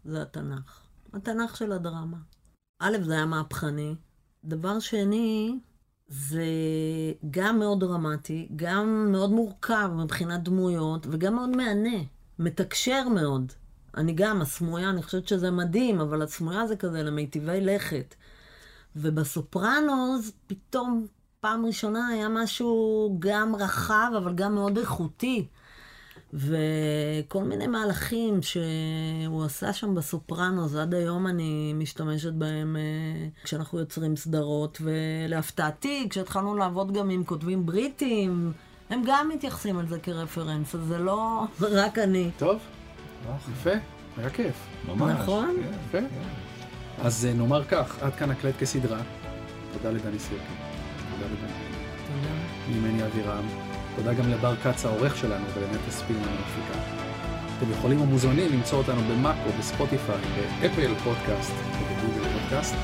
זה 0.04 0.22
התנ"ך. 0.22 0.80
התנ"ך 1.12 1.56
של 1.56 1.72
הדרמה. 1.72 2.16
א', 2.78 2.96
זה 3.04 3.12
היה 3.14 3.26
מהפכני. 3.26 3.94
דבר 4.44 4.80
שני, 4.80 5.58
זה 6.08 6.44
גם 7.30 7.58
מאוד 7.58 7.80
דרמטי, 7.80 8.48
גם 8.56 9.08
מאוד 9.12 9.30
מורכב 9.30 9.90
מבחינת 9.96 10.42
דמויות, 10.42 11.06
וגם 11.10 11.34
מאוד 11.34 11.50
מהנה, 11.56 11.98
מתקשר 12.42 13.08
מאוד. 13.08 13.52
אני 13.96 14.12
גם, 14.12 14.42
הסמויה, 14.42 14.90
אני 14.90 15.02
חושבת 15.02 15.28
שזה 15.28 15.50
מדהים, 15.50 16.00
אבל 16.00 16.22
הסמויה 16.22 16.66
זה 16.66 16.76
כזה 16.76 17.02
למיטיבי 17.02 17.60
לכת. 17.60 18.14
ובסופרנוס, 18.96 20.32
פתאום 20.46 21.06
פעם 21.40 21.66
ראשונה 21.66 22.08
היה 22.08 22.28
משהו 22.28 23.16
גם 23.18 23.56
רחב, 23.56 24.12
אבל 24.16 24.34
גם 24.34 24.54
מאוד 24.54 24.78
איכותי. 24.78 25.46
וכל 26.34 27.44
מיני 27.44 27.66
מהלכים 27.66 28.42
שהוא 28.42 29.44
עשה 29.44 29.72
שם 29.72 29.94
בסופרנוס, 29.94 30.74
עד 30.74 30.94
היום 30.94 31.26
אני 31.26 31.72
משתמשת 31.72 32.32
בהם 32.32 32.76
אה, 32.76 33.28
כשאנחנו 33.44 33.78
יוצרים 33.78 34.16
סדרות, 34.16 34.78
ולהפתעתי, 34.80 36.06
כשהתחלנו 36.10 36.56
לעבוד 36.56 36.92
גם 36.92 37.10
עם 37.10 37.24
כותבים 37.24 37.66
בריטים, 37.66 38.52
הם 38.92 39.02
גם 39.06 39.28
מתייחסים 39.28 39.78
על 39.78 39.86
זה 39.86 39.98
כרפרנס, 40.00 40.74
אז 40.74 40.80
זה 40.80 40.98
לא 40.98 41.44
רק 41.82 41.98
אני. 41.98 42.30
טוב, 42.38 42.58
יפה, 43.52 43.70
היה 44.16 44.30
כיף. 44.30 44.54
ממש. 44.88 45.20
נכון. 45.22 45.56
כן. 45.92 46.04
יפה. 46.08 47.06
אז 47.06 47.26
אה, 47.26 47.34
נאמר 47.34 47.64
כך, 47.64 47.96
עד 48.02 48.14
כאן 48.14 48.30
הקלט 48.30 48.54
כסדרה. 48.58 48.98
תודה 49.72 49.90
לדני 49.90 50.18
סירקי. 50.18 50.44
תודה 51.12 51.32
לדני. 51.32 51.52
תודה. 52.06 52.34
ממני 52.68 53.04
אבירם. 53.06 53.44
תודה 53.96 54.14
גם 54.14 54.30
לבר 54.30 54.56
כץ 54.56 54.84
העורך 54.84 55.16
שלנו 55.16 55.44
ולנטע 55.54 55.90
ספין 55.90 56.16
המפיקה. 56.16 56.78
אתם 57.58 57.70
יכולים 57.70 58.00
ומוזמנים 58.00 58.52
למצוא 58.52 58.78
אותנו 58.78 59.00
במאקו, 59.02 59.50
בספוטיפיי, 59.58 60.16
באפל 60.60 60.94
פודקאסט 61.04 61.52
ובגוגל 61.52 62.28
פודקאסט. 62.38 62.74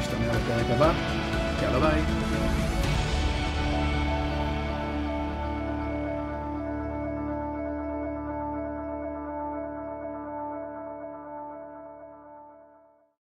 נשתמע 0.00 0.28
בפרק 0.28 0.66
הבא. 0.70 0.92
יאללה 1.62 1.80
ביי. 1.80 2.31